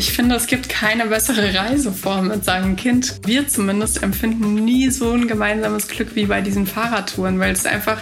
Ich 0.00 0.12
finde, 0.12 0.34
es 0.34 0.46
gibt 0.46 0.70
keine 0.70 1.08
bessere 1.08 1.54
Reiseform 1.54 2.28
mit 2.28 2.42
seinem 2.42 2.74
Kind. 2.74 3.20
Wir 3.26 3.46
zumindest 3.48 4.02
empfinden 4.02 4.54
nie 4.54 4.88
so 4.88 5.12
ein 5.12 5.28
gemeinsames 5.28 5.88
Glück 5.88 6.14
wie 6.14 6.24
bei 6.24 6.40
diesen 6.40 6.66
Fahrradtouren, 6.66 7.38
weil 7.38 7.52
es 7.52 7.66
einfach 7.66 8.00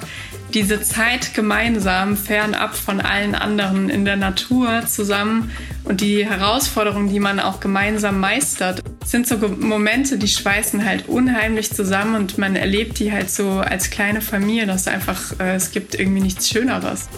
diese 0.54 0.80
Zeit 0.80 1.34
gemeinsam 1.34 2.16
fernab 2.16 2.76
von 2.76 3.00
allen 3.00 3.34
anderen 3.34 3.90
in 3.90 4.04
der 4.04 4.14
Natur 4.14 4.86
zusammen 4.86 5.50
und 5.82 6.00
die 6.00 6.24
Herausforderungen, 6.24 7.08
die 7.08 7.18
man 7.18 7.40
auch 7.40 7.58
gemeinsam 7.58 8.20
meistert, 8.20 8.80
sind 9.04 9.26
so 9.26 9.36
Momente, 9.36 10.18
die 10.18 10.28
schweißen 10.28 10.84
halt 10.84 11.08
unheimlich 11.08 11.72
zusammen 11.72 12.14
und 12.14 12.38
man 12.38 12.54
erlebt 12.54 13.00
die 13.00 13.10
halt 13.10 13.28
so 13.28 13.58
als 13.58 13.90
kleine 13.90 14.20
Familie. 14.20 14.66
Das 14.66 14.82
ist 14.82 14.88
einfach, 14.88 15.40
äh, 15.40 15.56
es 15.56 15.72
gibt 15.72 15.96
irgendwie 15.96 16.20
nichts 16.20 16.48
Schöneres. 16.48 17.08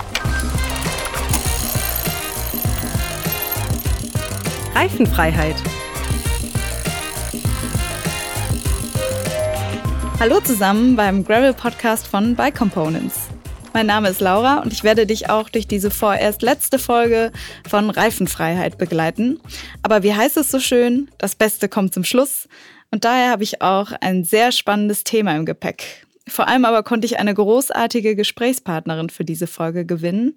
Reifenfreiheit. 4.75 5.57
Hallo 10.21 10.41
zusammen 10.41 10.95
beim 10.95 11.25
Gravel 11.25 11.55
Podcast 11.55 12.07
von 12.07 12.37
Bike 12.37 12.55
Components. 12.55 13.29
Mein 13.73 13.87
Name 13.87 14.09
ist 14.09 14.21
Laura 14.21 14.61
und 14.61 14.73
ich 14.73 14.85
werde 14.85 15.07
dich 15.07 15.29
auch 15.29 15.49
durch 15.49 15.67
diese 15.67 15.91
vorerst 15.91 16.43
letzte 16.43 16.79
Folge 16.79 17.33
von 17.69 17.91
Reifenfreiheit 17.91 18.79
begleiten. 18.79 19.41
Aber 19.83 20.03
wie 20.03 20.15
heißt 20.15 20.37
es 20.37 20.51
so 20.51 20.61
schön? 20.61 21.11
Das 21.19 21.35
Beste 21.35 21.69
kommt 21.69 21.93
zum 21.93 22.05
Schluss. 22.05 22.49
Und 22.93 23.05
daher 23.05 23.31
habe 23.31 23.43
ich 23.43 23.63
auch 23.63 23.93
ein 24.01 24.25
sehr 24.25 24.53
spannendes 24.53 25.05
Thema 25.05 25.37
im 25.37 25.47
Gepäck. 25.47 26.07
Vor 26.31 26.47
allem 26.47 26.65
aber 26.65 26.83
konnte 26.83 27.07
ich 27.07 27.19
eine 27.19 27.35
großartige 27.35 28.15
Gesprächspartnerin 28.15 29.11
für 29.11 29.25
diese 29.25 29.49
Folge 29.49 29.85
gewinnen. 29.85 30.35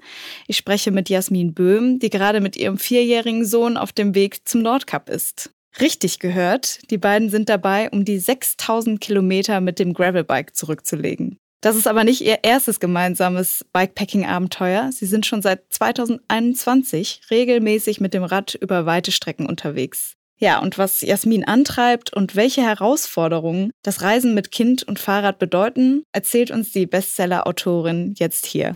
Ich 0.47 0.57
spreche 0.57 0.91
mit 0.91 1.07
Jasmin 1.07 1.53
Böhm, 1.53 1.99
die 1.99 2.09
gerade 2.09 2.41
mit 2.41 2.57
ihrem 2.57 2.77
vierjährigen 2.77 3.45
Sohn 3.45 3.77
auf 3.77 3.91
dem 3.91 4.15
Weg 4.15 4.47
zum 4.47 4.63
Nordkap 4.63 5.09
ist. 5.09 5.51
Richtig 5.79 6.19
gehört, 6.19 6.89
die 6.91 6.97
beiden 6.97 7.29
sind 7.29 7.49
dabei, 7.49 7.89
um 7.91 8.05
die 8.05 8.17
6000 8.19 9.01
Kilometer 9.01 9.61
mit 9.61 9.79
dem 9.79 9.93
Gravelbike 9.93 10.55
zurückzulegen. 10.55 11.37
Das 11.61 11.75
ist 11.75 11.87
aber 11.87 12.03
nicht 12.03 12.21
ihr 12.21 12.43
erstes 12.43 12.79
gemeinsames 12.79 13.65
Bikepacking-Abenteuer. 13.71 14.91
Sie 14.91 15.05
sind 15.05 15.25
schon 15.25 15.41
seit 15.41 15.61
2021 15.71 17.21
regelmäßig 17.31 18.01
mit 18.01 18.13
dem 18.13 18.23
Rad 18.23 18.55
über 18.55 18.85
weite 18.85 19.11
Strecken 19.11 19.45
unterwegs. 19.45 20.15
Ja, 20.43 20.59
und 20.59 20.77
was 20.77 20.99
Jasmin 20.99 21.45
antreibt 21.45 22.11
und 22.11 22.35
welche 22.35 22.63
Herausforderungen 22.63 23.71
das 23.81 24.01
Reisen 24.01 24.33
mit 24.33 24.51
Kind 24.51 24.83
und 24.83 24.99
Fahrrad 24.99 25.39
bedeuten, 25.39 26.03
erzählt 26.11 26.51
uns 26.51 26.73
die 26.73 26.85
Bestseller-Autorin 26.85 28.13
jetzt 28.17 28.45
hier. 28.45 28.73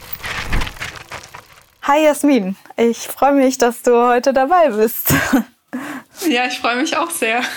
Hi 1.81 2.05
Jasmin, 2.05 2.55
ich 2.77 2.99
freue 2.99 3.33
mich, 3.33 3.57
dass 3.57 3.81
du 3.81 4.07
heute 4.07 4.31
dabei 4.31 4.69
bist. 4.69 5.13
Ja, 6.27 6.47
ich 6.47 6.57
freue 6.57 6.77
mich 6.77 6.95
auch 6.95 7.11
sehr. 7.11 7.41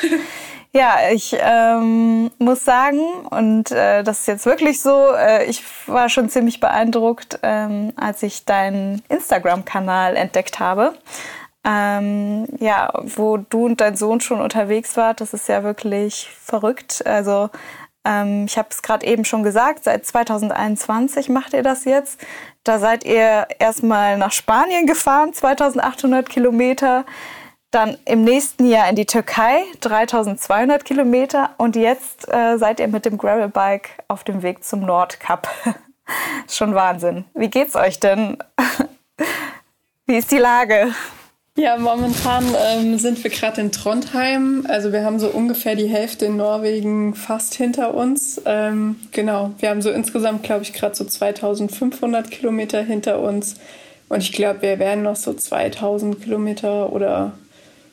Ja, 0.73 0.99
ich 1.13 1.37
ähm, 1.37 2.31
muss 2.39 2.65
sagen, 2.65 3.01
und 3.31 3.73
äh, 3.73 4.05
das 4.05 4.21
ist 4.21 4.29
jetzt 4.29 4.47
wirklich 4.47 4.81
so, 4.81 5.13
äh, 5.17 5.45
ich 5.47 5.65
war 5.89 6.09
schon 6.09 6.29
ziemlich 6.29 6.61
beeindruckt, 6.61 7.41
ähm, 7.43 7.93
als 7.97 8.23
ich 8.23 8.45
deinen 8.45 9.03
Instagram-Kanal 9.09 10.15
entdeckt 10.15 10.61
habe. 10.61 10.95
Ähm, 11.65 12.47
ja, 12.59 12.91
wo 13.03 13.37
du 13.37 13.67
und 13.67 13.81
dein 13.81 13.97
Sohn 13.97 14.21
schon 14.21 14.41
unterwegs 14.41 14.97
wart, 14.97 15.21
das 15.21 15.35
ist 15.35 15.49
ja 15.49 15.63
wirklich 15.63 16.31
verrückt. 16.43 17.05
Also 17.07 17.51
ähm, 18.05 18.47
ich 18.47 18.57
habe 18.57 18.69
es 18.71 18.83
gerade 18.83 19.07
eben 19.07 19.25
schon 19.25 19.43
gesagt, 19.43 19.85
seit 19.85 20.07
2021 20.07 21.29
macht 21.29 21.53
ihr 21.53 21.63
das 21.63 21.85
jetzt. 21.85 22.21
Da 22.65 22.79
seid 22.79 23.05
ihr 23.05 23.47
erstmal 23.59 24.17
nach 24.17 24.33
Spanien 24.33 24.87
gefahren, 24.87 25.35
2800 25.35 26.29
Kilometer 26.29 27.05
dann 27.71 27.97
im 28.05 28.25
nächsten 28.25 28.67
Jahr 28.67 28.89
in 28.89 28.97
die 28.97 29.07
Türkei, 29.07 29.63
3200 29.81 30.85
Kilometer. 30.85 31.51
Und 31.57 31.77
jetzt 31.77 32.29
äh, 32.33 32.57
seid 32.59 32.81
ihr 32.81 32.89
mit 32.89 33.05
dem 33.05 33.17
Gravelbike 33.17 33.91
auf 34.09 34.25
dem 34.25 34.43
Weg 34.43 34.65
zum 34.65 34.81
Nordkap. 34.81 35.49
Schon 36.51 36.75
Wahnsinn. 36.75 37.27
Wie 37.35 37.49
geht's 37.49 37.77
euch 37.77 38.01
denn? 38.01 38.39
Wie 40.07 40.17
ist 40.17 40.33
die 40.33 40.39
Lage? 40.39 40.93
Ja, 41.57 41.77
momentan 41.77 42.45
ähm, 42.57 42.99
sind 42.99 43.23
wir 43.23 43.31
gerade 43.31 43.61
in 43.61 43.73
Trondheim. 43.73 44.65
Also 44.69 44.93
wir 44.93 45.05
haben 45.05 45.19
so 45.19 45.29
ungefähr 45.29 45.75
die 45.75 45.89
Hälfte 45.89 46.27
in 46.27 46.37
Norwegen 46.37 47.15
fast 47.15 47.55
hinter 47.55 47.95
uns. 47.95 48.41
Ähm, 48.47 48.97
genau, 49.13 49.53
wir 49.59 49.71
haben 49.71 49.83
so 49.83 49.91
insgesamt, 49.91 50.43
glaube 50.45 50.63
ich, 50.63 50.73
gerade 50.73 50.95
so 50.95 51.05
2500 51.05 52.31
Kilometer 52.31 52.83
hinter 52.83 53.21
uns. 53.21 53.57
Und 54.09 54.23
ich 54.23 54.33
glaube, 54.33 54.63
wir 54.63 54.79
werden 54.79 55.03
noch 55.03 55.17
so 55.17 55.35
2000 55.35 56.23
Kilometer 56.23 56.93
oder 56.93 57.33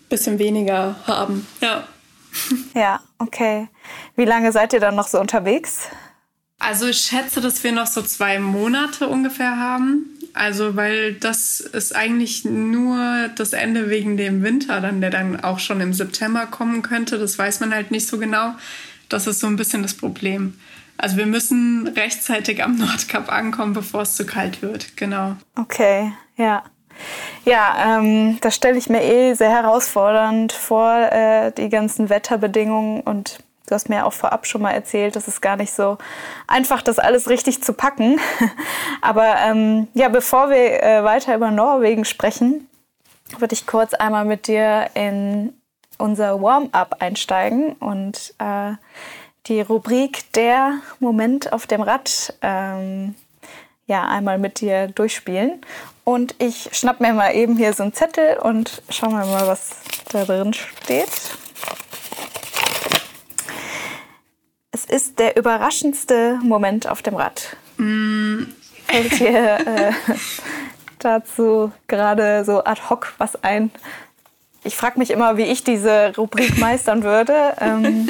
bisschen 0.09 0.39
weniger 0.39 0.95
haben. 1.05 1.47
Ja. 1.61 1.83
Ja, 2.75 2.99
okay. 3.17 3.67
Wie 4.15 4.25
lange 4.25 4.51
seid 4.51 4.71
ihr 4.71 4.79
dann 4.79 4.95
noch 4.95 5.07
so 5.07 5.19
unterwegs? 5.19 5.89
Also 6.59 6.85
ich 6.85 6.97
schätze, 6.99 7.41
dass 7.41 7.63
wir 7.63 7.71
noch 7.71 7.87
so 7.87 8.03
zwei 8.03 8.37
Monate 8.37 9.07
ungefähr 9.07 9.57
haben. 9.57 10.16
Also 10.37 10.75
weil 10.75 11.13
das 11.13 11.59
ist 11.59 11.95
eigentlich 11.95 12.45
nur 12.45 13.29
das 13.35 13.53
Ende 13.53 13.89
wegen 13.89 14.17
dem 14.17 14.43
Winter, 14.43 14.81
dann 14.81 15.01
der 15.01 15.09
dann 15.09 15.43
auch 15.43 15.59
schon 15.59 15.81
im 15.81 15.93
September 15.93 16.45
kommen 16.45 16.81
könnte. 16.81 17.17
Das 17.17 17.37
weiß 17.37 17.59
man 17.59 17.73
halt 17.73 17.91
nicht 17.91 18.07
so 18.07 18.17
genau. 18.17 18.53
Das 19.09 19.27
ist 19.27 19.39
so 19.39 19.47
ein 19.47 19.55
bisschen 19.55 19.81
das 19.81 19.93
Problem. 19.93 20.59
Also 20.97 21.17
wir 21.17 21.25
müssen 21.25 21.87
rechtzeitig 21.87 22.63
am 22.63 22.75
Nordkap 22.77 23.31
ankommen, 23.31 23.73
bevor 23.73 24.01
es 24.01 24.15
zu 24.15 24.25
kalt 24.25 24.61
wird. 24.61 24.97
Genau. 24.97 25.35
Okay, 25.55 26.11
ja. 26.35 26.63
Ja, 27.45 27.99
ähm, 27.99 28.39
das 28.41 28.55
stelle 28.55 28.77
ich 28.77 28.89
mir 28.89 29.03
eh 29.03 29.33
sehr 29.33 29.51
herausfordernd 29.51 30.51
vor, 30.51 31.11
äh, 31.11 31.51
die 31.51 31.69
ganzen 31.69 32.09
Wetterbedingungen. 32.09 33.01
Und 33.01 33.39
du 33.67 33.75
hast 33.75 33.89
mir 33.89 34.05
auch 34.05 34.13
vorab 34.13 34.47
schon 34.47 34.61
mal 34.61 34.71
erzählt, 34.71 35.15
es 35.15 35.27
ist 35.27 35.41
gar 35.41 35.57
nicht 35.57 35.71
so 35.71 35.97
einfach, 36.47 36.81
das 36.81 36.97
alles 36.97 37.29
richtig 37.29 37.61
zu 37.61 37.73
packen. 37.73 38.19
Aber 39.01 39.35
ähm, 39.45 39.87
ja, 39.93 40.09
bevor 40.09 40.49
wir 40.49 40.81
äh, 40.81 41.03
weiter 41.03 41.35
über 41.35 41.51
Norwegen 41.51 42.05
sprechen, 42.05 42.67
würde 43.37 43.53
ich 43.53 43.67
kurz 43.67 43.93
einmal 43.93 44.25
mit 44.25 44.47
dir 44.47 44.89
in 44.95 45.53
unser 45.97 46.41
Warm-up 46.41 46.97
einsteigen 46.99 47.73
und 47.73 48.33
äh, 48.39 48.73
die 49.47 49.61
Rubrik 49.61 50.31
Der 50.33 50.79
Moment 50.99 51.53
auf 51.53 51.67
dem 51.67 51.81
Rad 51.81 52.33
ähm, 52.41 53.15
ja, 53.85 54.05
einmal 54.07 54.37
mit 54.37 54.59
dir 54.59 54.87
durchspielen. 54.87 55.61
Und 56.03 56.35
ich 56.39 56.69
schnapp 56.71 56.99
mir 56.99 57.13
mal 57.13 57.35
eben 57.35 57.57
hier 57.57 57.73
so 57.73 57.83
einen 57.83 57.93
Zettel 57.93 58.37
und 58.37 58.81
schauen 58.89 59.11
wir 59.11 59.25
mal, 59.25 59.47
was 59.47 59.71
da 60.11 60.25
drin 60.25 60.53
steht. 60.53 61.09
Es 64.77 64.85
ist 64.85 65.17
der 65.17 65.35
überraschendste 65.37 66.39
Moment 66.43 66.87
auf 66.87 67.01
dem 67.01 67.15
Rad. 67.15 67.57
Mm. 67.77 68.43
Fällt 68.85 69.19
dir 69.19 69.57
äh, 69.65 69.91
dazu 70.99 71.71
gerade 71.87 72.45
so 72.45 72.63
ad 72.63 72.81
hoc 72.87 73.11
was 73.17 73.43
ein? 73.43 73.71
Ich 74.63 74.75
frage 74.75 74.99
mich 74.99 75.09
immer, 75.09 75.35
wie 75.35 75.45
ich 75.45 75.63
diese 75.63 76.13
Rubrik 76.15 76.57
meistern 76.59 77.01
würde. 77.01 77.55
Ähm, 77.59 78.07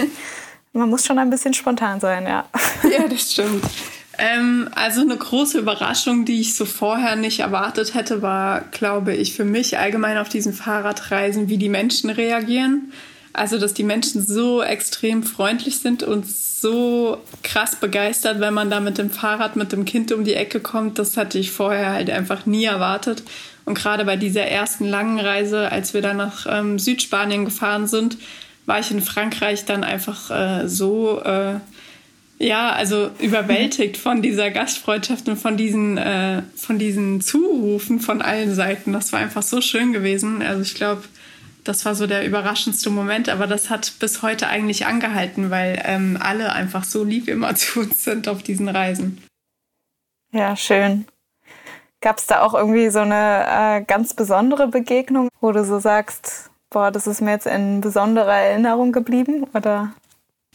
man 0.74 0.90
muss 0.90 1.06
schon 1.06 1.18
ein 1.20 1.30
bisschen 1.30 1.54
spontan 1.54 2.02
sein, 2.02 2.26
ja. 2.28 2.44
Ja, 2.84 3.08
das 3.08 3.32
stimmt. 3.32 3.64
Ähm, 4.18 4.70
also 4.76 5.02
eine 5.02 5.16
große 5.16 5.60
Überraschung, 5.60 6.26
die 6.26 6.42
ich 6.42 6.56
so 6.56 6.66
vorher 6.66 7.16
nicht 7.16 7.40
erwartet 7.40 7.94
hätte, 7.94 8.22
war, 8.22 8.60
glaube 8.72 9.16
ich, 9.16 9.34
für 9.34 9.46
mich 9.46 9.78
allgemein 9.78 10.18
auf 10.18 10.28
diesen 10.28 10.52
Fahrradreisen, 10.52 11.48
wie 11.48 11.58
die 11.58 11.70
Menschen 11.70 12.10
reagieren. 12.10 12.92
Also, 13.38 13.60
dass 13.60 13.74
die 13.74 13.84
Menschen 13.84 14.26
so 14.26 14.62
extrem 14.62 15.24
freundlich 15.24 15.80
sind 15.80 16.04
und 16.04 16.28
so 16.28 17.20
krass 17.44 17.76
begeistert, 17.76 18.40
wenn 18.40 18.54
man 18.54 18.70
da 18.70 18.80
mit 18.80 18.98
dem 18.98 19.12
Fahrrad, 19.12 19.56
mit 19.56 19.72
dem 19.72 19.86
Kind 19.86 20.12
um 20.12 20.24
die 20.24 20.34
Ecke 20.34 20.60
kommt, 20.60 20.98
das 20.98 21.18
hatte 21.18 21.38
ich 21.38 21.52
vorher 21.52 21.92
halt 21.92 22.10
einfach 22.10 22.46
nie 22.46 22.66
erwartet. 22.66 23.24
Und 23.66 23.78
gerade 23.78 24.06
bei 24.06 24.16
dieser 24.16 24.44
ersten 24.44 24.86
langen 24.86 25.20
Reise, 25.20 25.72
als 25.72 25.94
wir 25.94 26.02
dann 26.02 26.18
nach 26.18 26.48
ähm, 26.50 26.80
Südspanien 26.80 27.46
gefahren 27.46 27.86
sind, 27.86 28.18
war 28.66 28.80
ich 28.80 28.92
in 28.92 29.02
Frankreich 29.02 29.66
dann 29.66 29.84
einfach 29.84 30.32
äh, 30.32 30.68
so 30.68 31.22
äh, 31.22 31.60
ja, 32.40 32.72
also 32.72 33.10
überwältigt 33.20 33.98
von 33.98 34.22
dieser 34.22 34.52
Gastfreundschaft 34.52 35.28
und 35.28 35.38
von 35.38 35.58
diesen, 35.58 35.98
äh, 35.98 36.44
von 36.56 36.78
diesen 36.78 37.22
Zurufen 37.22 38.00
von 38.00 38.22
allen 38.22 38.54
Seiten. 38.54 38.94
Das 38.94 39.12
war 39.12 39.20
einfach 39.20 39.42
so 39.42 39.60
schön 39.60 39.92
gewesen. 39.92 40.42
Also 40.42 40.62
ich 40.62 40.76
glaube, 40.76 41.04
das 41.68 41.86
war 41.86 41.96
so 41.96 42.08
der 42.08 42.26
überraschendste 42.26 42.90
Moment, 42.90 43.30
aber 43.30 43.48
das 43.48 43.70
hat 43.70 43.94
bis 44.00 44.22
heute 44.22 44.48
eigentlich 44.48 44.86
angehalten, 44.86 45.50
weil 45.50 45.82
ähm, 45.86 46.18
alle 46.22 46.54
einfach 46.54 46.84
so 46.84 47.04
lieb 47.04 47.28
immer 47.28 47.56
zu 47.56 47.82
uns 47.82 48.04
sind 48.04 48.28
auf 48.28 48.44
diesen 48.44 48.70
Reisen. 48.70 49.22
Ja, 50.32 50.56
schön. 50.56 51.06
Gab 52.02 52.20
es 52.20 52.28
da 52.28 52.42
auch 52.42 52.54
irgendwie 52.54 52.90
so 52.90 53.00
eine 53.00 53.80
äh, 53.80 53.84
ganz 53.84 54.14
besondere 54.14 54.68
Begegnung, 54.68 55.30
wo 55.42 55.52
du 55.52 55.66
so 55.66 55.80
sagst, 55.80 56.52
boah, 56.70 56.92
das 56.92 57.08
ist 57.08 57.22
mir 57.22 57.32
jetzt 57.32 57.48
in 57.48 57.82
besonderer 57.82 58.36
Erinnerung 58.36 58.92
geblieben? 58.92 59.46
Oder 59.54 59.94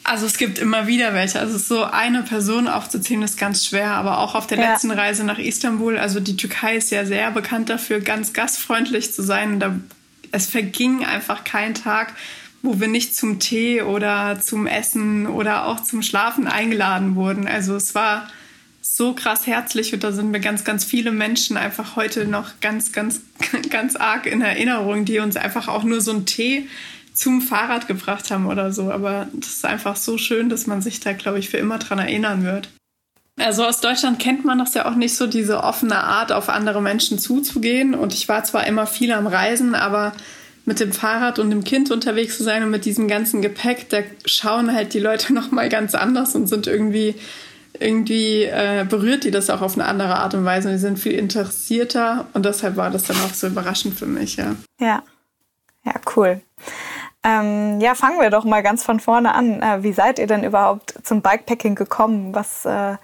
also 0.05 0.27
es 0.27 0.37
gibt 0.37 0.59
immer 0.59 0.87
wieder 0.87 1.15
welche. 1.15 1.39
Also 1.39 1.59
so 1.59 1.85
eine 1.85 2.23
Person 2.23 2.69
aufzuzählen 2.69 3.23
ist 3.23 3.39
ganz 3.39 3.65
schwer, 3.65 3.93
aber 3.93 4.19
auch 4.19 4.35
auf 4.35 4.47
der 4.47 4.59
ja. 4.59 4.73
letzten 4.73 4.91
Reise 4.91 5.25
nach 5.25 5.39
Istanbul, 5.39 5.99
also 5.99 6.21
die 6.21 6.37
Türkei 6.37 6.77
ist 6.77 6.91
ja 6.91 7.05
sehr 7.05 7.31
bekannt 7.31 7.69
dafür, 7.71 8.01
ganz 8.01 8.33
gastfreundlich 8.33 9.13
zu 9.13 9.23
sein. 9.23 9.61
Da 9.61 9.77
es 10.33 10.47
verging 10.47 11.05
einfach 11.05 11.45
kein 11.45 11.75
Tag, 11.75 12.15
wo 12.63 12.81
wir 12.81 12.89
nicht 12.89 13.15
zum 13.15 13.39
Tee 13.39 13.83
oder 13.83 14.41
zum 14.41 14.67
Essen 14.67 15.27
oder 15.27 15.67
auch 15.67 15.81
zum 15.81 16.03
Schlafen 16.03 16.47
eingeladen 16.47 17.15
wurden. 17.15 17.47
Also 17.47 17.77
es 17.77 17.95
war 17.95 18.29
so 18.81 19.15
krass 19.15 19.47
herzlich 19.47 19.95
und 19.95 20.03
da 20.03 20.13
sind 20.13 20.31
mir 20.31 20.41
ganz, 20.41 20.65
ganz 20.65 20.85
viele 20.85 21.13
Menschen 21.13 21.57
einfach 21.57 21.97
heute 21.97 22.27
noch 22.27 22.61
ganz, 22.61 22.93
ganz, 22.93 23.23
ganz 23.71 23.97
arg 23.97 24.27
in 24.27 24.43
Erinnerung, 24.43 25.05
die 25.05 25.19
uns 25.19 25.37
einfach 25.37 25.69
auch 25.69 25.85
nur 25.85 26.01
so 26.01 26.13
einen 26.13 26.27
Tee 26.27 26.69
zum 27.15 27.43
Fahrrad 27.43 27.89
gebracht 27.89 28.31
haben 28.31 28.47
oder 28.47 28.73
so. 28.73 28.91
Aber 28.91 29.29
das 29.33 29.51
ist 29.51 29.65
einfach 29.65 29.97
so 29.97 30.19
schön, 30.19 30.49
dass 30.49 30.67
man 30.67 30.83
sich 30.83 31.01
da, 31.01 31.13
glaube 31.13 31.39
ich, 31.39 31.49
für 31.49 31.59
immer 31.59 31.79
dran 31.79 31.99
erinnern 31.99 32.45
wird. 32.45 32.71
Also 33.45 33.65
aus 33.65 33.81
Deutschland 33.81 34.19
kennt 34.19 34.45
man 34.45 34.59
das 34.59 34.75
ja 34.75 34.87
auch 34.87 34.95
nicht 34.95 35.17
so, 35.17 35.27
diese 35.27 35.63
offene 35.63 36.03
Art, 36.03 36.33
auf 36.33 36.49
andere 36.49 36.81
Menschen 36.81 37.19
zuzugehen. 37.19 37.95
Und 37.95 38.15
ich 38.15 38.29
war 38.29 38.45
zwar 38.45 38.67
immer 38.67 38.87
viel 38.87 39.13
am 39.13 39.27
Reisen, 39.27 39.75
aber 39.75 40.13
mit 40.65 40.81
dem 40.81 40.93
Fahrrad 40.93 41.39
und 41.39 41.51
dem 41.51 41.65
Kind 41.65 41.91
unterwegs 41.91 42.37
zu 42.37 42.45
sein 42.45 42.63
und 42.63 42.71
mit 42.71 42.85
diesem 42.85 43.09
ganzen 43.09 43.43
Gepäck, 43.43 43.89
da 43.89 43.99
schauen 44.25 44.73
halt 44.73 44.95
die 44.95 45.01
Leute 45.01 45.33
noch 45.35 45.51
mal 45.51 45.69
ganz 45.69 45.95
anders 45.95 46.35
und 46.35 46.47
sind 46.47 46.67
irgendwie 46.67 47.15
irgendwie 47.81 48.43
äh, 48.45 48.85
berührt 48.89 49.25
die 49.25 49.31
das 49.31 49.49
auch 49.49 49.63
auf 49.63 49.75
eine 49.75 49.87
andere 49.87 50.17
Art 50.17 50.35
und 50.35 50.45
Weise. 50.45 50.69
Und 50.69 50.75
die 50.75 50.81
sind 50.81 50.99
viel 50.99 51.13
interessierter 51.13 52.27
und 52.35 52.45
deshalb 52.45 52.77
war 52.77 52.91
das 52.91 53.05
dann 53.05 53.17
auch 53.17 53.35
so 53.35 53.47
überraschend 53.47 53.99
für 53.99 54.07
mich, 54.07 54.37
ja. 54.37 54.55
Ja, 54.79 55.03
ja, 55.85 55.95
cool. 56.15 56.41
Ähm, 57.25 57.81
ja, 57.81 57.95
fangen 57.95 58.21
wir 58.21 58.31
doch 58.31 58.45
mal 58.45 58.63
ganz 58.63 58.85
von 58.85 59.01
vorne 59.01 59.35
an. 59.35 59.63
Äh, 59.63 59.83
wie 59.83 59.93
seid 59.93 60.19
ihr 60.19 60.27
denn 60.27 60.45
überhaupt 60.45 60.95
zum 61.03 61.23
Bikepacking 61.23 61.75
gekommen? 61.77 62.35
Was 62.35 62.65
äh, 62.65 62.97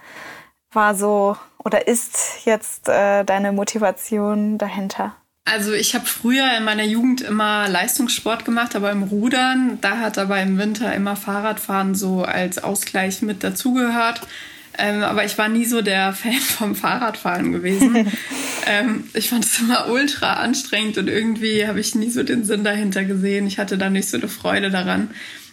war 0.71 0.95
so 0.95 1.37
oder 1.63 1.87
ist 1.87 2.45
jetzt 2.45 2.87
äh, 2.87 3.23
deine 3.23 3.51
Motivation 3.51 4.57
dahinter? 4.57 5.15
Also 5.45 5.73
ich 5.73 5.95
habe 5.95 6.05
früher 6.05 6.45
in 6.57 6.63
meiner 6.63 6.83
Jugend 6.83 7.21
immer 7.21 7.67
Leistungssport 7.67 8.45
gemacht, 8.45 8.75
aber 8.75 8.91
im 8.91 9.03
Rudern, 9.03 9.79
da 9.81 9.97
hat 9.97 10.19
aber 10.19 10.39
im 10.41 10.59
Winter 10.59 10.93
immer 10.93 11.15
Fahrradfahren 11.15 11.95
so 11.95 12.23
als 12.23 12.63
Ausgleich 12.63 13.23
mit 13.23 13.43
dazugehört. 13.43 14.21
Ähm, 14.77 15.03
aber 15.03 15.25
ich 15.25 15.37
war 15.37 15.49
nie 15.49 15.65
so 15.65 15.81
der 15.81 16.13
Fan 16.13 16.33
vom 16.33 16.75
Fahrradfahren 16.75 17.51
gewesen. 17.51 18.11
ähm, 18.67 19.05
ich 19.13 19.29
fand 19.29 19.43
es 19.43 19.59
immer 19.59 19.89
ultra 19.89 20.33
anstrengend 20.33 20.97
und 20.99 21.07
irgendwie 21.07 21.67
habe 21.67 21.79
ich 21.79 21.95
nie 21.95 22.11
so 22.11 22.23
den 22.23 22.45
Sinn 22.45 22.63
dahinter 22.63 23.03
gesehen. 23.03 23.47
Ich 23.47 23.57
hatte 23.57 23.77
da 23.77 23.89
nicht 23.89 24.07
so 24.07 24.17
eine 24.17 24.29
Freude 24.29 24.69
daran. 24.69 25.09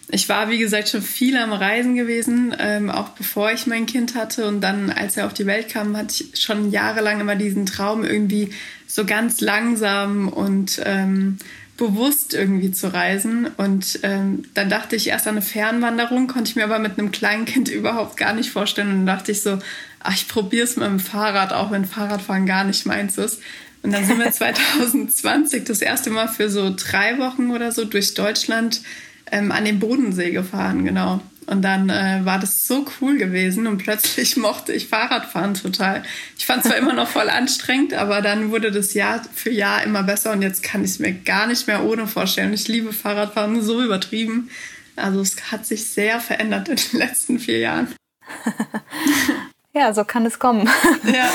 Ich 0.09 0.29
war, 0.29 0.51
wie 0.51 0.59
gesagt, 0.59 0.89
schon 0.89 1.03
viel 1.03 1.37
am 1.37 1.53
Reisen 1.53 1.97
gewesen, 1.97 2.55
ähm, 2.61 2.91
auch 2.91 3.09
bevor 3.11 3.51
ich 3.51 3.67
mein 3.67 3.87
Kind 3.87 4.15
hatte. 4.15 4.47
Und 4.47 4.61
dann, 4.61 4.91
als 4.91 5.17
er 5.17 5.27
auf 5.27 5.35
die 5.35 5.47
Welt 5.47 5.69
kam, 5.69 5.97
hatte 5.97 6.23
ich 6.23 6.41
schon 6.41 6.71
jahrelang 6.71 7.21
immer 7.21 7.35
diesen 7.35 7.67
Traum, 7.67 8.05
irgendwie 8.05 8.51
so 8.87 9.05
ganz 9.05 9.41
langsam 9.41 10.29
und 10.29 10.81
ähm, 10.85 11.39
bewusst 11.77 12.35
irgendwie 12.35 12.71
zu 12.71 12.93
reisen. 12.93 13.49
Und 13.57 14.01
ähm, 14.05 14.45
dann 14.55 14.69
dachte 14.69 14.95
ich 14.95 15.09
erst 15.09 15.27
an 15.27 15.35
eine 15.35 15.43
Fernwanderung, 15.43 16.29
konnte 16.29 16.51
ich 16.51 16.57
mir 16.57 16.65
aber 16.65 16.79
mit 16.79 16.99
einem 16.99 17.11
kleinen 17.11 17.45
Kind 17.45 17.69
überhaupt 17.73 18.17
gar 18.17 18.33
nicht 18.33 18.51
vorstellen. 18.51 18.91
Und 18.91 19.07
dann 19.07 19.17
dachte 19.17 19.33
ich 19.33 19.43
so, 19.43 19.59
ach, 20.01 20.15
ich 20.15 20.29
probiere 20.29 20.65
es 20.65 20.77
mit 20.77 20.87
dem 20.87 21.01
Fahrrad, 21.01 21.53
auch 21.53 21.73
wenn 21.73 21.85
Fahrradfahren 21.85 22.47
gar 22.47 22.63
nicht 22.63 22.87
meins 22.87 23.19
ist. 23.19 23.41
Und 23.83 23.93
dann 23.93 24.05
sind 24.05 24.19
wir 24.19 24.31
2020 24.33 25.65
das 25.65 25.83
erste 25.83 26.11
Mal 26.11 26.29
für 26.29 26.49
so 26.49 26.73
drei 26.77 27.19
Wochen 27.19 27.51
oder 27.51 27.73
so 27.73 27.85
durch 27.85 28.15
Deutschland 28.15 28.83
ähm, 29.31 29.53
an 29.53 29.65
den 29.65 29.79
Bodensee 29.79 30.31
gefahren, 30.31 30.85
genau. 30.85 31.21
Und 31.47 31.63
dann 31.63 31.91
äh, 31.91 32.21
war 32.25 32.41
das 32.41 32.67
so 32.67 32.87
cool 33.01 33.19
gewesen 33.19 33.67
und 33.67 33.79
plötzlich 33.79 34.37
mochte 34.37 34.73
ich 34.73 34.89
Fahrradfahren 34.89 35.55
total. 35.55 36.03
Ich 36.37 36.47
fand 36.47 36.65
es 36.65 36.71
zwar 36.71 36.79
immer 36.79 36.93
noch 36.93 37.09
voll 37.09 37.31
anstrengend, 37.31 37.95
aber 37.95 38.21
dann 38.21 38.51
wurde 38.51 38.73
das 38.73 38.95
Jahr 38.95 39.23
für 39.33 39.51
Jahr 39.51 39.83
immer 39.85 40.03
besser 40.03 40.33
und 40.33 40.43
jetzt 40.43 40.63
kann 40.63 40.83
ich 40.83 40.91
es 40.91 40.99
mir 40.99 41.13
gar 41.13 41.47
nicht 41.47 41.67
mehr 41.67 41.85
ohne 41.85 42.07
vorstellen. 42.07 42.53
Ich 42.53 42.67
liebe 42.67 42.93
Fahrradfahren 42.93 43.63
so 43.63 43.83
übertrieben. 43.83 44.51
Also 44.97 45.21
es 45.21 45.53
hat 45.53 45.67
sich 45.67 45.89
sehr 45.93 46.21
verändert 46.21 46.69
in 46.69 46.77
den 46.77 46.99
letzten 46.99 47.39
vier 47.39 47.59
Jahren. 47.59 47.95
Ja, 49.77 49.93
so 49.93 50.05
kann 50.05 50.25
es 50.25 50.39
kommen. 50.39 50.69
Ja. 51.05 51.29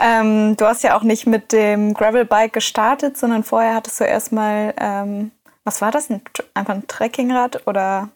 ähm, 0.00 0.56
du 0.56 0.64
hast 0.64 0.84
ja 0.84 0.96
auch 0.96 1.02
nicht 1.02 1.26
mit 1.26 1.50
dem 1.50 1.92
Gravelbike 1.92 2.52
gestartet, 2.52 3.18
sondern 3.18 3.42
vorher 3.42 3.74
hattest 3.74 3.98
du 3.98 4.04
erstmal, 4.04 4.72
ähm, 4.78 5.32
was 5.70 5.80
war 5.80 5.92
das? 5.92 6.10
Ein, 6.10 6.20
einfach 6.52 6.74
ein 6.74 6.88
Trekkingrad 6.88 7.68
oder 7.68 8.08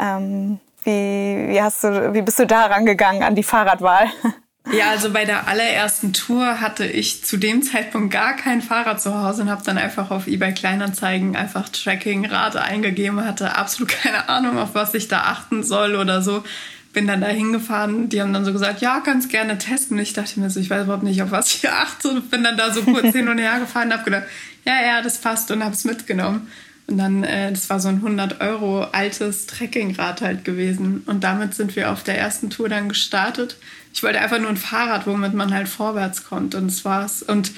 ähm, 0.00 0.58
wie, 0.82 0.90
wie, 0.90 1.62
hast 1.62 1.84
du, 1.84 2.12
wie 2.12 2.22
bist 2.22 2.40
du 2.40 2.46
da 2.48 2.66
rangegangen 2.66 3.22
an 3.22 3.36
die 3.36 3.44
Fahrradwahl? 3.44 4.06
Ja, 4.72 4.88
also 4.88 5.12
bei 5.12 5.26
der 5.26 5.46
allerersten 5.46 6.14
Tour 6.14 6.62
hatte 6.62 6.86
ich 6.86 7.22
zu 7.22 7.36
dem 7.36 7.62
Zeitpunkt 7.62 8.10
gar 8.10 8.34
kein 8.34 8.62
Fahrrad 8.62 8.98
zu 8.98 9.14
Hause 9.14 9.42
und 9.42 9.50
habe 9.50 9.62
dann 9.62 9.76
einfach 9.76 10.10
auf 10.10 10.26
eBay 10.26 10.54
Kleinanzeigen 10.54 11.36
einfach 11.36 11.68
Trackingrad 11.68 12.56
eingegeben, 12.56 13.26
hatte 13.26 13.56
absolut 13.56 13.90
keine 13.90 14.30
Ahnung, 14.30 14.56
auf 14.56 14.74
was 14.74 14.94
ich 14.94 15.06
da 15.06 15.24
achten 15.24 15.62
soll 15.62 15.96
oder 15.96 16.22
so. 16.22 16.44
Bin 16.94 17.06
dann 17.06 17.20
da 17.20 17.26
hingefahren, 17.26 18.08
die 18.08 18.22
haben 18.22 18.32
dann 18.32 18.44
so 18.44 18.52
gesagt, 18.52 18.80
ja, 18.80 19.00
kannst 19.00 19.28
gerne 19.28 19.58
testen. 19.58 19.98
Ich 19.98 20.14
dachte 20.14 20.40
mir 20.40 20.48
so, 20.48 20.60
ich 20.60 20.70
weiß 20.70 20.84
überhaupt 20.84 21.02
nicht, 21.02 21.20
auf 21.22 21.30
was 21.30 21.54
ich 21.54 21.68
achte. 21.68 22.22
Bin 22.30 22.42
dann 22.42 22.56
da 22.56 22.72
so 22.72 22.82
kurz 22.82 23.12
hin 23.12 23.28
und 23.28 23.38
her 23.38 23.58
gefahren 23.60 23.88
und 23.88 23.94
habe 23.94 24.04
gedacht, 24.04 24.24
ja, 24.64 24.80
ja, 24.80 25.02
das 25.02 25.18
passt 25.18 25.50
und 25.50 25.62
habe 25.62 25.74
es 25.74 25.84
mitgenommen. 25.84 26.48
Und 26.86 26.98
dann, 26.98 27.24
äh, 27.24 27.50
das 27.50 27.68
war 27.70 27.80
so 27.80 27.88
ein 27.88 27.96
100 27.96 28.40
Euro 28.40 28.82
altes 28.82 29.46
Trekkingrad 29.46 30.20
halt 30.20 30.44
gewesen. 30.44 31.02
Und 31.06 31.24
damit 31.24 31.54
sind 31.54 31.76
wir 31.76 31.90
auf 31.90 32.02
der 32.02 32.18
ersten 32.18 32.50
Tour 32.50 32.68
dann 32.68 32.88
gestartet. 32.88 33.56
Ich 33.92 34.02
wollte 34.02 34.20
einfach 34.20 34.38
nur 34.38 34.50
ein 34.50 34.56
Fahrrad, 34.56 35.06
womit 35.06 35.34
man 35.34 35.54
halt 35.54 35.68
vorwärts 35.68 36.24
kommt. 36.24 36.54
Und 36.54 36.68
das 36.68 36.84
war's. 36.84 37.22
Und 37.22 37.52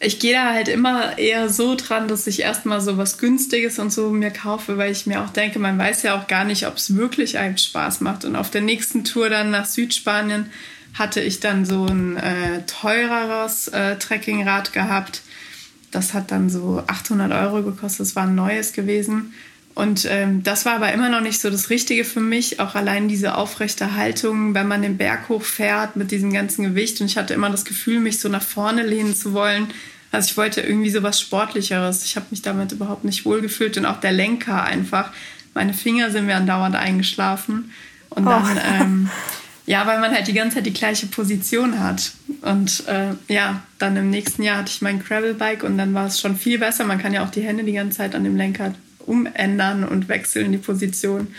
ich 0.00 0.18
gehe 0.18 0.34
da 0.34 0.52
halt 0.52 0.68
immer 0.68 1.18
eher 1.18 1.48
so 1.48 1.74
dran, 1.74 2.08
dass 2.08 2.26
ich 2.26 2.40
erstmal 2.40 2.80
so 2.80 2.98
was 2.98 3.18
Günstiges 3.18 3.78
und 3.78 3.92
so 3.92 4.10
mir 4.10 4.30
kaufe, 4.30 4.76
weil 4.76 4.92
ich 4.92 5.06
mir 5.06 5.22
auch 5.22 5.30
denke, 5.30 5.58
man 5.58 5.78
weiß 5.78 6.02
ja 6.02 6.20
auch 6.20 6.26
gar 6.26 6.44
nicht, 6.44 6.66
ob 6.66 6.76
es 6.76 6.96
wirklich 6.96 7.38
einem 7.38 7.56
Spaß 7.56 8.00
macht. 8.02 8.24
Und 8.24 8.36
auf 8.36 8.50
der 8.50 8.60
nächsten 8.60 9.04
Tour 9.04 9.30
dann 9.30 9.50
nach 9.50 9.66
Südspanien 9.66 10.50
hatte 10.94 11.20
ich 11.20 11.40
dann 11.40 11.64
so 11.64 11.86
ein 11.86 12.16
äh, 12.16 12.62
teureres 12.66 13.68
äh, 13.68 13.96
Trekkingrad 13.96 14.72
gehabt 14.72 15.22
das 15.96 16.12
hat 16.14 16.30
dann 16.30 16.50
so 16.50 16.82
800 16.86 17.32
Euro 17.32 17.62
gekostet. 17.62 18.00
Das 18.00 18.16
war 18.16 18.24
ein 18.24 18.34
neues 18.34 18.72
gewesen. 18.72 19.32
Und 19.76 20.06
ähm, 20.08 20.42
das 20.42 20.64
war 20.64 20.76
aber 20.76 20.90
immer 20.94 21.10
noch 21.10 21.20
nicht 21.20 21.38
so 21.38 21.50
das 21.50 21.68
Richtige 21.68 22.06
für 22.06 22.20
mich. 22.20 22.60
Auch 22.60 22.74
allein 22.74 23.08
diese 23.08 23.36
aufrechte 23.36 23.94
Haltung, 23.94 24.54
wenn 24.54 24.66
man 24.66 24.80
den 24.80 24.96
Berg 24.96 25.28
hochfährt 25.28 25.96
mit 25.96 26.10
diesem 26.10 26.32
ganzen 26.32 26.64
Gewicht. 26.64 26.98
Und 27.02 27.08
ich 27.08 27.18
hatte 27.18 27.34
immer 27.34 27.50
das 27.50 27.66
Gefühl, 27.66 28.00
mich 28.00 28.18
so 28.18 28.30
nach 28.30 28.42
vorne 28.42 28.84
lehnen 28.84 29.14
zu 29.14 29.34
wollen. 29.34 29.66
Also 30.12 30.30
ich 30.30 30.36
wollte 30.38 30.62
irgendwie 30.62 30.88
so 30.88 31.02
was 31.02 31.20
Sportlicheres. 31.20 32.06
Ich 32.06 32.16
habe 32.16 32.24
mich 32.30 32.40
damit 32.40 32.72
überhaupt 32.72 33.04
nicht 33.04 33.26
wohlgefühlt. 33.26 33.76
Und 33.76 33.84
auch 33.84 34.00
der 34.00 34.12
Lenker 34.12 34.64
einfach. 34.64 35.12
Meine 35.52 35.74
Finger 35.74 36.10
sind 36.10 36.24
mir 36.24 36.36
andauernd 36.36 36.74
eingeschlafen. 36.74 37.70
Und 38.08 38.24
dann 38.24 38.44
oh. 38.56 38.60
ähm, 38.80 39.10
ja, 39.66 39.86
weil 39.86 40.00
man 40.00 40.10
halt 40.10 40.26
die 40.26 40.32
ganze 40.32 40.56
Zeit 40.56 40.66
die 40.66 40.72
gleiche 40.72 41.06
Position 41.06 41.80
hat. 41.80 42.12
Und 42.40 42.84
äh, 42.86 43.08
ja, 43.28 43.60
dann 43.78 43.94
im 43.98 44.08
nächsten 44.08 44.42
Jahr 44.42 44.56
hatte 44.56 44.70
ich 44.70 44.80
mein 44.80 45.00
Gravelbike 45.00 45.64
und 45.64 45.76
dann 45.76 45.92
war 45.92 46.06
es 46.06 46.18
schon 46.18 46.34
viel 46.34 46.58
besser. 46.58 46.84
Man 46.84 46.98
kann 46.98 47.12
ja 47.12 47.22
auch 47.22 47.30
die 47.30 47.42
Hände 47.42 47.64
die 47.64 47.72
ganze 47.72 47.98
Zeit 47.98 48.14
an 48.14 48.24
dem 48.24 48.36
Lenker 48.36 48.72
umändern 49.06 49.84
und 49.84 50.08
wechseln 50.08 50.52
die 50.52 50.58
Position. 50.58 51.34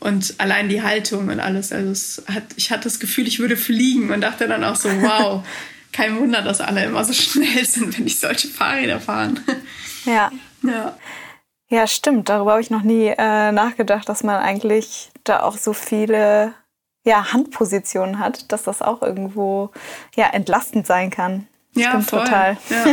Und 0.00 0.34
allein 0.38 0.68
die 0.68 0.82
Haltung 0.82 1.28
und 1.28 1.40
alles. 1.40 1.72
Also 1.72 1.90
es 1.90 2.22
hat, 2.26 2.44
ich 2.56 2.70
hatte 2.70 2.84
das 2.84 3.00
Gefühl, 3.00 3.26
ich 3.26 3.38
würde 3.38 3.56
fliegen 3.56 4.10
und 4.10 4.20
dachte 4.20 4.48
dann 4.48 4.64
auch 4.64 4.76
so, 4.76 4.88
wow, 5.00 5.44
kein 5.92 6.18
Wunder, 6.18 6.42
dass 6.42 6.60
alle 6.60 6.84
immer 6.84 7.04
so 7.04 7.12
schnell 7.12 7.64
sind, 7.64 7.96
wenn 7.98 8.06
ich 8.06 8.18
solche 8.18 8.48
Fahrräder 8.48 9.00
fahren. 9.00 9.40
Ja. 10.04 10.30
Ja. 10.62 10.96
Ja, 11.68 11.86
stimmt. 11.86 12.28
Darüber 12.28 12.52
habe 12.52 12.60
ich 12.60 12.70
noch 12.70 12.82
nie 12.82 13.06
äh, 13.06 13.52
nachgedacht, 13.52 14.08
dass 14.08 14.22
man 14.22 14.36
eigentlich 14.36 15.10
da 15.24 15.40
auch 15.40 15.56
so 15.56 15.72
viele 15.72 16.54
ja, 17.04 17.32
Handposition 17.32 18.18
hat, 18.18 18.50
dass 18.52 18.62
das 18.64 18.82
auch 18.82 19.02
irgendwo 19.02 19.70
ja, 20.14 20.26
entlastend 20.28 20.86
sein 20.86 21.10
kann. 21.10 21.46
Ja, 21.74 21.90
Stimmt 21.90 22.10
voll. 22.10 22.24
total. 22.24 22.56
Ja. 22.70 22.84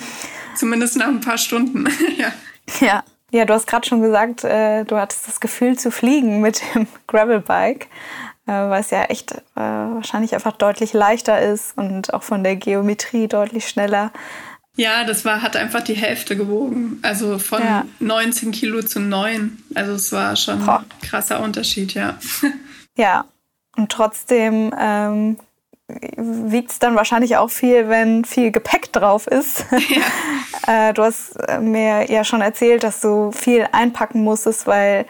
Zumindest 0.56 0.96
nach 0.96 1.08
ein 1.08 1.20
paar 1.20 1.38
Stunden. 1.38 1.86
ja. 2.18 2.32
ja. 2.80 3.04
Ja, 3.30 3.44
du 3.44 3.54
hast 3.54 3.66
gerade 3.66 3.86
schon 3.86 4.02
gesagt, 4.02 4.44
äh, 4.44 4.84
du 4.84 4.96
hattest 4.96 5.28
das 5.28 5.40
Gefühl 5.40 5.78
zu 5.78 5.90
fliegen 5.90 6.40
mit 6.40 6.62
dem 6.74 6.86
Gravelbike, 7.06 7.88
äh, 8.46 8.52
weil 8.52 8.80
es 8.80 8.90
ja 8.90 9.04
echt 9.04 9.32
äh, 9.32 9.40
wahrscheinlich 9.56 10.34
einfach 10.34 10.56
deutlich 10.56 10.92
leichter 10.92 11.40
ist 11.40 11.76
und 11.78 12.12
auch 12.12 12.22
von 12.22 12.42
der 12.42 12.56
Geometrie 12.56 13.28
deutlich 13.28 13.68
schneller. 13.68 14.12
Ja, 14.76 15.04
das 15.04 15.24
war, 15.24 15.42
hat 15.42 15.56
einfach 15.56 15.82
die 15.82 15.94
Hälfte 15.94 16.36
gewogen. 16.36 17.00
Also 17.02 17.38
von 17.38 17.62
ja. 17.62 17.84
19 17.98 18.50
Kilo 18.52 18.82
zu 18.82 19.00
9. 19.00 19.62
Also 19.74 19.92
es 19.92 20.12
war 20.12 20.36
schon 20.36 20.64
Boah. 20.64 20.80
ein 20.80 21.08
krasser 21.08 21.40
Unterschied, 21.40 21.94
ja. 21.94 22.18
Ja, 22.96 23.24
und 23.76 23.90
trotzdem 23.90 24.74
ähm, 24.78 25.38
wiegt 26.16 26.70
es 26.70 26.78
dann 26.78 26.96
wahrscheinlich 26.96 27.36
auch 27.36 27.50
viel, 27.50 27.88
wenn 27.88 28.24
viel 28.24 28.50
Gepäck 28.50 28.92
drauf 28.92 29.26
ist. 29.26 29.64
Ja. 29.70 30.88
äh, 30.88 30.92
du 30.94 31.02
hast 31.02 31.36
äh, 31.48 31.58
mir 31.58 32.10
ja 32.10 32.24
schon 32.24 32.40
erzählt, 32.40 32.82
dass 32.82 33.00
du 33.00 33.32
viel 33.32 33.66
einpacken 33.72 34.22
musstest, 34.22 34.66
weil 34.66 35.06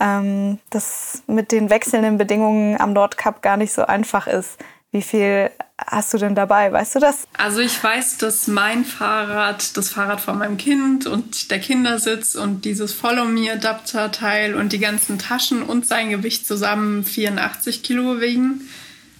ähm, 0.00 0.58
das 0.70 1.22
mit 1.26 1.52
den 1.52 1.70
wechselnden 1.70 2.18
Bedingungen 2.18 2.80
am 2.80 2.92
Nordkap 2.92 3.42
gar 3.42 3.56
nicht 3.56 3.72
so 3.72 3.86
einfach 3.86 4.26
ist. 4.26 4.58
Wie 4.90 5.02
viel 5.02 5.50
hast 5.78 6.12
du 6.12 6.18
denn 6.18 6.34
dabei? 6.34 6.70
Weißt 6.70 6.94
du 6.94 6.98
das? 6.98 7.26
Also 7.38 7.60
ich 7.60 7.82
weiß, 7.82 8.18
dass 8.18 8.46
mein 8.46 8.84
Fahrrad, 8.84 9.76
das 9.76 9.88
Fahrrad 9.88 10.20
von 10.20 10.38
meinem 10.38 10.58
Kind 10.58 11.06
und 11.06 11.50
der 11.50 11.60
Kindersitz 11.60 12.34
und 12.34 12.66
dieses 12.66 12.92
Follow-Me-Adapter-Teil 12.92 14.54
und 14.54 14.72
die 14.72 14.78
ganzen 14.80 15.18
Taschen 15.18 15.62
und 15.62 15.86
sein 15.86 16.10
Gewicht 16.10 16.46
zusammen 16.46 17.04
84 17.04 17.82
Kilo 17.82 18.20
wiegen. 18.20 18.68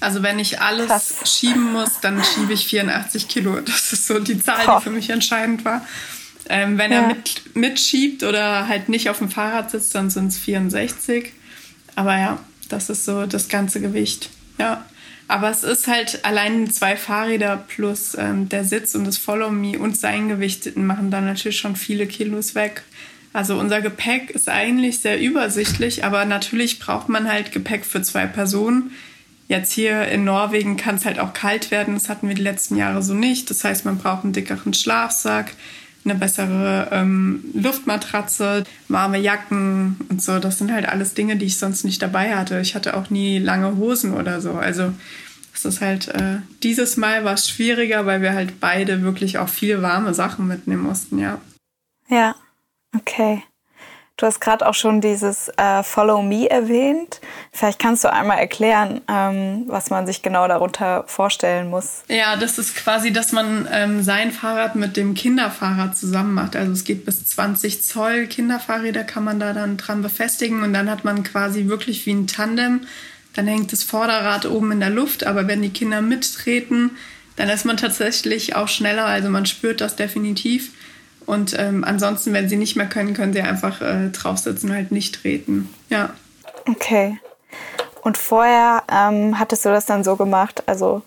Also 0.03 0.23
wenn 0.23 0.39
ich 0.39 0.61
alles 0.61 0.89
Krass. 0.89 1.15
schieben 1.25 1.73
muss, 1.73 2.01
dann 2.01 2.23
schiebe 2.25 2.53
ich 2.53 2.67
84 2.67 3.29
Kilo. 3.29 3.61
Das 3.61 3.93
ist 3.93 4.07
so 4.07 4.19
die 4.19 4.41
Zahl, 4.41 4.67
Boah. 4.67 4.79
die 4.79 4.85
für 4.85 4.91
mich 4.91 5.11
entscheidend 5.11 5.65
war. 5.65 5.87
Ähm, 6.49 6.77
wenn 6.77 6.93
ja. 6.93 7.03
er 7.03 7.07
mit, 7.09 7.55
mitschiebt 7.55 8.25
oder 8.25 8.69
halt 8.69 8.89
nicht 8.89 9.09
auf 9.09 9.19
dem 9.19 9.31
Fahrrad 9.31 9.71
sitzt, 9.71 9.95
dann 9.95 10.11
sind 10.11 10.29
es 10.29 10.39
64. 10.39 11.33
Aber 11.95 12.19
ja, 12.19 12.39
das 12.69 12.91
ist 12.91 13.05
so 13.05 13.27
das 13.27 13.49
ganze 13.49 13.81
Gewicht. 13.81 14.31
Ja. 14.59 14.85
Aber 15.29 15.51
es 15.51 15.63
ist 15.63 15.87
halt 15.87 16.25
allein 16.25 16.71
zwei 16.71 16.97
Fahrräder 16.97 17.57
plus 17.57 18.17
ähm, 18.19 18.49
der 18.49 18.65
Sitz 18.65 18.95
und 18.95 19.05
das 19.05 19.19
Follow 19.19 19.51
Me 19.51 19.79
und 19.79 19.97
sein 19.97 20.29
Gewicht 20.29 20.77
machen 20.77 21.11
dann 21.11 21.25
natürlich 21.25 21.59
schon 21.59 21.77
viele 21.77 22.07
Kilos 22.07 22.55
weg. 22.55 22.83
Also 23.33 23.59
unser 23.59 23.81
Gepäck 23.81 24.31
ist 24.31 24.49
eigentlich 24.49 25.01
sehr 25.01 25.19
übersichtlich, 25.21 26.05
aber 26.05 26.25
natürlich 26.27 26.81
braucht 26.81 27.09
man 27.09 27.33
halt 27.33 27.53
Gepäck 27.53 27.87
für 27.87 28.03
zwei 28.03 28.27
Personen. 28.27 28.91
Jetzt 29.49 29.73
hier 29.73 30.09
in 30.09 30.25
Norwegen 30.25 30.77
kann 30.77 30.95
es 30.95 31.05
halt 31.05 31.19
auch 31.19 31.35
kalt 31.35 31.71
werden. 31.71 31.95
Das 31.95 32.09
hatten 32.09 32.29
wir 32.29 32.35
die 32.35 32.43
letzten 32.43 32.77
Jahre 32.77 33.03
so 33.03 33.15
nicht. 33.15 33.51
Das 33.51 33.65
heißt, 33.65 33.85
man 33.85 33.99
braucht 33.99 34.25
einen 34.25 34.33
dickeren 34.33 34.75
Schlafsack 34.75 35.53
eine 36.05 36.15
bessere 36.15 36.89
ähm, 36.91 37.45
Luftmatratze, 37.55 38.65
warme 38.89 39.19
Jacken 39.19 39.97
und 40.09 40.23
so. 40.23 40.39
Das 40.39 40.59
sind 40.59 40.73
halt 40.73 40.89
alles 40.89 41.15
Dinge, 41.15 41.37
die 41.37 41.47
ich 41.47 41.59
sonst 41.59 41.85
nicht 41.85 42.03
dabei 42.03 42.35
hatte. 42.35 42.61
Ich 42.61 42.75
hatte 42.75 42.97
auch 42.97 43.11
nie 43.11 43.39
lange 43.39 43.77
Hosen 43.77 44.15
oder 44.15 44.41
so. 44.41 44.53
Also 44.53 44.93
es 45.55 45.65
ist 45.65 45.81
halt 45.81 46.09
äh, 46.09 46.39
dieses 46.63 46.97
Mal 46.97 47.25
war 47.25 47.37
schwieriger, 47.37 48.07
weil 48.07 48.23
wir 48.23 48.33
halt 48.33 48.59
beide 48.59 49.03
wirklich 49.03 49.39
auch 49.39 49.49
viele 49.49 49.83
warme 49.83 50.15
Sachen 50.15 50.49
mitnehmen 50.49 50.83
mussten, 50.83 51.19
ja. 51.19 51.41
Ja, 52.09 52.35
okay. 52.97 53.43
Du 54.17 54.27
hast 54.27 54.41
gerade 54.41 54.69
auch 54.69 54.75
schon 54.75 55.01
dieses 55.01 55.49
äh, 55.57 55.83
Follow 55.83 56.23
Me 56.23 56.49
erwähnt. 56.49 57.21
Vielleicht 57.51 57.79
kannst 57.79 58.05
du 58.05 58.13
einmal 58.13 58.39
erklären, 58.39 59.01
ähm, 59.09 59.65
was 59.67 59.91
man 59.91 60.07
sich 60.07 60.23
genau 60.23 60.47
darunter 60.47 61.05
vorstellen 61.07 61.71
muss. 61.71 62.03
Ja, 62.09 62.37
das 62.37 62.59
ist 62.59 62.77
quasi, 62.77 63.13
dass 63.13 63.33
man 63.33 63.67
ähm, 63.73 64.03
sein 64.03 64.31
Fahrrad 64.31 64.77
mit 64.77 64.97
dem 64.97 65.15
Kinderfahrrad 65.15 65.97
zusammen 65.97 66.35
macht. 66.35 66.55
Also 66.57 66.73
es 66.73 66.85
geht 66.85 67.05
bis 67.05 67.25
20 67.27 67.83
Zoll 67.83 68.27
Kinderfahrräder 68.27 69.05
kann 69.05 69.25
man 69.25 69.41
da 69.41 69.55
dann 69.55 69.77
dran 69.77 70.03
befestigen 70.03 70.63
und 70.63 70.73
dann 70.73 70.91
hat 70.91 71.05
man 71.05 71.25
quasi 71.25 71.67
wirklich 71.67 72.05
wie 72.07 72.13
ein 72.13 72.27
Tandem. 72.27 72.83
Dann 73.35 73.47
hängt 73.47 73.73
das 73.73 73.83
Vorderrad 73.83 74.45
oben 74.45 74.73
in 74.73 74.81
der 74.81 74.91
Luft, 74.91 75.25
aber 75.25 75.49
wenn 75.49 75.63
die 75.63 75.71
Kinder 75.71 76.03
mittreten, 76.03 76.93
dann 77.37 77.49
ist 77.49 77.65
man 77.65 77.79
tatsächlich 77.79 78.57
auch 78.57 78.69
schneller. 78.69 79.07
Also 79.07 79.31
man 79.31 79.47
spürt 79.47 79.81
das 79.81 79.97
definitiv. 79.97 80.73
Und 81.33 81.59
ähm, 81.59 81.83
ansonsten, 81.83 82.35
wenn 82.35 82.51
sie 82.51 82.57
nicht 82.57 82.77
mehr 82.77 82.87
können, 82.87 83.15
können 83.15 83.33
sie 83.33 83.41
einfach 83.41 83.81
äh, 83.81 84.11
draufsitzen 84.11 84.69
und 84.69 84.77
halt 84.77 84.93
nicht 84.93 85.23
treten. 85.23 85.73
Ja. 85.89 86.11
Okay. 86.69 87.19
Und 88.03 88.19
vorher 88.19 88.83
ähm, 88.93 89.39
hattest 89.39 89.65
du 89.65 89.71
das 89.71 89.87
dann 89.87 90.05
so 90.05 90.17
gemacht, 90.17 90.65
also 90.67 91.01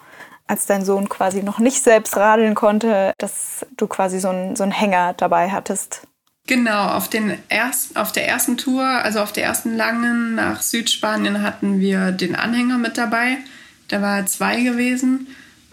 als 0.48 0.66
dein 0.66 0.84
Sohn 0.84 1.10
quasi 1.10 1.44
noch 1.44 1.60
nicht 1.60 1.84
selbst 1.84 2.18
radeln 2.18 2.56
konnte, 2.56 3.14
dass 3.20 3.68
du 3.78 3.86
quasi 3.86 4.20
so 4.20 4.30
einen 4.30 4.56
so 4.56 4.66
Hänger 4.66 5.14
dabei 5.14 5.52
hattest. 5.52 6.08
Genau, 6.48 6.88
auf, 6.90 7.08
den 7.08 7.38
erst, 7.50 7.96
auf 7.96 8.12
der 8.12 8.28
ersten 8.28 8.58
Tour, 8.58 8.84
also 8.84 9.20
auf 9.20 9.32
der 9.32 9.44
ersten 9.44 9.76
langen 9.78 10.34
nach 10.34 10.64
Südspanien 10.64 11.44
hatten 11.44 11.80
wir 11.80 12.12
den 12.12 12.36
Anhänger 12.36 12.80
mit 12.80 12.98
dabei. 12.98 13.38
Da 13.90 14.02
war 14.02 14.26
zwei 14.26 14.62
gewesen. 14.62 15.28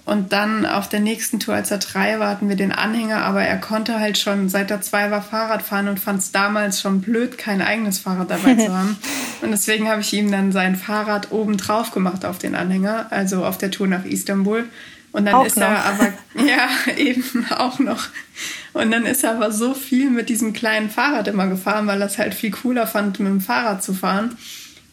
Und 0.05 0.33
dann 0.33 0.67
auf 0.67 0.89
der 0.89 0.99
nächsten 0.99 1.39
Tour, 1.39 1.55
als 1.55 1.71
er 1.71 1.79
drei 1.79 2.19
war, 2.19 2.29
hatten 2.29 2.49
wir 2.49 2.57
den 2.57 2.73
Anhänger, 2.73 3.25
aber 3.25 3.43
er 3.43 3.59
konnte 3.59 4.01
halt 4.01 4.19
schon, 4.19 4.49
seit 4.49 4.71
er 4.73 4.81
zwei 4.81 5.13
war, 5.13 5.23
Fahrrad 5.23 5.63
fahren 5.63 5.87
und 5.87 6.01
fand 6.01 6.19
es 6.19 6.33
damals 6.33 6.81
schon 6.81 7.01
blöd, 7.01 7.39
kein 7.39 7.63
eigenes 7.63 8.01
Fahrrad 8.01 8.31
dabei 8.31 8.57
zu 8.57 8.77
haben. 8.77 8.97
Und 9.43 9.51
deswegen 9.51 9.89
habe 9.89 10.01
ich 10.01 10.13
ihm 10.13 10.31
dann 10.31 10.53
sein 10.53 10.77
Fahrrad 10.77 11.33
oben 11.33 11.57
drauf 11.57 11.91
gemacht 11.91 12.25
auf 12.25 12.39
den 12.39 12.55
Anhänger, 12.55 13.07
also 13.11 13.45
auf 13.45 13.59
der 13.59 13.73
Tour 13.73 13.89
nach 13.89 14.05
Istanbul. 14.05 14.69
Und 15.11 15.27
dann 15.27 15.35
auch 15.35 15.45
ist 15.45 15.57
noch. 15.57 15.67
er 15.67 15.85
aber, 15.85 16.13
ja, 16.47 16.69
eben 16.97 17.47
auch 17.51 17.79
noch. 17.81 18.07
Und 18.73 18.91
dann 18.91 19.05
ist 19.05 19.25
er 19.25 19.33
aber 19.33 19.51
so 19.51 19.75
viel 19.75 20.11
mit 20.11 20.29
diesem 20.29 20.53
kleinen 20.53 20.91
Fahrrad 20.91 21.29
immer 21.29 21.49
gefahren, 21.49 21.87
weil 21.87 22.01
er 22.01 22.07
es 22.07 22.19
halt 22.19 22.35
viel 22.35 22.51
cooler 22.51 22.87
fand, 22.87 23.19
mit 23.21 23.29
dem 23.29 23.41
Fahrrad 23.41 23.83
zu 23.83 23.95
fahren. 23.95 24.37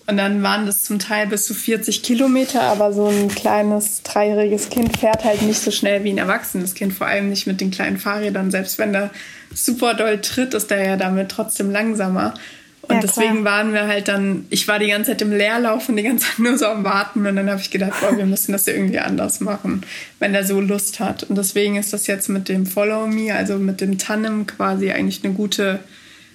Und 0.10 0.18
dann 0.18 0.42
waren 0.42 0.66
das 0.66 0.84
zum 0.84 0.98
Teil 0.98 1.28
bis 1.28 1.46
zu 1.46 1.54
40 1.54 2.02
Kilometer, 2.02 2.64
aber 2.64 2.92
so 2.94 3.10
ein 3.10 3.28
kleines 3.28 4.02
dreijähriges 4.02 4.70
Kind 4.70 4.98
fährt 4.98 5.24
halt 5.24 5.44
nicht 5.44 5.60
so 5.60 5.70
schnell 5.70 6.04
wie 6.04 6.10
ein 6.10 6.18
erwachsenes 6.18 6.74
Kind, 6.74 6.94
vor 6.94 7.06
allem 7.06 7.30
nicht 7.30 7.46
mit 7.46 7.62
den 7.62 7.70
kleinen 7.70 7.98
Fahrrädern. 7.98 8.50
Selbst 8.50 8.80
wenn 8.80 8.92
der 8.92 9.12
super 9.54 9.94
doll 9.94 10.20
tritt, 10.20 10.56
ist 10.56 10.72
der 10.72 10.84
ja 10.84 10.98
damit 10.98 11.30
trotzdem 11.30 11.70
langsamer. 11.70 12.34
Und 12.82 12.96
ja, 12.96 13.02
deswegen 13.02 13.46
waren 13.46 13.72
wir 13.72 13.88
halt 13.88 14.08
dann, 14.08 14.48
ich 14.50 14.68
war 14.68 14.80
die 14.80 14.88
ganze 14.88 15.12
Zeit 15.12 15.22
im 15.22 15.32
Leerlauf 15.32 15.88
und 15.90 15.98
die 15.98 16.02
ganze 16.02 16.26
Zeit 16.26 16.40
nur 16.40 16.58
so 16.58 16.66
am 16.66 16.84
Warten. 16.84 17.28
Und 17.28 17.36
dann 17.36 17.48
habe 17.48 17.62
ich 17.62 17.70
gedacht, 17.70 17.94
boah, 18.02 18.18
wir 18.18 18.26
müssen 18.26 18.52
das 18.52 18.66
irgendwie 18.66 18.98
anders 18.98 19.42
machen, 19.42 19.84
wenn 20.18 20.34
der 20.34 20.44
so 20.44 20.60
Lust 20.60 21.00
hat. 21.00 21.22
Und 21.22 21.38
deswegen 21.38 21.76
ist 21.76 21.94
das 21.94 22.08
jetzt 22.08 22.30
mit 22.30 22.50
dem 22.50 22.66
Follow 22.66 23.06
Me, 23.06 23.36
also 23.36 23.60
mit 23.60 23.80
dem 23.80 24.00
Tandem 24.00 24.48
quasi 24.48 24.90
eigentlich 24.90 25.24
eine 25.24 25.36
gute 25.36 25.82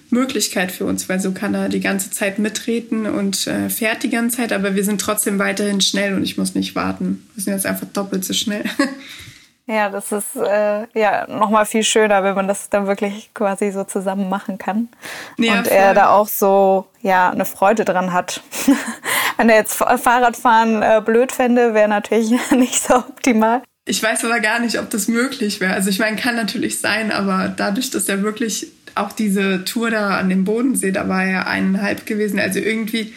Möglichkeit 0.09 0.71
für 0.71 0.85
uns, 0.85 1.09
weil 1.09 1.19
so 1.19 1.31
kann 1.31 1.53
er 1.53 1.69
die 1.69 1.79
ganze 1.79 2.11
Zeit 2.11 2.39
mitreden 2.39 3.05
und 3.05 3.47
äh, 3.47 3.69
fährt 3.69 4.03
die 4.03 4.09
ganze 4.09 4.37
Zeit, 4.37 4.53
aber 4.53 4.75
wir 4.75 4.83
sind 4.83 5.01
trotzdem 5.01 5.39
weiterhin 5.39 5.81
schnell 5.81 6.13
und 6.13 6.23
ich 6.23 6.37
muss 6.37 6.55
nicht 6.55 6.75
warten. 6.75 7.27
Wir 7.35 7.43
sind 7.43 7.53
jetzt 7.53 7.65
einfach 7.65 7.87
doppelt 7.87 8.23
so 8.23 8.33
schnell. 8.33 8.63
ja, 9.65 9.89
das 9.89 10.11
ist 10.11 10.35
äh, 10.35 10.85
ja 10.93 11.27
nochmal 11.27 11.65
viel 11.65 11.83
schöner, 11.83 12.23
wenn 12.23 12.35
man 12.35 12.47
das 12.47 12.69
dann 12.69 12.87
wirklich 12.87 13.31
quasi 13.33 13.71
so 13.71 13.83
zusammen 13.83 14.29
machen 14.29 14.57
kann. 14.57 14.89
Ja, 15.37 15.59
und 15.59 15.67
voll. 15.67 15.77
er 15.77 15.93
da 15.93 16.09
auch 16.09 16.27
so 16.27 16.87
ja 17.01 17.29
eine 17.29 17.45
Freude 17.45 17.85
dran 17.85 18.13
hat. 18.13 18.41
wenn 19.37 19.49
er 19.49 19.57
jetzt 19.57 19.75
Fahrradfahren 19.75 20.81
äh, 20.81 21.01
blöd 21.03 21.31
fände, 21.31 21.73
wäre 21.73 21.89
natürlich 21.89 22.31
nicht 22.51 22.81
so 22.81 22.95
optimal. 22.95 23.61
Ich 23.87 24.01
weiß 24.01 24.25
aber 24.25 24.39
gar 24.39 24.59
nicht, 24.59 24.79
ob 24.79 24.89
das 24.89 25.07
möglich 25.07 25.59
wäre. 25.61 25.73
Also 25.73 25.91
ich 25.91 25.99
meine, 25.99 26.15
kann 26.15 26.35
natürlich 26.35 26.79
sein, 26.79 27.11
aber 27.11 27.53
dadurch, 27.55 27.91
dass 27.91 28.09
er 28.09 28.23
wirklich 28.23 28.71
auch 28.95 29.11
diese 29.11 29.65
Tour 29.65 29.91
da 29.91 30.17
an 30.17 30.29
dem 30.29 30.45
Bodensee, 30.45 30.91
da 30.91 31.07
war 31.07 31.23
er 31.23 31.47
eineinhalb 31.47 32.05
gewesen. 32.05 32.39
Also 32.39 32.59
irgendwie, 32.59 33.13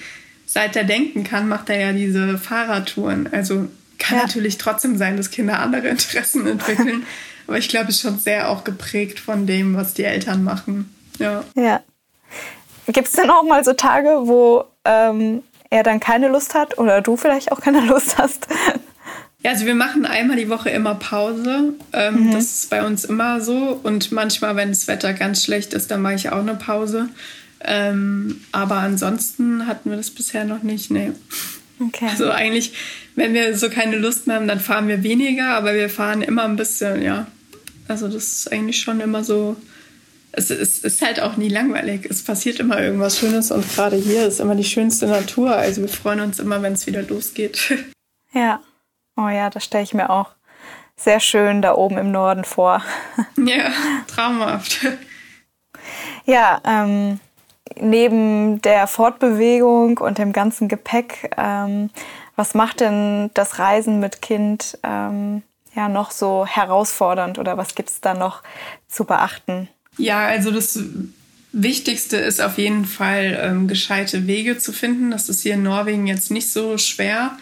seit 0.47 0.77
er 0.77 0.85
denken 0.85 1.25
kann, 1.25 1.49
macht 1.49 1.71
er 1.71 1.79
ja 1.81 1.93
diese 1.93 2.37
Fahrradtouren. 2.37 3.29
Also 3.33 3.69
kann 3.99 4.19
ja. 4.19 4.25
natürlich 4.25 4.59
trotzdem 4.59 4.97
sein, 4.97 5.17
dass 5.17 5.31
Kinder 5.31 5.61
andere 5.61 5.89
Interessen 5.89 6.47
entwickeln. 6.47 7.05
Aber 7.47 7.59
ich 7.59 7.69
glaube, 7.69 7.89
es 7.89 7.97
ist 7.97 8.03
schon 8.03 8.19
sehr 8.19 8.51
auch 8.51 8.65
geprägt 8.65 9.21
von 9.21 9.47
dem, 9.47 9.75
was 9.75 9.95
die 9.95 10.05
Eltern 10.05 10.45
machen. 10.45 10.95
Ja. 11.19 11.45
ja. 11.55 11.81
Gibt 12.87 13.09
es 13.09 13.15
denn 13.15 13.31
auch 13.31 13.43
mal 13.43 13.65
so 13.65 13.73
Tage, 13.73 14.09
wo 14.25 14.65
ähm, 14.85 15.43
er 15.71 15.83
dann 15.83 16.01
keine 16.01 16.29
Lust 16.29 16.55
hat 16.55 16.79
oder 16.79 17.01
du 17.01 17.17
vielleicht 17.17 17.53
auch 17.53 17.61
keine 17.61 17.81
Lust 17.87 18.19
hast, 18.19 18.49
ja, 19.43 19.53
also 19.53 19.67
wir 19.67 19.75
machen 19.75 20.05
einmal 20.05 20.37
die 20.37 20.49
Woche 20.49 20.71
immer 20.71 20.97
Pause. 20.97 21.75
Ähm, 21.93 22.27
mhm. 22.27 22.33
Das 22.33 22.45
ist 22.45 22.71
bei 22.71 22.85
uns 22.85 23.05
immer 23.05 23.41
so. 23.41 23.79
Und 23.83 24.11
manchmal, 24.11 24.57
wenn 24.57 24.71
das 24.71 24.89
Wetter 24.89 25.13
ganz 25.13 25.45
schlecht 25.45 25.75
ist, 25.75 25.91
dann 25.91 26.03
mache 26.03 26.15
ich 26.15 26.31
auch 26.31 26.41
eine 26.41 26.55
Pause. 26.55 27.09
Ähm, 27.61 28.41
aber 28.51 28.77
ansonsten 28.77 29.67
hatten 29.67 29.91
wir 29.91 29.97
das 29.97 30.11
bisher 30.11 30.45
noch 30.45 30.63
nicht. 30.63 30.91
Nee. 30.91 31.13
Okay. 31.81 32.07
Also 32.11 32.31
eigentlich, 32.31 32.73
wenn 33.15 33.35
wir 33.35 33.57
so 33.57 33.71
keine 33.71 33.97
Lust 33.97 34.27
mehr 34.27 34.37
haben, 34.37 34.49
dann 34.49 34.61
fahren 34.61 34.89
wir 34.89 35.05
weniger, 35.05 35.51
aber 35.51 35.75
wir 35.75 35.89
fahren 35.89 36.23
immer 36.23 36.45
ein 36.45 36.57
bisschen, 36.57 37.03
ja. 37.03 37.29
Also 37.87 38.09
das 38.09 38.25
ist 38.25 38.53
eigentlich 38.53 38.81
schon 38.81 39.01
immer 39.01 39.23
so. 39.23 39.57
Es, 40.33 40.51
es 40.51 40.81
ist 40.81 41.01
halt 41.01 41.21
auch 41.21 41.37
nie 41.37 41.49
langweilig. 41.49 42.07
Es 42.11 42.23
passiert 42.23 42.61
immer 42.61 42.81
irgendwas 42.81 43.19
Schönes 43.19 43.51
und 43.51 43.65
gerade 43.75 43.97
hier 43.97 44.27
ist 44.27 44.41
immer 44.41 44.57
die 44.57 44.65
schönste 44.65 45.07
Natur. 45.07 45.57
Also 45.57 45.81
wir 45.81 45.89
freuen 45.89 46.21
uns 46.21 46.39
immer, 46.41 46.61
wenn 46.61 46.73
es 46.73 46.87
wieder 46.87 47.03
losgeht. 47.03 47.77
Ja. 48.35 48.61
Oh 49.19 49.29
ja, 49.29 49.51
das 49.51 49.65
stelle 49.65 49.83
ich 49.83 49.95
mir 49.95 50.11
auch 50.11 50.31
sehr 50.97 51.19
schön 51.19 51.61
da 51.61 51.75
oben 51.75 51.99
im 51.99 52.13
Norden 52.13 52.45
vor. 52.45 52.83
Ja, 53.37 53.73
traumhaft. 54.07 54.87
Ja, 56.25 56.61
ähm, 56.65 57.19
neben 57.81 58.61
der 58.63 58.87
Fortbewegung 58.87 59.99
und 59.99 60.19
dem 60.19 60.33
ganzen 60.33 60.69
Gepäck, 60.69 61.35
ähm, 61.37 61.91
was 62.37 62.55
macht 62.55 62.81
denn 62.81 63.31
das 63.35 63.59
Reisen 63.59 63.99
mit 63.99 64.23
Kind 64.23 64.79
ähm, 64.85 65.43
ja 65.75 65.89
noch 65.89 66.13
so 66.13 66.47
herausfordernd 66.47 67.39
oder 67.39 67.57
was 67.57 67.75
gibt 67.75 67.91
es 67.91 68.01
da 68.01 68.15
noch 68.15 68.43
zu 68.87 69.05
beachten? 69.05 69.69
Ja, 69.97 70.27
also 70.27 70.51
das 70.53 70.79
Wichtigste 71.53 72.19
ist 72.19 72.41
auf 72.41 72.59
jeden 72.59 72.85
Fall 72.85 73.39
ähm, 73.43 73.67
gescheite 73.67 74.27
Wege 74.29 74.59
zu 74.59 74.73
finden. 74.73 75.11
Das 75.11 75.29
ist 75.29 75.43
hier 75.43 75.55
in 75.55 75.63
Norwegen 75.65 76.07
jetzt 76.07 76.31
nicht 76.31 76.53
so 76.53 76.79
schwer 76.79 77.37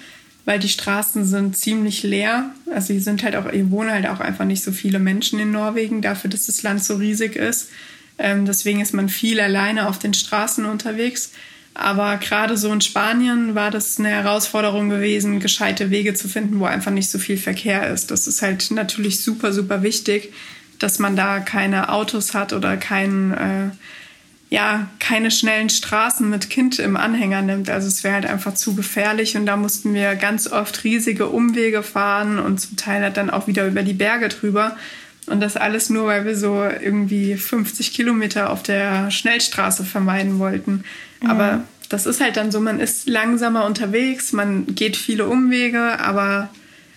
weil 0.46 0.60
die 0.60 0.68
Straßen 0.70 1.26
sind 1.26 1.56
ziemlich 1.56 2.02
leer. 2.04 2.50
Also 2.72 2.94
hier 2.94 3.02
sind 3.02 3.22
halt 3.22 3.36
auch, 3.36 3.50
hier 3.50 3.70
wohnen 3.70 3.90
halt 3.90 4.06
auch 4.06 4.20
einfach 4.20 4.46
nicht 4.46 4.62
so 4.62 4.72
viele 4.72 5.00
Menschen 5.00 5.38
in 5.38 5.50
Norwegen, 5.50 6.00
dafür, 6.00 6.30
dass 6.30 6.46
das 6.46 6.62
Land 6.62 6.82
so 6.82 6.94
riesig 6.94 7.36
ist. 7.36 7.68
Ähm, 8.16 8.46
deswegen 8.46 8.80
ist 8.80 8.94
man 8.94 9.10
viel 9.10 9.40
alleine 9.40 9.88
auf 9.88 9.98
den 9.98 10.14
Straßen 10.14 10.64
unterwegs. 10.64 11.32
Aber 11.74 12.16
gerade 12.16 12.56
so 12.56 12.72
in 12.72 12.80
Spanien 12.80 13.54
war 13.54 13.70
das 13.70 13.98
eine 13.98 14.08
Herausforderung 14.08 14.88
gewesen, 14.88 15.40
gescheite 15.40 15.90
Wege 15.90 16.14
zu 16.14 16.26
finden, 16.26 16.58
wo 16.58 16.64
einfach 16.64 16.92
nicht 16.92 17.10
so 17.10 17.18
viel 17.18 17.36
Verkehr 17.36 17.90
ist. 17.90 18.10
Das 18.10 18.26
ist 18.26 18.40
halt 18.40 18.70
natürlich 18.70 19.22
super, 19.22 19.52
super 19.52 19.82
wichtig, 19.82 20.32
dass 20.78 20.98
man 20.98 21.16
da 21.16 21.40
keine 21.40 21.90
Autos 21.90 22.32
hat 22.32 22.54
oder 22.54 22.76
kein, 22.78 23.32
äh, 23.32 23.70
ja, 24.56 24.88
keine 25.00 25.30
schnellen 25.30 25.68
Straßen 25.68 26.30
mit 26.30 26.48
Kind 26.48 26.78
im 26.78 26.96
Anhänger 26.96 27.42
nimmt. 27.42 27.68
Also 27.68 27.88
es 27.88 28.02
wäre 28.02 28.14
halt 28.14 28.24
einfach 28.24 28.54
zu 28.54 28.74
gefährlich 28.74 29.36
und 29.36 29.44
da 29.44 29.58
mussten 29.58 29.92
wir 29.92 30.14
ganz 30.14 30.50
oft 30.50 30.82
riesige 30.82 31.26
Umwege 31.26 31.82
fahren 31.82 32.38
und 32.38 32.58
zum 32.58 32.78
Teil 32.78 33.02
halt 33.02 33.18
dann 33.18 33.28
auch 33.28 33.46
wieder 33.48 33.66
über 33.66 33.82
die 33.82 33.92
Berge 33.92 34.30
drüber. 34.30 34.74
Und 35.26 35.40
das 35.40 35.58
alles 35.58 35.90
nur, 35.90 36.06
weil 36.06 36.24
wir 36.24 36.38
so 36.38 36.64
irgendwie 36.64 37.36
50 37.36 37.92
Kilometer 37.92 38.48
auf 38.48 38.62
der 38.62 39.10
Schnellstraße 39.10 39.84
vermeiden 39.84 40.38
wollten. 40.38 40.84
Mhm. 41.20 41.30
Aber 41.30 41.64
das 41.90 42.06
ist 42.06 42.22
halt 42.22 42.38
dann 42.38 42.50
so, 42.50 42.58
man 42.58 42.80
ist 42.80 43.06
langsamer 43.10 43.66
unterwegs, 43.66 44.32
man 44.32 44.64
geht 44.74 44.96
viele 44.96 45.26
Umwege, 45.26 46.00
aber 46.00 46.48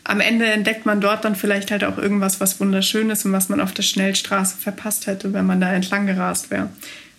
am 0.06 0.22
Ende 0.22 0.46
entdeckt 0.46 0.86
man 0.86 1.02
dort 1.02 1.26
dann 1.26 1.36
vielleicht 1.36 1.72
halt 1.72 1.84
auch 1.84 1.98
irgendwas, 1.98 2.40
was 2.40 2.62
wunderschön 2.62 3.10
ist 3.10 3.26
und 3.26 3.34
was 3.34 3.50
man 3.50 3.60
auf 3.60 3.74
der 3.74 3.84
Schnellstraße 3.84 4.56
verpasst 4.58 5.08
hätte, 5.08 5.34
wenn 5.34 5.46
man 5.46 5.60
da 5.60 5.74
entlang 5.74 6.06
gerast 6.06 6.52
wäre. 6.52 6.70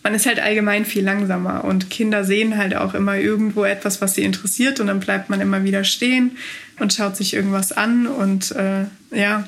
Man 0.03 0.15
ist 0.15 0.27
halt 0.27 0.41
allgemein 0.41 0.85
viel 0.85 1.05
langsamer 1.05 1.65
und 1.65 1.91
Kinder 1.91 2.25
sehen 2.25 2.57
halt 2.57 2.75
auch 2.75 2.95
immer 2.95 3.17
irgendwo 3.17 3.65
etwas, 3.65 4.01
was 4.01 4.15
sie 4.15 4.23
interessiert 4.23 4.81
und 4.81 4.87
dann 4.87 5.01
bleibt 5.01 5.29
man 5.29 5.41
immer 5.41 5.63
wieder 5.65 5.85
stehen 5.85 6.39
und 6.79 6.95
schaut 6.95 7.17
sich 7.17 7.35
irgendwas 7.35 7.73
an 7.73 8.07
und 8.07 8.53
äh, 8.53 8.85
ja, 9.13 9.45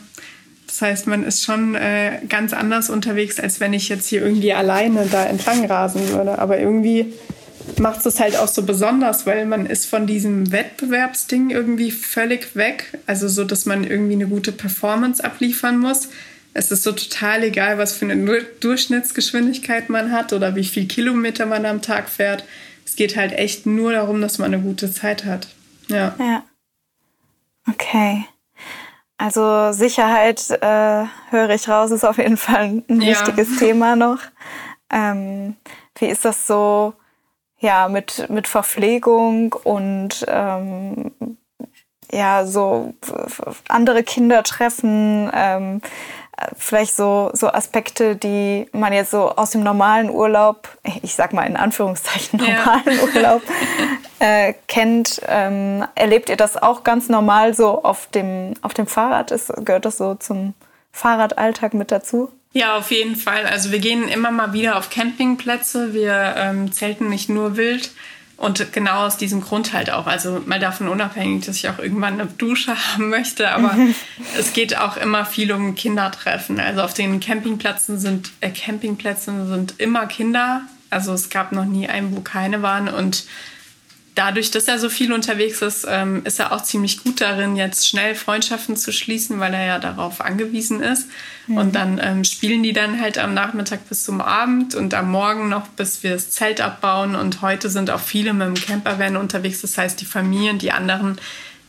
das 0.72 0.80
heißt, 0.80 1.06
man 1.06 1.22
ist 1.22 1.44
schon 1.44 1.74
äh, 1.74 2.20
ganz 2.30 2.54
anders 2.54 2.88
unterwegs, 2.88 3.38
als 3.38 3.60
wenn 3.60 3.74
ich 3.74 3.90
jetzt 3.90 4.08
hier 4.08 4.22
irgendwie 4.22 4.54
alleine 4.54 5.04
da 5.04 5.22
entlang 5.24 5.66
rasen 5.66 6.08
würde. 6.08 6.38
Aber 6.38 6.58
irgendwie 6.58 7.12
macht 7.78 8.06
es 8.06 8.18
halt 8.18 8.38
auch 8.38 8.48
so 8.48 8.62
besonders, 8.62 9.26
weil 9.26 9.44
man 9.44 9.66
ist 9.66 9.84
von 9.84 10.06
diesem 10.06 10.50
Wettbewerbsding 10.50 11.50
irgendwie 11.50 11.90
völlig 11.90 12.56
weg. 12.56 12.98
Also 13.06 13.28
so, 13.28 13.44
dass 13.44 13.66
man 13.66 13.84
irgendwie 13.84 14.14
eine 14.14 14.28
gute 14.28 14.50
Performance 14.50 15.22
abliefern 15.22 15.78
muss. 15.78 16.08
Es 16.54 16.70
ist 16.70 16.82
so 16.82 16.92
total 16.92 17.44
egal, 17.44 17.78
was 17.78 17.94
für 17.94 18.04
eine 18.04 18.42
Durchschnittsgeschwindigkeit 18.60 19.88
man 19.88 20.12
hat 20.12 20.32
oder 20.32 20.54
wie 20.54 20.64
viel 20.64 20.86
Kilometer 20.86 21.46
man 21.46 21.64
am 21.64 21.82
Tag 21.82 22.08
fährt. 22.08 22.44
Es 22.84 22.96
geht 22.96 23.16
halt 23.16 23.32
echt 23.32 23.64
nur 23.64 23.92
darum, 23.92 24.20
dass 24.20 24.38
man 24.38 24.52
eine 24.52 24.62
gute 24.62 24.92
Zeit 24.92 25.24
hat. 25.24 25.48
Ja. 25.88 26.14
Ja. 26.18 26.44
Okay. 27.68 28.26
Also 29.16 29.72
Sicherheit, 29.72 30.50
äh, 30.50 31.04
höre 31.30 31.50
ich 31.50 31.68
raus, 31.68 31.90
ist 31.90 32.04
auf 32.04 32.18
jeden 32.18 32.36
Fall 32.36 32.82
ein 32.88 33.00
ja. 33.00 33.10
wichtiges 33.10 33.56
Thema 33.58 33.96
noch. 33.96 34.18
Ähm, 34.90 35.56
wie 35.98 36.06
ist 36.06 36.24
das 36.24 36.46
so 36.46 36.94
ja, 37.60 37.88
mit, 37.88 38.28
mit 38.28 38.48
Verpflegung 38.48 39.52
und 39.52 40.24
ähm, 40.26 41.12
ja, 42.10 42.44
so 42.44 42.94
andere 43.68 44.02
Kinder 44.02 44.42
treffen? 44.42 45.30
Ähm, 45.32 45.80
vielleicht 46.56 46.96
so, 46.96 47.30
so 47.32 47.48
Aspekte, 47.48 48.16
die 48.16 48.68
man 48.72 48.92
jetzt 48.92 49.10
so 49.10 49.30
aus 49.30 49.50
dem 49.50 49.62
normalen 49.62 50.10
Urlaub, 50.10 50.68
ich 51.02 51.14
sag 51.14 51.32
mal 51.32 51.44
in 51.44 51.56
Anführungszeichen 51.56 52.38
normalen 52.38 52.82
ja. 52.86 53.02
Urlaub, 53.14 53.42
äh, 54.18 54.54
kennt. 54.68 55.20
Ähm, 55.26 55.84
erlebt 55.94 56.28
ihr 56.28 56.36
das 56.36 56.60
auch 56.60 56.84
ganz 56.84 57.08
normal 57.08 57.54
so 57.54 57.82
auf 57.82 58.06
dem, 58.08 58.54
auf 58.62 58.74
dem 58.74 58.86
Fahrrad? 58.86 59.30
Ist, 59.30 59.52
gehört 59.64 59.84
das 59.84 59.98
so 59.98 60.14
zum 60.14 60.54
Fahrradalltag 60.92 61.74
mit 61.74 61.90
dazu? 61.90 62.30
Ja, 62.52 62.76
auf 62.76 62.90
jeden 62.90 63.16
Fall. 63.16 63.46
Also 63.46 63.72
wir 63.72 63.78
gehen 63.78 64.08
immer 64.08 64.30
mal 64.30 64.52
wieder 64.52 64.76
auf 64.76 64.90
Campingplätze. 64.90 65.94
Wir 65.94 66.34
ähm, 66.36 66.70
zelten 66.70 67.08
nicht 67.08 67.30
nur 67.30 67.56
wild, 67.56 67.92
und 68.42 68.72
genau 68.72 69.06
aus 69.06 69.18
diesem 69.18 69.40
Grund 69.40 69.72
halt 69.72 69.92
auch. 69.92 70.08
Also 70.08 70.42
mal 70.46 70.58
davon 70.58 70.88
unabhängig, 70.88 71.46
dass 71.46 71.58
ich 71.58 71.68
auch 71.68 71.78
irgendwann 71.78 72.14
eine 72.14 72.26
Dusche 72.26 72.74
haben 72.92 73.08
möchte. 73.08 73.52
Aber 73.52 73.76
es 74.36 74.52
geht 74.52 74.76
auch 74.76 74.96
immer 74.96 75.24
viel 75.24 75.52
um 75.52 75.76
Kindertreffen. 75.76 76.58
Also 76.58 76.82
auf 76.82 76.92
den 76.92 77.20
Campingplätzen 77.20 78.00
sind, 78.00 78.32
äh, 78.40 78.50
Campingplätzen 78.50 79.46
sind 79.46 79.74
immer 79.78 80.06
Kinder. 80.06 80.62
Also 80.90 81.12
es 81.12 81.30
gab 81.30 81.52
noch 81.52 81.66
nie 81.66 81.88
einen, 81.88 82.16
wo 82.16 82.20
keine 82.20 82.62
waren. 82.62 82.88
Und 82.88 83.26
dadurch, 84.14 84.50
dass 84.50 84.64
er 84.64 84.78
so 84.78 84.88
viel 84.88 85.12
unterwegs 85.12 85.62
ist, 85.62 85.86
ähm, 85.88 86.22
ist 86.24 86.38
er 86.38 86.52
auch 86.52 86.62
ziemlich 86.62 87.02
gut 87.02 87.20
darin, 87.20 87.56
jetzt 87.56 87.88
schnell 87.88 88.14
Freundschaften 88.14 88.76
zu 88.76 88.92
schließen, 88.92 89.40
weil 89.40 89.54
er 89.54 89.64
ja 89.64 89.78
darauf 89.78 90.20
angewiesen 90.20 90.82
ist. 90.82 91.08
Mhm. 91.46 91.56
Und 91.56 91.74
dann 91.74 92.00
ähm, 92.02 92.24
spielen 92.24 92.62
die 92.62 92.72
dann 92.72 93.00
halt 93.00 93.18
am 93.18 93.34
Nachmittag 93.34 93.88
bis 93.88 94.04
zum 94.04 94.20
Abend 94.20 94.74
und 94.74 94.94
am 94.94 95.10
Morgen 95.10 95.48
noch, 95.48 95.68
bis 95.68 96.02
wir 96.02 96.12
das 96.12 96.30
Zelt 96.30 96.60
abbauen. 96.60 97.14
Und 97.14 97.42
heute 97.42 97.70
sind 97.70 97.90
auch 97.90 98.00
viele 98.00 98.34
mit 98.34 98.46
dem 98.46 98.54
Campervan 98.54 99.16
unterwegs. 99.16 99.62
Das 99.62 99.78
heißt, 99.78 100.00
die 100.00 100.06
Familien, 100.06 100.58
die 100.58 100.72
anderen, 100.72 101.18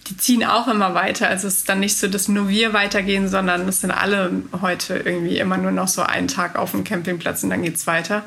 die 0.07 0.17
ziehen 0.17 0.43
auch 0.43 0.67
immer 0.67 0.93
weiter. 0.93 1.29
Also 1.29 1.47
es 1.47 1.59
ist 1.59 1.69
dann 1.69 1.79
nicht 1.79 1.97
so, 1.97 2.07
dass 2.07 2.27
nur 2.27 2.49
wir 2.49 2.73
weitergehen, 2.73 3.29
sondern 3.29 3.67
es 3.69 3.81
sind 3.81 3.91
alle 3.91 4.31
heute 4.61 4.97
irgendwie 4.97 5.37
immer 5.37 5.57
nur 5.57 5.71
noch 5.71 5.87
so 5.87 6.01
einen 6.01 6.27
Tag 6.27 6.57
auf 6.57 6.71
dem 6.71 6.83
Campingplatz 6.83 7.43
und 7.43 7.51
dann 7.51 7.61
geht's 7.61 7.87
weiter. 7.87 8.23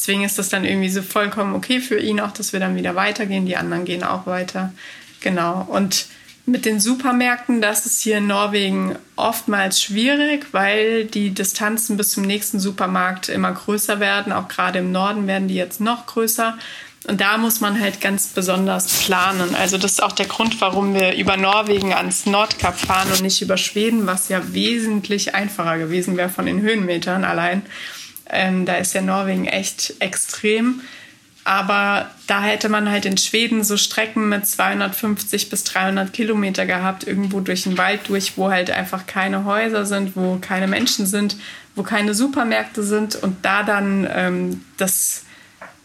Deswegen 0.00 0.24
ist 0.24 0.38
das 0.38 0.48
dann 0.48 0.64
irgendwie 0.64 0.88
so 0.88 1.02
vollkommen 1.02 1.54
okay 1.54 1.78
für 1.78 1.98
ihn 1.98 2.20
auch, 2.20 2.32
dass 2.32 2.54
wir 2.54 2.60
dann 2.60 2.74
wieder 2.74 2.94
weitergehen. 2.94 3.44
Die 3.44 3.58
anderen 3.58 3.84
gehen 3.84 4.02
auch 4.02 4.24
weiter. 4.24 4.72
Genau. 5.20 5.66
Und 5.68 6.06
mit 6.46 6.64
den 6.64 6.80
Supermärkten, 6.80 7.60
das 7.60 7.84
ist 7.84 8.00
hier 8.00 8.16
in 8.16 8.26
Norwegen 8.26 8.96
oftmals 9.16 9.82
schwierig, 9.82 10.46
weil 10.52 11.04
die 11.04 11.34
Distanzen 11.34 11.98
bis 11.98 12.12
zum 12.12 12.22
nächsten 12.22 12.60
Supermarkt 12.60 13.28
immer 13.28 13.52
größer 13.52 14.00
werden. 14.00 14.32
Auch 14.32 14.48
gerade 14.48 14.78
im 14.78 14.90
Norden 14.90 15.26
werden 15.26 15.48
die 15.48 15.54
jetzt 15.54 15.82
noch 15.82 16.06
größer. 16.06 16.56
Und 17.06 17.20
da 17.20 17.36
muss 17.36 17.60
man 17.60 17.78
halt 17.78 18.00
ganz 18.00 18.28
besonders 18.28 19.04
planen. 19.04 19.54
Also 19.54 19.76
das 19.76 19.92
ist 19.92 20.02
auch 20.02 20.12
der 20.12 20.26
Grund, 20.26 20.62
warum 20.62 20.94
wir 20.94 21.14
über 21.14 21.36
Norwegen 21.36 21.92
ans 21.92 22.24
Nordkap 22.24 22.80
fahren 22.80 23.12
und 23.12 23.20
nicht 23.20 23.42
über 23.42 23.58
Schweden, 23.58 24.06
was 24.06 24.30
ja 24.30 24.54
wesentlich 24.54 25.34
einfacher 25.34 25.76
gewesen 25.76 26.16
wäre 26.16 26.30
von 26.30 26.46
den 26.46 26.62
Höhenmetern 26.62 27.24
allein. 27.24 27.62
Ähm, 28.30 28.66
da 28.66 28.76
ist 28.76 28.94
ja 28.94 29.02
Norwegen 29.02 29.46
echt 29.46 29.94
extrem. 29.98 30.80
Aber 31.44 32.10
da 32.26 32.42
hätte 32.42 32.68
man 32.68 32.90
halt 32.90 33.06
in 33.06 33.16
Schweden 33.16 33.64
so 33.64 33.76
Strecken 33.76 34.28
mit 34.28 34.46
250 34.46 35.48
bis 35.48 35.64
300 35.64 36.12
Kilometer 36.12 36.66
gehabt, 36.66 37.06
irgendwo 37.06 37.40
durch 37.40 37.62
den 37.62 37.78
Wald 37.78 38.00
durch, 38.08 38.36
wo 38.36 38.50
halt 38.50 38.70
einfach 38.70 39.06
keine 39.06 39.44
Häuser 39.44 39.86
sind, 39.86 40.16
wo 40.16 40.36
keine 40.40 40.68
Menschen 40.68 41.06
sind, 41.06 41.36
wo 41.74 41.82
keine 41.82 42.14
Supermärkte 42.14 42.82
sind 42.82 43.16
und 43.16 43.38
da 43.42 43.62
dann 43.62 44.06
ähm, 44.12 44.64
das, 44.76 45.22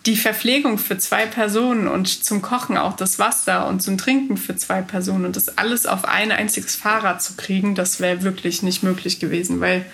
die 0.05 0.17
Verpflegung 0.17 0.77
für 0.77 0.97
zwei 0.97 1.25
Personen 1.25 1.88
und 1.88 2.25
zum 2.25 2.41
Kochen 2.41 2.77
auch 2.77 2.95
das 2.97 3.17
Wasser 3.17 3.67
und 3.67 3.81
zum 3.81 3.97
Trinken 3.97 4.36
für 4.36 4.58
zwei 4.58 4.81
Personen 4.81 5.25
und 5.25 5.38
das 5.38 5.58
alles 5.58 5.86
auf 5.86 6.03
ein 6.03 6.34
einziges 6.34 6.75
Fahrrad 6.75 7.23
zu 7.23 7.36
kriegen, 7.38 7.75
das 7.75 8.01
wäre 8.01 8.23
wirklich 8.23 8.62
nicht 8.62 8.84
möglich 8.84 9.19
gewesen, 9.21 9.62
weil 9.62 9.86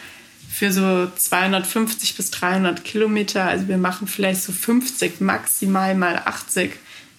für 0.52 0.72
so 0.72 1.08
250 1.08 2.18
bis 2.18 2.30
300 2.32 2.84
Kilometer. 2.84 3.46
Also 3.46 3.68
wir 3.68 3.78
machen 3.78 4.08
vielleicht 4.08 4.44
so 4.44 4.52
50, 4.52 5.22
maximal 5.22 5.96
mal 5.96 6.22
80 6.26 6.74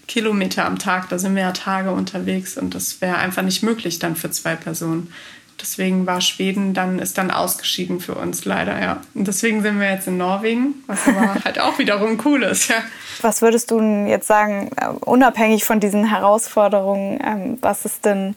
Kilometer 0.06 0.66
am 0.66 0.78
Tag. 0.78 1.08
Da 1.08 1.18
sind 1.18 1.34
wir 1.34 1.42
ja 1.42 1.52
Tage 1.52 1.92
unterwegs 1.92 2.58
und 2.58 2.74
das 2.74 3.00
wäre 3.00 3.16
einfach 3.16 3.42
nicht 3.42 3.62
möglich 3.62 3.98
dann 3.98 4.16
für 4.16 4.30
zwei 4.30 4.54
Personen. 4.54 5.12
Deswegen 5.60 6.06
war 6.06 6.20
Schweden 6.20 6.74
dann, 6.74 6.98
ist 6.98 7.18
dann 7.18 7.30
ausgeschieden 7.30 8.00
für 8.00 8.16
uns 8.16 8.44
leider, 8.44 8.80
ja. 8.80 9.00
Und 9.14 9.28
deswegen 9.28 9.62
sind 9.62 9.78
wir 9.78 9.90
jetzt 9.90 10.08
in 10.08 10.16
Norwegen, 10.16 10.74
was 10.86 11.06
aber 11.06 11.34
halt 11.44 11.60
auch 11.60 11.78
wiederum 11.78 12.18
cool 12.24 12.42
ist, 12.42 12.68
ja. 12.68 12.76
Was 13.22 13.42
würdest 13.42 13.70
du 13.70 13.80
jetzt 14.08 14.26
sagen, 14.26 14.70
äh, 14.76 14.88
unabhängig 14.88 15.64
von 15.64 15.78
diesen 15.78 16.04
Herausforderungen, 16.04 17.20
ähm, 17.24 17.58
was 17.60 17.84
ist 17.84 18.04
denn 18.04 18.34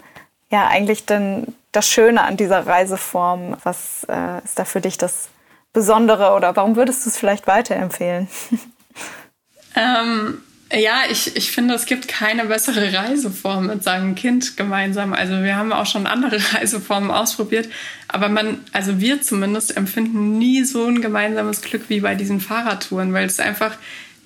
ja 0.51 0.67
eigentlich 0.67 1.05
denn 1.05 1.55
das 1.71 1.89
Schöne 1.89 2.23
an 2.23 2.37
dieser 2.37 2.65
Reiseform? 2.65 3.57
Was 3.63 4.05
äh, 4.09 4.43
ist 4.43 4.59
da 4.59 4.65
für 4.65 4.81
dich 4.81 4.97
das 4.97 5.29
Besondere 5.73 6.33
oder 6.33 6.55
warum 6.55 6.75
würdest 6.75 7.05
du 7.05 7.09
es 7.09 7.17
vielleicht 7.17 7.47
weiterempfehlen? 7.47 8.27
Ähm, 9.77 10.41
ja, 10.73 11.03
ich, 11.09 11.35
ich 11.35 11.51
finde, 11.51 11.75
es 11.75 11.85
gibt 11.85 12.07
keine 12.07 12.45
bessere 12.45 12.93
Reiseform 12.93 13.67
mit 13.67 13.83
seinem 13.83 14.15
Kind 14.15 14.57
gemeinsam. 14.57 15.13
Also 15.13 15.43
wir 15.43 15.55
haben 15.57 15.71
auch 15.71 15.85
schon 15.85 16.07
andere 16.07 16.37
Reiseformen 16.53 17.11
ausprobiert, 17.11 17.69
aber 18.07 18.29
man, 18.29 18.59
also 18.71 18.99
wir 18.99 19.21
zumindest 19.21 19.77
empfinden 19.77 20.37
nie 20.37 20.63
so 20.63 20.85
ein 20.85 21.01
gemeinsames 21.01 21.61
Glück 21.61 21.89
wie 21.89 21.99
bei 21.99 22.15
diesen 22.15 22.39
Fahrradtouren, 22.39 23.13
weil 23.13 23.25
es 23.25 23.39
einfach 23.39 23.77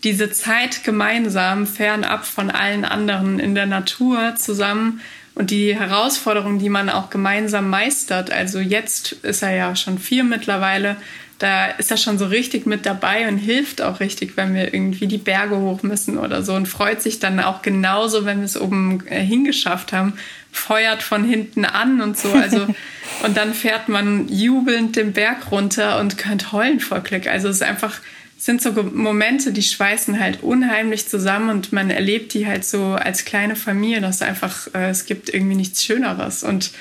diese 0.03 0.32
Zeit 0.32 0.86
gemeinsam 0.86 1.67
fernab 1.67 2.25
von 2.25 2.49
allen 2.49 2.86
anderen 2.86 3.39
in 3.39 3.53
der 3.53 3.65
Natur 3.65 4.36
zusammen 4.38 5.01
und 5.39 5.52
die 5.52 5.73
Herausforderungen, 5.73 6.60
die 6.60 6.67
man 6.67 6.89
auch 6.89 7.10
gemeinsam 7.10 7.69
meistert. 7.69 8.30
Also 8.30 8.60
jetzt 8.60 9.13
ist 9.13 9.41
er 9.41 9.56
ja 9.56 9.73
schon 9.73 9.97
vier 9.97 10.25
mittlerweile. 10.25 10.97
Da 11.38 11.67
ist 11.67 11.89
er 11.89 11.95
schon 11.95 12.17
so 12.17 12.25
richtig 12.25 12.65
mit 12.65 12.86
dabei 12.86 13.25
und 13.30 13.38
hilft 13.38 13.82
auch 13.82 14.02
richtig, 14.02 14.36
wenn 14.36 14.54
wir 14.54 14.73
irgendwie 14.73 15.08
die 15.08 15.17
Berge 15.17 15.56
hoch 15.56 15.82
müssen 15.82 16.17
oder 16.17 16.43
so 16.43 16.56
und 16.56 16.67
freut 16.67 17.02
sich 17.02 17.19
dann 17.19 17.39
auch 17.39 17.62
genauso, 17.62 18.25
wenn 18.25 18.39
wir 18.39 18.45
es 18.45 18.60
oben 18.60 19.08
äh, 19.08 19.21
hingeschafft 19.21 19.93
haben, 19.93 20.12
feuert 20.52 21.02
von 21.02 21.23
hinten 21.23 21.63
an 21.63 22.02
und 22.02 22.17
so. 22.17 22.34
Also 22.34 22.67
und 23.23 23.38
dann 23.38 23.54
fährt 23.54 23.88
man 23.88 24.28
jubelnd 24.28 24.97
den 24.97 25.13
Berg 25.13 25.49
runter 25.52 26.02
und 26.02 26.17
könnt 26.17 26.52
heulen 26.52 26.82
vor 26.82 26.99
Glück. 26.99 27.28
Also 27.28 27.47
es 27.47 27.58
ist 27.58 27.63
einfach 27.63 28.02
sind 28.39 28.62
so 28.62 28.71
Momente, 28.71 29.52
die 29.52 29.62
schweißen 29.62 30.17
halt 30.17 30.41
unheimlich 30.43 31.10
zusammen 31.10 31.49
und 31.49 31.73
man 31.73 31.89
erlebt 31.89 32.34
die 32.34 32.47
halt 32.47 32.63
so 32.63 32.93
als 32.93 33.25
kleine 33.25 33.58
Familie, 33.58 33.99
dass 33.99 34.21
einfach, 34.21 34.73
äh, 34.73 34.89
es 34.89 35.06
gibt 35.06 35.32
irgendwie 35.32 35.58
nichts 35.58 35.84
Schöneres. 35.84 36.43
Und 36.43 36.71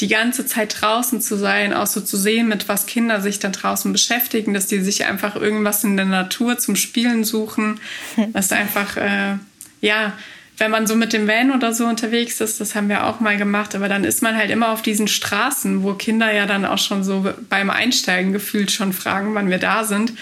die 0.00 0.08
ganze 0.08 0.44
Zeit 0.44 0.76
draußen 0.80 1.20
zu 1.20 1.36
sein, 1.36 1.72
auch 1.72 1.86
so 1.86 2.00
zu 2.00 2.16
sehen, 2.16 2.48
mit 2.48 2.68
was 2.68 2.86
Kinder 2.86 3.20
sich 3.20 3.38
dann 3.38 3.52
draußen 3.52 3.92
beschäftigen, 3.92 4.54
dass 4.54 4.66
die 4.66 4.80
sich 4.80 5.04
einfach 5.04 5.36
irgendwas 5.36 5.84
in 5.84 5.96
der 5.96 6.06
Natur 6.06 6.58
zum 6.58 6.74
Spielen 6.74 7.22
suchen, 7.22 7.78
dass 8.32 8.50
einfach, 8.50 8.96
äh, 8.96 9.36
ja, 9.80 10.14
wenn 10.58 10.72
man 10.72 10.88
so 10.88 10.96
mit 10.96 11.12
dem 11.12 11.28
Van 11.28 11.52
oder 11.52 11.72
so 11.72 11.86
unterwegs 11.86 12.40
ist, 12.40 12.60
das 12.60 12.74
haben 12.74 12.88
wir 12.88 13.06
auch 13.06 13.20
mal 13.20 13.36
gemacht, 13.36 13.76
aber 13.76 13.88
dann 13.88 14.02
ist 14.02 14.20
man 14.20 14.36
halt 14.36 14.50
immer 14.50 14.70
auf 14.70 14.82
diesen 14.82 15.06
Straßen, 15.06 15.84
wo 15.84 15.94
Kinder 15.94 16.32
ja 16.32 16.46
dann 16.46 16.64
auch 16.64 16.78
schon 16.78 17.04
so 17.04 17.32
beim 17.48 17.70
Einsteigen 17.70 18.32
gefühlt 18.32 18.72
schon 18.72 18.92
fragen, 18.92 19.34
wann 19.34 19.50
wir 19.50 19.58
da 19.58 19.84
sind. 19.84 20.12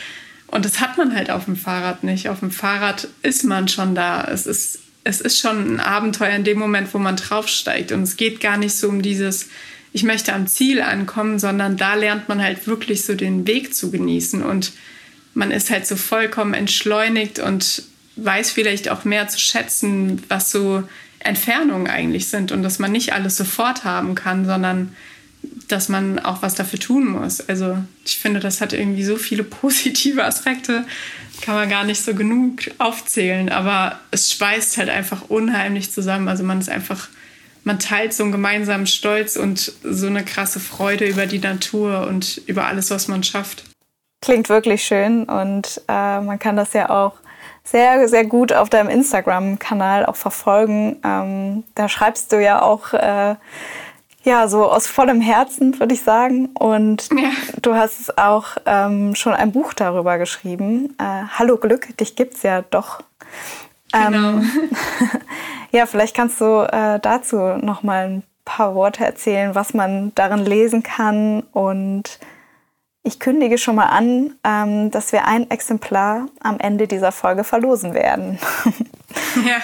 Und 0.52 0.66
das 0.66 0.80
hat 0.80 0.98
man 0.98 1.16
halt 1.16 1.30
auf 1.30 1.46
dem 1.46 1.56
Fahrrad 1.56 2.04
nicht. 2.04 2.28
Auf 2.28 2.40
dem 2.40 2.50
Fahrrad 2.50 3.08
ist 3.22 3.42
man 3.42 3.68
schon 3.68 3.94
da. 3.94 4.22
Es 4.30 4.46
ist, 4.46 4.80
es 5.02 5.22
ist 5.22 5.38
schon 5.38 5.76
ein 5.76 5.80
Abenteuer 5.80 6.36
in 6.36 6.44
dem 6.44 6.58
Moment, 6.58 6.92
wo 6.92 6.98
man 6.98 7.16
draufsteigt. 7.16 7.90
Und 7.90 8.02
es 8.02 8.18
geht 8.18 8.38
gar 8.40 8.58
nicht 8.58 8.76
so 8.76 8.90
um 8.90 9.00
dieses, 9.00 9.48
ich 9.94 10.02
möchte 10.02 10.34
am 10.34 10.46
Ziel 10.46 10.82
ankommen, 10.82 11.38
sondern 11.38 11.78
da 11.78 11.94
lernt 11.94 12.28
man 12.28 12.42
halt 12.42 12.66
wirklich 12.66 13.02
so 13.06 13.14
den 13.14 13.46
Weg 13.46 13.74
zu 13.74 13.90
genießen. 13.90 14.42
Und 14.42 14.72
man 15.32 15.50
ist 15.50 15.70
halt 15.70 15.86
so 15.86 15.96
vollkommen 15.96 16.52
entschleunigt 16.52 17.38
und 17.38 17.84
weiß 18.16 18.50
vielleicht 18.50 18.90
auch 18.90 19.06
mehr 19.06 19.28
zu 19.28 19.40
schätzen, 19.40 20.22
was 20.28 20.50
so 20.50 20.82
Entfernungen 21.20 21.86
eigentlich 21.86 22.28
sind 22.28 22.52
und 22.52 22.62
dass 22.62 22.78
man 22.78 22.92
nicht 22.92 23.14
alles 23.14 23.38
sofort 23.38 23.84
haben 23.84 24.14
kann, 24.14 24.44
sondern 24.44 24.94
dass 25.68 25.88
man 25.88 26.18
auch 26.18 26.42
was 26.42 26.54
dafür 26.54 26.78
tun 26.78 27.06
muss. 27.06 27.46
Also 27.48 27.78
ich 28.04 28.18
finde, 28.18 28.40
das 28.40 28.60
hat 28.60 28.72
irgendwie 28.72 29.04
so 29.04 29.16
viele 29.16 29.44
positive 29.44 30.24
Aspekte, 30.24 30.84
kann 31.40 31.54
man 31.54 31.68
gar 31.68 31.84
nicht 31.84 32.02
so 32.02 32.14
genug 32.14 32.60
aufzählen, 32.78 33.48
aber 33.48 33.98
es 34.10 34.30
schweißt 34.32 34.78
halt 34.78 34.88
einfach 34.88 35.28
unheimlich 35.28 35.90
zusammen. 35.90 36.28
Also 36.28 36.44
man 36.44 36.60
ist 36.60 36.68
einfach, 36.68 37.08
man 37.64 37.78
teilt 37.78 38.14
so 38.14 38.22
einen 38.22 38.32
gemeinsamen 38.32 38.86
Stolz 38.86 39.36
und 39.36 39.72
so 39.82 40.06
eine 40.06 40.24
krasse 40.24 40.60
Freude 40.60 41.06
über 41.06 41.26
die 41.26 41.40
Natur 41.40 42.06
und 42.06 42.40
über 42.46 42.66
alles, 42.66 42.90
was 42.90 43.08
man 43.08 43.24
schafft. 43.24 43.64
Klingt 44.20 44.48
wirklich 44.48 44.84
schön 44.84 45.24
und 45.24 45.80
äh, 45.88 46.20
man 46.20 46.38
kann 46.38 46.56
das 46.56 46.74
ja 46.74 46.90
auch 46.90 47.14
sehr, 47.64 48.08
sehr 48.08 48.24
gut 48.24 48.52
auf 48.52 48.70
deinem 48.70 48.88
Instagram-Kanal 48.88 50.06
auch 50.06 50.16
verfolgen. 50.16 51.00
Ähm, 51.04 51.64
da 51.74 51.88
schreibst 51.88 52.32
du 52.32 52.42
ja 52.42 52.62
auch 52.62 52.92
äh, 52.92 53.36
ja 54.24 54.48
so 54.48 54.70
aus 54.70 54.86
vollem 54.86 55.20
Herzen, 55.20 55.78
würde 55.78 55.94
ich 55.94 56.02
sagen. 56.02 56.46
Und 56.54 57.08
ja. 57.10 57.30
du 57.60 57.74
hast 57.74 58.18
auch 58.18 58.56
ähm, 58.66 59.14
schon 59.14 59.34
ein 59.34 59.52
Buch 59.52 59.74
darüber 59.74 60.18
geschrieben. 60.18 60.94
Äh, 60.98 61.26
Hallo 61.38 61.56
Glück, 61.56 61.96
dich 61.96 62.16
gibt's 62.16 62.42
ja 62.42 62.62
doch. 62.62 63.02
Ähm, 63.94 64.12
genau. 64.12 64.40
ja, 65.72 65.86
vielleicht 65.86 66.16
kannst 66.16 66.40
du 66.40 66.66
äh, 66.70 66.98
dazu 67.00 67.36
noch 67.36 67.82
mal 67.82 68.06
ein 68.08 68.22
paar 68.44 68.74
Worte 68.74 69.04
erzählen, 69.04 69.54
was 69.54 69.74
man 69.74 70.12
darin 70.14 70.44
lesen 70.44 70.82
kann 70.82 71.42
und 71.52 72.18
ich 73.04 73.18
kündige 73.18 73.58
schon 73.58 73.74
mal 73.74 73.86
an, 73.86 74.34
ähm, 74.44 74.90
dass 74.90 75.12
wir 75.12 75.26
ein 75.26 75.50
Exemplar 75.50 76.26
am 76.40 76.60
Ende 76.60 76.86
dieser 76.86 77.10
Folge 77.10 77.42
verlosen 77.42 77.94
werden. 77.94 78.38
ja. 79.44 79.58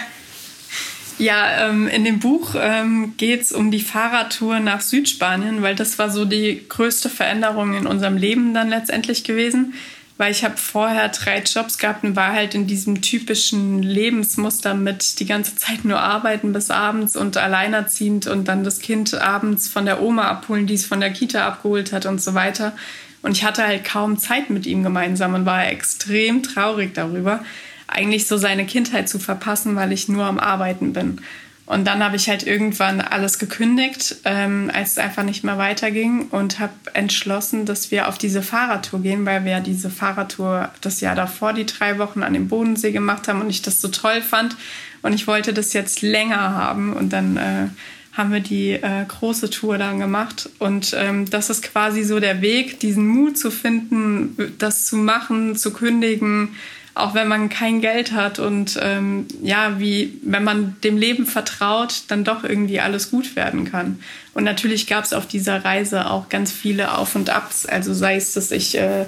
Ja, 1.18 1.68
ähm, 1.68 1.88
in 1.88 2.04
dem 2.04 2.20
Buch 2.20 2.54
ähm, 2.56 3.14
geht 3.16 3.42
es 3.42 3.52
um 3.52 3.72
die 3.72 3.80
Fahrradtour 3.80 4.60
nach 4.60 4.80
Südspanien, 4.80 5.62
weil 5.62 5.74
das 5.74 5.98
war 5.98 6.10
so 6.10 6.24
die 6.24 6.64
größte 6.68 7.10
Veränderung 7.10 7.74
in 7.74 7.86
unserem 7.88 8.16
Leben 8.16 8.54
dann 8.54 8.68
letztendlich 8.68 9.24
gewesen. 9.24 9.74
Weil 10.16 10.32
ich 10.32 10.44
habe 10.44 10.56
vorher 10.56 11.08
drei 11.08 11.40
Jobs 11.40 11.78
gehabt 11.78 12.02
und 12.02 12.16
war 12.16 12.32
halt 12.32 12.54
in 12.54 12.66
diesem 12.66 13.02
typischen 13.02 13.82
Lebensmuster 13.82 14.74
mit 14.74 15.20
die 15.20 15.26
ganze 15.26 15.54
Zeit 15.54 15.84
nur 15.84 16.00
arbeiten 16.00 16.52
bis 16.52 16.70
abends 16.70 17.16
und 17.16 17.36
alleinerziehend 17.36 18.26
und 18.26 18.46
dann 18.48 18.64
das 18.64 18.80
Kind 18.80 19.14
abends 19.14 19.68
von 19.68 19.86
der 19.86 20.02
Oma 20.02 20.28
abholen, 20.28 20.66
die 20.66 20.74
es 20.74 20.86
von 20.86 21.00
der 21.00 21.10
Kita 21.10 21.46
abgeholt 21.46 21.92
hat 21.92 22.06
und 22.06 22.20
so 22.20 22.34
weiter. 22.34 22.76
Und 23.22 23.32
ich 23.32 23.44
hatte 23.44 23.64
halt 23.64 23.84
kaum 23.84 24.18
Zeit 24.18 24.50
mit 24.50 24.66
ihm 24.66 24.82
gemeinsam 24.82 25.34
und 25.34 25.46
war 25.46 25.66
extrem 25.66 26.42
traurig 26.42 26.94
darüber, 26.94 27.44
eigentlich 27.88 28.26
so 28.26 28.36
seine 28.36 28.66
Kindheit 28.66 29.08
zu 29.08 29.18
verpassen, 29.18 29.74
weil 29.76 29.92
ich 29.92 30.08
nur 30.08 30.24
am 30.24 30.38
Arbeiten 30.38 30.92
bin. 30.92 31.20
Und 31.68 31.86
dann 31.86 32.02
habe 32.02 32.16
ich 32.16 32.30
halt 32.30 32.46
irgendwann 32.46 33.02
alles 33.02 33.38
gekündigt, 33.38 34.16
ähm, 34.24 34.70
als 34.72 34.92
es 34.92 34.98
einfach 34.98 35.22
nicht 35.22 35.44
mehr 35.44 35.58
weiterging 35.58 36.28
und 36.30 36.60
habe 36.60 36.72
entschlossen, 36.94 37.66
dass 37.66 37.90
wir 37.90 38.08
auf 38.08 38.16
diese 38.16 38.40
Fahrradtour 38.40 39.02
gehen, 39.02 39.26
weil 39.26 39.44
wir 39.44 39.52
ja 39.52 39.60
diese 39.60 39.90
Fahrradtour 39.90 40.70
das 40.80 41.02
Jahr 41.02 41.14
davor, 41.14 41.52
die 41.52 41.66
drei 41.66 41.98
Wochen 41.98 42.22
an 42.22 42.32
dem 42.32 42.48
Bodensee 42.48 42.90
gemacht 42.90 43.28
haben 43.28 43.42
und 43.42 43.50
ich 43.50 43.60
das 43.60 43.82
so 43.82 43.88
toll 43.88 44.22
fand. 44.22 44.56
Und 45.02 45.12
ich 45.12 45.26
wollte 45.26 45.52
das 45.52 45.74
jetzt 45.74 46.00
länger 46.00 46.54
haben 46.54 46.94
und 46.94 47.12
dann 47.12 47.36
äh, 47.36 47.66
haben 48.14 48.32
wir 48.32 48.40
die 48.40 48.70
äh, 48.70 49.04
große 49.06 49.50
Tour 49.50 49.76
dann 49.76 49.98
gemacht. 49.98 50.48
Und 50.58 50.96
ähm, 50.98 51.28
das 51.28 51.50
ist 51.50 51.62
quasi 51.62 52.02
so 52.02 52.18
der 52.18 52.40
Weg, 52.40 52.80
diesen 52.80 53.06
Mut 53.06 53.36
zu 53.36 53.50
finden, 53.50 54.54
das 54.58 54.86
zu 54.86 54.96
machen, 54.96 55.54
zu 55.54 55.74
kündigen, 55.74 56.56
auch 56.98 57.14
wenn 57.14 57.28
man 57.28 57.48
kein 57.48 57.80
Geld 57.80 58.12
hat 58.12 58.38
und 58.38 58.78
ähm, 58.82 59.26
ja, 59.42 59.78
wie 59.78 60.18
wenn 60.22 60.44
man 60.44 60.76
dem 60.82 60.96
Leben 60.96 61.26
vertraut, 61.26 62.02
dann 62.08 62.24
doch 62.24 62.44
irgendwie 62.44 62.80
alles 62.80 63.10
gut 63.10 63.36
werden 63.36 63.70
kann. 63.70 64.00
Und 64.34 64.44
natürlich 64.44 64.86
gab 64.86 65.04
es 65.04 65.12
auf 65.12 65.26
dieser 65.26 65.64
Reise 65.64 66.10
auch 66.10 66.28
ganz 66.28 66.52
viele 66.52 66.96
Auf 66.96 67.14
und 67.14 67.30
Abs. 67.30 67.66
Also 67.66 67.94
sei 67.94 68.16
es, 68.16 68.34
dass 68.34 68.50
ich 68.50 68.76
äh, 68.76 69.06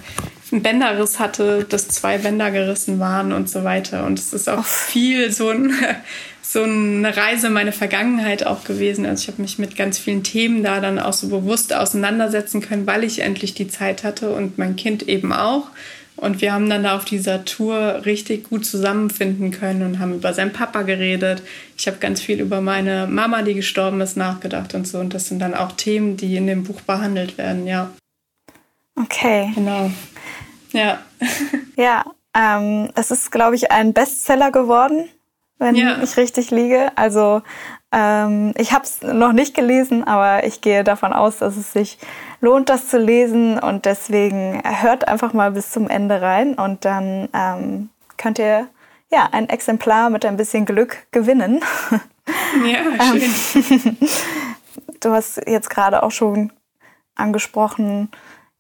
einen 0.51 0.63
Bänderriss 0.63 1.19
hatte, 1.19 1.65
dass 1.69 1.89
zwei 1.89 2.19
Bänder 2.19 2.51
gerissen 2.51 2.99
waren 2.99 3.33
und 3.33 3.49
so 3.49 3.65
weiter. 3.65 4.05
Und 4.07 4.19
es 4.19 4.33
ist 4.33 4.49
auch 4.49 4.65
viel 4.65 5.33
so 5.33 5.51
ein 5.51 5.73
so 6.43 6.65
eine 6.65 7.17
Reise 7.17 7.47
in 7.47 7.53
meine 7.53 7.71
Vergangenheit 7.71 8.45
auch 8.45 8.65
gewesen. 8.65 9.07
Also 9.07 9.23
ich 9.23 9.29
habe 9.29 9.41
mich 9.41 9.59
mit 9.61 9.77
ganz 9.77 9.99
vielen 9.99 10.25
Themen 10.25 10.65
da 10.65 10.81
dann 10.81 10.99
auch 10.99 11.13
so 11.13 11.29
bewusst 11.29 11.73
auseinandersetzen 11.73 12.61
können, 12.61 12.89
weil 12.89 13.05
ich 13.05 13.21
endlich 13.21 13.55
die 13.55 13.69
Zeit 13.69 14.03
hatte 14.03 14.31
und 14.31 14.59
mein 14.59 14.75
Kind 14.75 15.05
eben 15.09 15.33
auch. 15.33 15.69
Und 16.21 16.41
wir 16.43 16.53
haben 16.53 16.69
dann 16.69 16.83
da 16.83 16.97
auf 16.97 17.05
dieser 17.05 17.45
Tour 17.45 18.05
richtig 18.05 18.51
gut 18.51 18.67
zusammenfinden 18.67 19.51
können 19.51 19.83
und 19.83 19.99
haben 19.99 20.15
über 20.15 20.35
seinen 20.35 20.53
Papa 20.53 20.83
geredet. 20.83 21.43
Ich 21.79 21.87
habe 21.87 21.97
ganz 21.97 22.21
viel 22.21 22.41
über 22.41 22.61
meine 22.61 23.07
Mama, 23.07 23.43
die 23.43 23.55
gestorben 23.55 24.01
ist, 24.01 24.17
nachgedacht 24.17 24.75
und 24.75 24.87
so. 24.87 24.99
Und 24.99 25.15
das 25.15 25.29
sind 25.29 25.39
dann 25.39 25.55
auch 25.55 25.73
Themen, 25.73 26.17
die 26.17 26.37
in 26.37 26.47
dem 26.47 26.65
Buch 26.65 26.83
behandelt 26.83 27.39
werden, 27.39 27.67
ja. 27.67 27.91
Okay. 28.97 29.51
Genau. 29.55 29.91
Ja. 30.73 31.01
ja, 31.77 32.05
ähm, 32.37 32.91
es 32.95 33.11
ist, 33.11 33.33
glaube 33.33 33.57
ich, 33.57 33.71
ein 33.71 33.95
Bestseller 33.95 34.53
geworden 34.53 35.09
wenn 35.61 35.77
ja. 35.77 36.03
ich 36.03 36.17
richtig 36.17 36.51
liege. 36.51 36.91
Also 36.97 37.43
ähm, 37.93 38.53
ich 38.57 38.73
habe 38.73 38.85
es 38.85 39.03
noch 39.03 39.33
nicht 39.33 39.55
gelesen, 39.55 40.03
aber 40.05 40.45
ich 40.45 40.61
gehe 40.61 40.83
davon 40.83 41.13
aus, 41.13 41.39
dass 41.39 41.57
es 41.57 41.73
sich 41.73 41.99
lohnt, 42.41 42.69
das 42.69 42.89
zu 42.89 42.99
lesen. 42.99 43.59
Und 43.59 43.85
deswegen 43.85 44.63
hört 44.65 45.09
einfach 45.09 45.33
mal 45.33 45.53
bis 45.53 45.71
zum 45.71 45.89
Ende 45.89 46.21
rein 46.21 46.55
und 46.55 46.85
dann 46.85 47.29
ähm, 47.35 47.91
könnt 48.17 48.39
ihr 48.39 48.69
ja 49.11 49.29
ein 49.33 49.49
Exemplar 49.49 50.11
mit 50.11 50.25
ein 50.25 50.37
bisschen 50.37 50.65
Glück 50.65 51.07
gewinnen. 51.11 51.61
Ja, 52.65 52.79
schön. 53.05 53.97
du 55.01 55.11
hast 55.11 55.41
jetzt 55.49 55.69
gerade 55.69 56.03
auch 56.03 56.13
schon 56.13 56.53
angesprochen, 57.17 58.09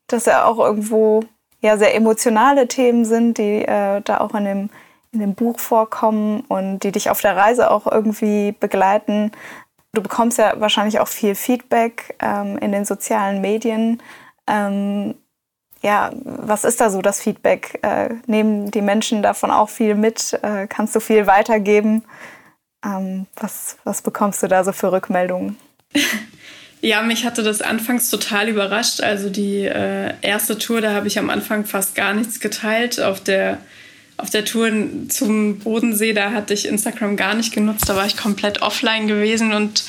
dass 0.09 0.27
ja 0.27 0.45
auch 0.45 0.59
irgendwo 0.59 1.23
ja 1.61 1.77
sehr 1.77 1.95
emotionale 1.95 2.67
Themen 2.67 3.05
sind, 3.05 3.39
die 3.39 3.65
äh, 3.65 4.01
da 4.03 4.19
auch 4.19 4.35
in 4.35 4.45
dem 4.45 4.71
in 5.13 5.21
dem 5.21 5.35
Buch 5.35 5.59
vorkommen 5.59 6.43
und 6.49 6.81
die 6.81 6.93
dich 6.93 7.11
auf 7.11 7.21
der 7.21 7.37
Reise 7.37 7.71
auch 7.71 7.87
irgendwie 7.87 8.53
begleiten. 8.53 9.33
Du 9.93 10.03
bekommst 10.03 10.39
ja 10.39 10.55
wahrscheinlich 10.61 11.01
auch 11.01 11.09
viel 11.09 11.35
Feedback 11.35 12.17
ähm, 12.21 12.59
in 12.59 12.73
den 12.73 12.85
sozialen 12.85 13.41
Medien. 13.41 14.03
Ähm, 14.47 15.15
ja, 15.83 16.11
was 16.25 16.65
ist 16.65 16.81
da 16.81 16.91
so 16.91 17.03
das 17.03 17.21
Feedback? 17.21 17.79
Äh, 17.83 18.15
nehmen 18.27 18.71
die 18.71 18.83
Menschen 18.83 19.23
davon 19.23 19.51
auch 19.51 19.69
viel 19.69 19.95
mit? 19.95 20.39
Äh, 20.43 20.67
kannst 20.69 20.95
du 20.95 21.01
viel 21.01 21.27
weitergeben? 21.27 22.05
Ähm, 22.85 23.27
was, 23.37 23.79
was 23.85 24.03
bekommst 24.03 24.43
du 24.43 24.49
da 24.49 24.63
so 24.65 24.73
für 24.73 24.93
Rückmeldungen? 24.93 25.57
Ja, 26.83 27.03
mich 27.03 27.27
hatte 27.27 27.43
das 27.43 27.61
anfangs 27.61 28.09
total 28.09 28.49
überrascht. 28.49 29.03
Also 29.03 29.29
die 29.29 29.67
äh, 29.67 30.15
erste 30.23 30.57
Tour, 30.57 30.81
da 30.81 30.95
habe 30.95 31.09
ich 31.09 31.19
am 31.19 31.29
Anfang 31.29 31.67
fast 31.67 31.95
gar 31.95 32.15
nichts 32.15 32.41
geteilt. 32.41 33.01
Auf 33.01 33.23
der 33.23 33.59
auf 34.21 34.31
der 34.31 34.45
Tour 34.45 34.71
zum 35.09 35.59
Bodensee, 35.59 36.13
da 36.13 36.33
hatte 36.33 36.55
ich 36.55 36.67
Instagram 36.67 37.17
gar 37.17 37.35
nicht 37.35 37.53
genutzt, 37.53 37.89
da 37.89 37.97
war 37.97 38.07
ich 38.07 38.17
komplett 38.17 38.63
offline 38.63 39.07
gewesen 39.07 39.53
und 39.53 39.85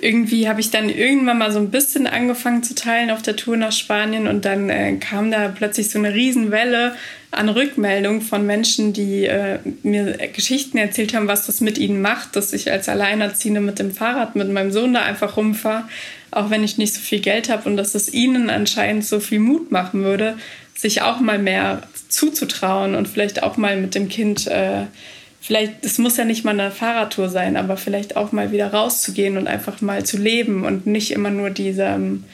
irgendwie 0.00 0.48
habe 0.48 0.60
ich 0.60 0.70
dann 0.70 0.88
irgendwann 0.88 1.38
mal 1.38 1.52
so 1.52 1.58
ein 1.58 1.70
bisschen 1.70 2.06
angefangen 2.06 2.62
zu 2.62 2.74
teilen 2.74 3.10
auf 3.10 3.22
der 3.22 3.36
Tour 3.36 3.56
nach 3.56 3.72
Spanien 3.72 4.26
und 4.26 4.44
dann 4.44 4.70
äh, 4.70 4.96
kam 4.96 5.30
da 5.30 5.48
plötzlich 5.48 5.90
so 5.90 5.98
eine 5.98 6.14
Riesenwelle 6.14 6.94
an 7.32 7.48
Rückmeldungen 7.48 8.20
von 8.20 8.46
Menschen, 8.46 8.92
die 8.92 9.24
äh, 9.24 9.58
mir 9.82 10.18
Geschichten 10.34 10.76
erzählt 10.76 11.14
haben, 11.14 11.28
was 11.28 11.46
das 11.46 11.60
mit 11.60 11.78
ihnen 11.78 12.02
macht, 12.02 12.36
dass 12.36 12.52
ich 12.52 12.70
als 12.70 12.88
Alleinerziehende 12.88 13.60
mit 13.60 13.78
dem 13.78 13.90
Fahrrad 13.90 14.36
mit 14.36 14.50
meinem 14.50 14.70
Sohn 14.70 14.92
da 14.94 15.02
einfach 15.02 15.36
rumfahre, 15.36 15.88
auch 16.30 16.50
wenn 16.50 16.62
ich 16.62 16.78
nicht 16.78 16.94
so 16.94 17.00
viel 17.00 17.20
Geld 17.20 17.48
habe 17.48 17.68
und 17.68 17.76
dass 17.76 17.94
es 17.94 18.12
ihnen 18.12 18.50
anscheinend 18.50 19.04
so 19.04 19.18
viel 19.18 19.38
Mut 19.38 19.72
machen 19.72 20.04
würde, 20.04 20.36
sich 20.74 21.02
auch 21.02 21.20
mal 21.20 21.38
mehr 21.38 21.82
zuzutrauen 22.12 22.94
und 22.94 23.08
vielleicht 23.08 23.42
auch 23.42 23.56
mal 23.56 23.76
mit 23.76 23.94
dem 23.94 24.08
Kind, 24.08 24.46
äh, 24.46 24.84
vielleicht, 25.40 25.84
es 25.84 25.98
muss 25.98 26.16
ja 26.16 26.24
nicht 26.24 26.44
mal 26.44 26.58
eine 26.58 26.70
Fahrradtour 26.70 27.28
sein, 27.28 27.56
aber 27.56 27.76
vielleicht 27.76 28.16
auch 28.16 28.32
mal 28.32 28.52
wieder 28.52 28.72
rauszugehen 28.72 29.36
und 29.38 29.48
einfach 29.48 29.80
mal 29.80 30.04
zu 30.04 30.18
leben 30.18 30.64
und 30.64 30.86
nicht 30.86 31.10
immer 31.10 31.30
nur 31.30 31.50
diesem, 31.50 32.24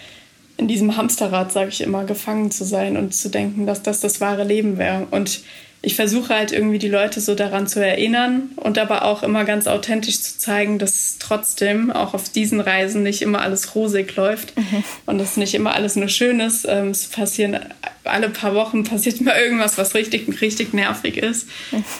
in 0.56 0.66
diesem 0.66 0.96
Hamsterrad, 0.96 1.52
sage 1.52 1.68
ich 1.68 1.80
immer, 1.80 2.04
gefangen 2.04 2.50
zu 2.50 2.64
sein 2.64 2.96
und 2.96 3.14
zu 3.14 3.28
denken, 3.28 3.66
dass 3.66 3.82
das 3.82 4.00
das 4.00 4.20
wahre 4.20 4.44
Leben 4.44 4.76
wäre. 4.76 5.06
Und 5.10 5.40
ich 5.80 5.94
versuche 5.94 6.34
halt 6.34 6.50
irgendwie 6.50 6.80
die 6.80 6.88
Leute 6.88 7.20
so 7.20 7.36
daran 7.36 7.68
zu 7.68 7.84
erinnern 7.84 8.50
und 8.56 8.78
aber 8.78 9.04
auch 9.04 9.22
immer 9.22 9.44
ganz 9.44 9.68
authentisch 9.68 10.20
zu 10.20 10.38
zeigen, 10.38 10.80
dass 10.80 11.18
trotzdem 11.20 11.92
auch 11.92 12.14
auf 12.14 12.28
diesen 12.28 12.60
Reisen 12.60 13.04
nicht 13.04 13.22
immer 13.22 13.42
alles 13.42 13.76
rosig 13.76 14.16
läuft 14.16 14.56
mhm. 14.56 14.82
und 15.06 15.18
dass 15.18 15.36
nicht 15.36 15.54
immer 15.54 15.74
alles 15.74 15.94
nur 15.94 16.08
schön 16.08 16.40
ist. 16.40 16.66
Ähm, 16.68 16.88
es 16.88 17.06
passieren 17.06 17.60
alle 18.08 18.28
paar 18.30 18.54
Wochen 18.54 18.84
passiert 18.84 19.20
mal 19.20 19.38
irgendwas, 19.38 19.78
was 19.78 19.94
richtig, 19.94 20.40
richtig 20.40 20.72
nervig 20.72 21.16
ist. 21.16 21.48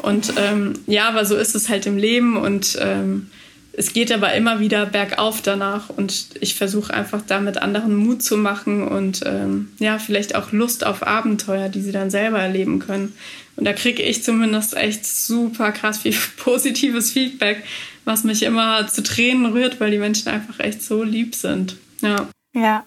Und 0.03 0.35
ähm, 0.37 0.75
ja, 0.87 1.09
aber 1.09 1.25
so 1.25 1.37
ist 1.37 1.55
es 1.55 1.69
halt 1.69 1.87
im 1.87 1.97
Leben 1.97 2.37
und 2.37 2.79
ähm, 2.81 3.31
es 3.79 3.93
geht 3.93 4.11
aber 4.11 4.35
immer 4.35 4.59
wieder 4.59 4.87
bergauf 4.87 5.41
danach 5.41 5.89
und 5.89 6.31
ich 6.41 6.57
versuche 6.57 6.93
einfach 6.93 7.23
damit 7.25 7.59
anderen 7.59 7.95
Mut 7.95 8.25
zu 8.25 8.37
machen 8.37 8.83
und 8.83 9.23
ähm, 9.25 9.71
ja, 9.79 10.01
vielleicht 10.01 10.35
auch 10.35 10.51
Lust 10.51 10.85
auf 10.85 11.07
Abenteuer, 11.07 11.69
die 11.69 11.81
sie 11.81 11.93
dann 11.93 12.11
selber 12.11 12.41
erleben 12.41 12.81
können. 12.81 13.15
Und 13.55 13.65
da 13.67 13.73
kriege 13.73 14.03
ich 14.03 14.25
zumindest 14.25 14.77
echt 14.77 15.07
super 15.07 15.71
krass 15.71 15.99
viel 15.99 16.15
positives 16.39 17.13
Feedback, 17.13 17.63
was 18.05 18.25
mich 18.25 18.43
immer 18.43 18.89
zu 18.89 19.05
Tränen 19.05 19.47
rührt, 19.53 19.79
weil 19.79 19.93
die 19.93 19.99
Menschen 19.99 20.29
einfach 20.29 20.59
echt 20.59 20.83
so 20.83 21.05
lieb 21.05 21.37
sind. 21.37 21.77
Ja. 22.01 22.29
Ja. 22.55 22.85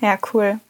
Ja, 0.00 0.16
cool. 0.32 0.60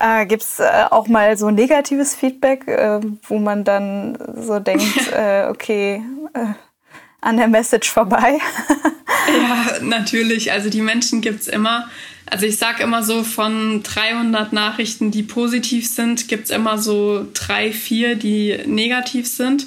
Äh, 0.00 0.26
Gibt 0.26 0.42
es 0.42 0.60
äh, 0.60 0.84
auch 0.90 1.08
mal 1.08 1.36
so 1.36 1.50
negatives 1.50 2.14
Feedback, 2.14 2.68
äh, 2.68 3.00
wo 3.26 3.38
man 3.38 3.64
dann 3.64 4.18
so 4.36 4.58
denkt, 4.60 5.12
äh, 5.12 5.46
okay, 5.48 6.02
äh, 6.34 6.54
an 7.20 7.36
der 7.36 7.48
Message 7.48 7.90
vorbei? 7.90 8.38
ja, 9.28 9.82
natürlich. 9.82 10.52
Also 10.52 10.70
die 10.70 10.82
Menschen 10.82 11.20
gibt 11.20 11.40
es 11.40 11.48
immer. 11.48 11.88
Also 12.26 12.44
ich 12.44 12.58
sage 12.58 12.82
immer 12.82 13.02
so, 13.02 13.24
von 13.24 13.82
300 13.82 14.52
Nachrichten, 14.52 15.10
die 15.10 15.22
positiv 15.22 15.88
sind, 15.88 16.28
gibt 16.28 16.44
es 16.44 16.50
immer 16.50 16.76
so 16.76 17.26
drei, 17.32 17.72
vier, 17.72 18.16
die 18.16 18.58
negativ 18.66 19.26
sind. 19.26 19.66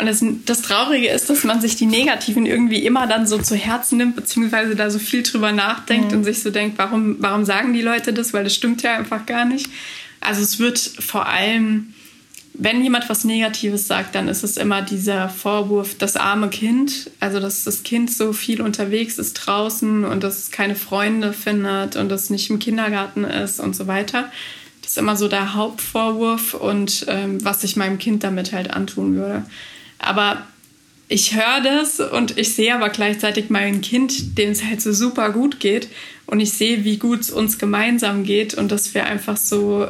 Und 0.00 0.06
das, 0.06 0.24
das, 0.46 0.62
Traurige 0.62 1.08
ist, 1.08 1.28
dass 1.28 1.44
man 1.44 1.60
sich 1.60 1.76
die 1.76 1.86
Negativen 1.86 2.46
irgendwie 2.46 2.84
immer 2.84 3.06
dann 3.06 3.26
so 3.26 3.38
zu 3.38 3.54
Herzen 3.54 3.98
nimmt, 3.98 4.16
beziehungsweise 4.16 4.74
da 4.74 4.90
so 4.90 4.98
viel 4.98 5.22
drüber 5.22 5.52
nachdenkt 5.52 6.12
mhm. 6.12 6.18
und 6.18 6.24
sich 6.24 6.42
so 6.42 6.50
denkt, 6.50 6.78
warum, 6.78 7.16
warum 7.18 7.44
sagen 7.44 7.74
die 7.74 7.82
Leute 7.82 8.12
das? 8.12 8.32
Weil 8.32 8.44
das 8.44 8.54
stimmt 8.54 8.82
ja 8.82 8.96
einfach 8.96 9.26
gar 9.26 9.44
nicht. 9.44 9.68
Also 10.20 10.42
es 10.42 10.58
wird 10.58 10.78
vor 10.78 11.26
allem 11.26 11.94
wenn 12.62 12.82
jemand 12.82 13.08
was 13.08 13.24
Negatives 13.24 13.86
sagt, 13.86 14.14
dann 14.14 14.28
ist 14.28 14.42
es 14.42 14.56
immer 14.56 14.82
dieser 14.82 15.28
Vorwurf, 15.28 15.96
das 15.96 16.16
arme 16.16 16.50
Kind, 16.50 17.10
also 17.20 17.40
dass 17.40 17.64
das 17.64 17.84
Kind 17.84 18.10
so 18.10 18.32
viel 18.32 18.60
unterwegs 18.60 19.18
ist 19.18 19.34
draußen 19.34 20.04
und 20.04 20.22
dass 20.22 20.38
es 20.38 20.50
keine 20.50 20.74
Freunde 20.74 21.32
findet 21.32 21.96
und 21.96 22.10
das 22.10 22.28
nicht 22.28 22.50
im 22.50 22.58
Kindergarten 22.58 23.24
ist 23.24 23.60
und 23.60 23.74
so 23.74 23.86
weiter. 23.86 24.30
Das 24.82 24.92
ist 24.92 24.98
immer 24.98 25.16
so 25.16 25.28
der 25.28 25.54
Hauptvorwurf 25.54 26.54
und 26.54 27.06
ähm, 27.08 27.42
was 27.42 27.64
ich 27.64 27.76
meinem 27.76 27.98
Kind 27.98 28.24
damit 28.24 28.52
halt 28.52 28.72
antun 28.72 29.14
würde. 29.14 29.44
Aber 30.00 30.44
ich 31.08 31.34
höre 31.34 31.60
das 31.62 32.00
und 32.00 32.38
ich 32.38 32.54
sehe 32.54 32.74
aber 32.74 32.88
gleichzeitig 32.88 33.50
mein 33.50 33.80
Kind, 33.80 34.38
dem 34.38 34.50
es 34.50 34.64
halt 34.64 34.80
so 34.80 34.92
super 34.92 35.30
gut 35.30 35.60
geht 35.60 35.88
und 36.26 36.40
ich 36.40 36.52
sehe, 36.52 36.84
wie 36.84 36.98
gut 36.98 37.20
es 37.20 37.30
uns 37.30 37.58
gemeinsam 37.58 38.24
geht 38.24 38.54
und 38.54 38.70
dass 38.70 38.94
wir 38.94 39.06
einfach 39.06 39.36
so 39.36 39.88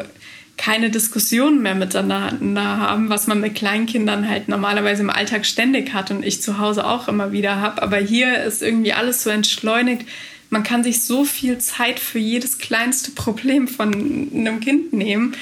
keine 0.57 0.91
Diskussionen 0.91 1.63
mehr 1.63 1.75
miteinander 1.75 2.79
haben, 2.79 3.09
was 3.09 3.27
man 3.27 3.41
mit 3.41 3.55
Kleinkindern 3.55 4.29
halt 4.29 4.49
normalerweise 4.49 5.03
im 5.03 5.11
Alltag 5.11 5.47
ständig 5.47 5.95
hat 5.95 6.11
und 6.11 6.25
ich 6.25 6.43
zu 6.43 6.59
Hause 6.59 6.87
auch 6.87 7.09
immer 7.09 7.33
wieder 7.33 7.57
habe. 7.57 7.83
Aber 7.83 7.97
hier 7.97 8.43
ist 8.45 8.61
irgendwie 8.61 8.93
alles 8.93 9.23
so 9.23 9.31
entschleunigt. 9.31 10.07
Man 10.51 10.63
kann 10.63 10.85
sich 10.85 11.03
so 11.03 11.25
viel 11.25 11.59
Zeit 11.59 12.01
für 12.01 12.19
jedes 12.19 12.59
kleinste 12.59 13.13
Problem 13.13 13.69
von 13.69 13.93
einem 14.35 14.61
Kind 14.61 14.93
nehmen. 14.93 15.35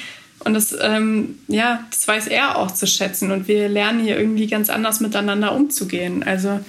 Und 0.43 0.53
das, 0.53 0.75
ähm, 0.79 1.39
ja, 1.47 1.83
das 1.89 2.07
weiß 2.07 2.27
er 2.27 2.57
auch 2.57 2.71
zu 2.71 2.87
schätzen. 2.87 3.31
Und 3.31 3.47
wir 3.47 3.67
lernen 3.67 4.01
hier 4.01 4.17
irgendwie 4.17 4.47
ganz 4.47 4.69
anders 4.69 4.99
miteinander 4.99 5.53
umzugehen. 5.53 6.23
Also 6.23 6.59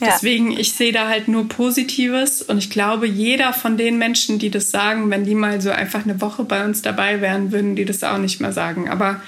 ja. 0.00 0.10
Deswegen, 0.12 0.52
ich 0.52 0.74
sehe 0.74 0.92
da 0.92 1.08
halt 1.08 1.26
nur 1.26 1.48
Positives 1.48 2.40
und 2.42 2.58
ich 2.58 2.70
glaube, 2.70 3.06
jeder 3.08 3.52
von 3.52 3.76
den 3.76 3.98
Menschen, 3.98 4.38
die 4.38 4.50
das 4.50 4.70
sagen, 4.70 5.10
wenn 5.10 5.24
die 5.24 5.34
mal 5.34 5.60
so 5.60 5.70
einfach 5.70 6.04
eine 6.04 6.20
Woche 6.20 6.44
bei 6.44 6.64
uns 6.64 6.82
dabei 6.82 7.20
wären, 7.20 7.50
würden 7.50 7.74
die 7.74 7.84
das 7.84 8.04
auch 8.04 8.18
nicht 8.18 8.40
mehr 8.40 8.52
sagen. 8.52 8.88
Aber 8.88 9.20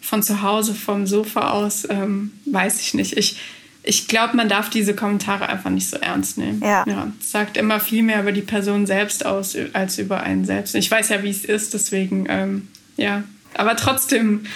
von 0.00 0.22
zu 0.22 0.40
Hause, 0.40 0.74
vom 0.74 1.06
Sofa 1.06 1.50
aus, 1.50 1.86
ähm, 1.90 2.32
weiß 2.46 2.80
ich 2.80 2.94
nicht. 2.94 3.18
Ich, 3.18 3.38
ich 3.82 4.08
glaube, 4.08 4.34
man 4.34 4.48
darf 4.48 4.70
diese 4.70 4.94
Kommentare 4.94 5.46
einfach 5.48 5.70
nicht 5.70 5.90
so 5.90 5.98
ernst 5.98 6.38
nehmen. 6.38 6.62
Ja. 6.62 6.84
ja. 6.86 7.12
Es 7.20 7.30
sagt 7.30 7.58
immer 7.58 7.78
viel 7.78 8.02
mehr 8.02 8.22
über 8.22 8.32
die 8.32 8.40
Person 8.40 8.86
selbst 8.86 9.26
aus, 9.26 9.54
als 9.74 9.98
über 9.98 10.22
einen 10.22 10.46
selbst. 10.46 10.74
Ich 10.74 10.90
weiß 10.90 11.10
ja, 11.10 11.22
wie 11.22 11.30
es 11.30 11.44
ist, 11.44 11.74
deswegen, 11.74 12.24
ähm, 12.30 12.68
ja. 12.96 13.24
Aber 13.58 13.76
trotzdem 13.76 14.46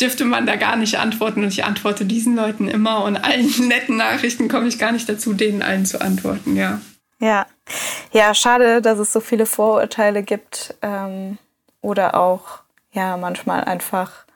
dürfte 0.00 0.24
man 0.24 0.46
da 0.46 0.56
gar 0.56 0.76
nicht 0.76 0.98
antworten. 0.98 1.42
Und 1.42 1.48
ich 1.48 1.64
antworte 1.64 2.04
diesen 2.04 2.34
Leuten 2.36 2.68
immer 2.68 3.04
und 3.04 3.16
allen 3.16 3.50
netten 3.68 3.96
Nachrichten 3.96 4.48
komme 4.48 4.68
ich 4.68 4.78
gar 4.78 4.92
nicht 4.92 5.08
dazu, 5.08 5.32
denen 5.32 5.62
allen 5.62 5.86
zu 5.86 6.00
antworten, 6.00 6.56
ja. 6.56 6.80
Ja. 7.18 7.46
Ja, 8.12 8.34
schade, 8.34 8.82
dass 8.82 8.98
es 8.98 9.12
so 9.12 9.20
viele 9.20 9.46
Vorurteile 9.46 10.22
gibt 10.22 10.74
ähm, 10.82 11.38
oder 11.80 12.16
auch 12.16 12.62
ja 12.92 13.16
manchmal 13.16 13.64
einfach 13.64 14.26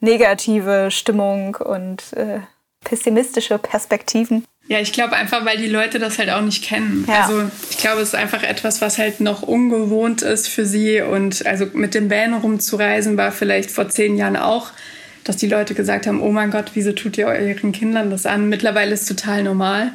negative 0.00 0.90
Stimmung 0.90 1.56
und 1.56 2.12
äh, 2.12 2.40
pessimistische 2.84 3.58
Perspektiven. 3.58 4.44
Ja, 4.68 4.80
ich 4.80 4.92
glaube 4.92 5.14
einfach, 5.14 5.44
weil 5.44 5.58
die 5.58 5.68
Leute 5.68 5.98
das 5.98 6.18
halt 6.18 6.30
auch 6.30 6.40
nicht 6.40 6.64
kennen. 6.64 7.04
Ja. 7.06 7.26
Also 7.26 7.50
ich 7.70 7.78
glaube, 7.78 8.00
es 8.00 8.08
ist 8.08 8.14
einfach 8.16 8.42
etwas, 8.42 8.80
was 8.80 8.98
halt 8.98 9.20
noch 9.20 9.42
ungewohnt 9.42 10.22
ist 10.22 10.48
für 10.48 10.66
sie. 10.66 11.00
Und 11.00 11.46
also 11.46 11.66
mit 11.72 11.94
dem 11.94 12.10
Van 12.10 12.34
rumzureisen 12.34 13.16
war 13.16 13.30
vielleicht 13.30 13.70
vor 13.70 13.88
zehn 13.88 14.16
Jahren 14.16 14.36
auch 14.36 14.72
dass 15.26 15.36
die 15.36 15.48
Leute 15.48 15.74
gesagt 15.74 16.06
haben, 16.06 16.22
oh 16.22 16.30
mein 16.30 16.52
Gott, 16.52 16.72
wieso 16.74 16.92
tut 16.92 17.18
ihr 17.18 17.26
euren 17.26 17.72
Kindern 17.72 18.10
das 18.10 18.26
an? 18.26 18.48
Mittlerweile 18.48 18.94
ist 18.94 19.02
es 19.02 19.08
total 19.08 19.42
normal. 19.42 19.92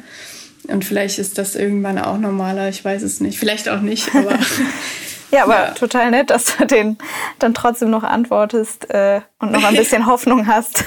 Und 0.68 0.84
vielleicht 0.84 1.18
ist 1.18 1.38
das 1.38 1.56
irgendwann 1.56 1.98
auch 1.98 2.18
normaler, 2.18 2.68
ich 2.68 2.84
weiß 2.84 3.02
es 3.02 3.20
nicht. 3.20 3.38
Vielleicht 3.38 3.68
auch 3.68 3.80
nicht, 3.80 4.14
aber. 4.14 4.38
ja, 5.32 5.44
aber 5.44 5.68
ja. 5.68 5.70
total 5.72 6.10
nett, 6.10 6.30
dass 6.30 6.56
du 6.56 6.66
den 6.66 6.98
dann 7.38 7.54
trotzdem 7.54 7.90
noch 7.90 8.04
antwortest 8.04 8.90
äh, 8.90 9.22
und 9.38 9.50
noch 9.50 9.64
ein 9.64 9.74
bisschen 9.74 10.06
Hoffnung 10.06 10.46
hast, 10.46 10.84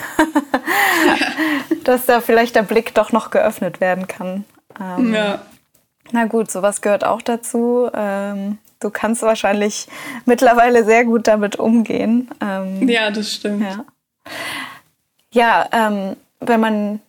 dass 1.83 2.05
da 2.05 2.21
vielleicht 2.21 2.55
der 2.55 2.61
Blick 2.63 2.93
doch 2.93 3.11
noch 3.11 3.31
geöffnet 3.31 3.81
werden 3.81 4.07
kann. 4.07 4.45
Ähm, 4.79 5.13
ja. 5.13 5.41
Na 6.11 6.25
gut, 6.25 6.51
sowas 6.51 6.81
gehört 6.81 7.03
auch 7.03 7.21
dazu. 7.21 7.89
Ähm, 7.93 8.59
du 8.79 8.91
kannst 8.91 9.23
wahrscheinlich 9.23 9.87
mittlerweile 10.25 10.85
sehr 10.85 11.05
gut 11.05 11.27
damit 11.27 11.55
umgehen. 11.55 12.29
Ähm, 12.41 12.87
ja, 12.87 13.09
das 13.09 13.33
stimmt. 13.33 13.63
Ja. 13.63 13.85
Ja, 15.31 15.67
ähm, 15.71 16.15
wenn 16.39 16.59
man 16.59 17.01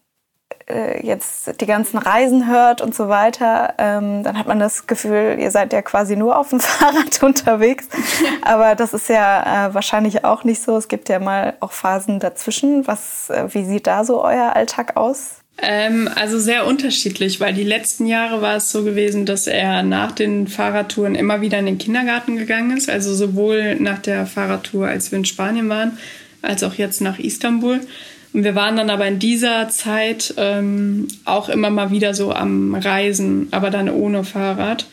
äh, 0.68 1.06
jetzt 1.06 1.60
die 1.60 1.66
ganzen 1.66 1.98
Reisen 1.98 2.48
hört 2.48 2.80
und 2.80 2.94
so 2.94 3.08
weiter, 3.08 3.74
ähm, 3.78 4.22
dann 4.22 4.38
hat 4.38 4.46
man 4.46 4.58
das 4.58 4.86
Gefühl, 4.86 5.36
ihr 5.38 5.50
seid 5.50 5.72
ja 5.72 5.82
quasi 5.82 6.16
nur 6.16 6.38
auf 6.38 6.50
dem 6.50 6.60
Fahrrad 6.60 7.22
unterwegs. 7.22 7.88
Aber 8.42 8.74
das 8.74 8.92
ist 8.92 9.08
ja 9.08 9.68
äh, 9.68 9.74
wahrscheinlich 9.74 10.24
auch 10.24 10.44
nicht 10.44 10.62
so. 10.62 10.76
Es 10.76 10.88
gibt 10.88 11.08
ja 11.08 11.18
mal 11.18 11.54
auch 11.60 11.72
Phasen 11.72 12.20
dazwischen. 12.20 12.86
Was, 12.86 13.30
äh, 13.30 13.46
wie 13.52 13.64
sieht 13.64 13.86
da 13.86 14.04
so 14.04 14.22
euer 14.22 14.54
Alltag 14.56 14.96
aus? 14.96 15.36
Ähm, 15.58 16.08
also 16.14 16.38
sehr 16.38 16.66
unterschiedlich, 16.66 17.40
weil 17.40 17.54
die 17.54 17.64
letzten 17.64 18.06
Jahre 18.06 18.42
war 18.42 18.56
es 18.56 18.70
so 18.70 18.84
gewesen, 18.84 19.24
dass 19.24 19.46
er 19.46 19.82
nach 19.82 20.12
den 20.12 20.48
Fahrradtouren 20.48 21.14
immer 21.14 21.40
wieder 21.40 21.58
in 21.58 21.66
den 21.66 21.78
Kindergarten 21.78 22.36
gegangen 22.36 22.76
ist. 22.76 22.90
Also 22.90 23.14
sowohl 23.14 23.76
nach 23.76 23.98
der 23.98 24.26
Fahrradtour, 24.26 24.88
als 24.88 25.12
wir 25.12 25.18
in 25.18 25.24
Spanien 25.24 25.68
waren, 25.68 25.98
als 26.42 26.62
auch 26.62 26.74
jetzt 26.74 27.00
nach 27.00 27.18
Istanbul. 27.18 27.80
Und 28.36 28.44
wir 28.44 28.54
waren 28.54 28.76
dann 28.76 28.90
aber 28.90 29.06
in 29.06 29.18
dieser 29.18 29.70
Zeit 29.70 30.34
ähm, 30.36 31.08
auch 31.24 31.48
immer 31.48 31.70
mal 31.70 31.90
wieder 31.90 32.12
so 32.12 32.34
am 32.34 32.74
Reisen, 32.74 33.48
aber 33.50 33.70
dann 33.70 33.88
ohne 33.88 34.24
Fahrrad. 34.24 34.84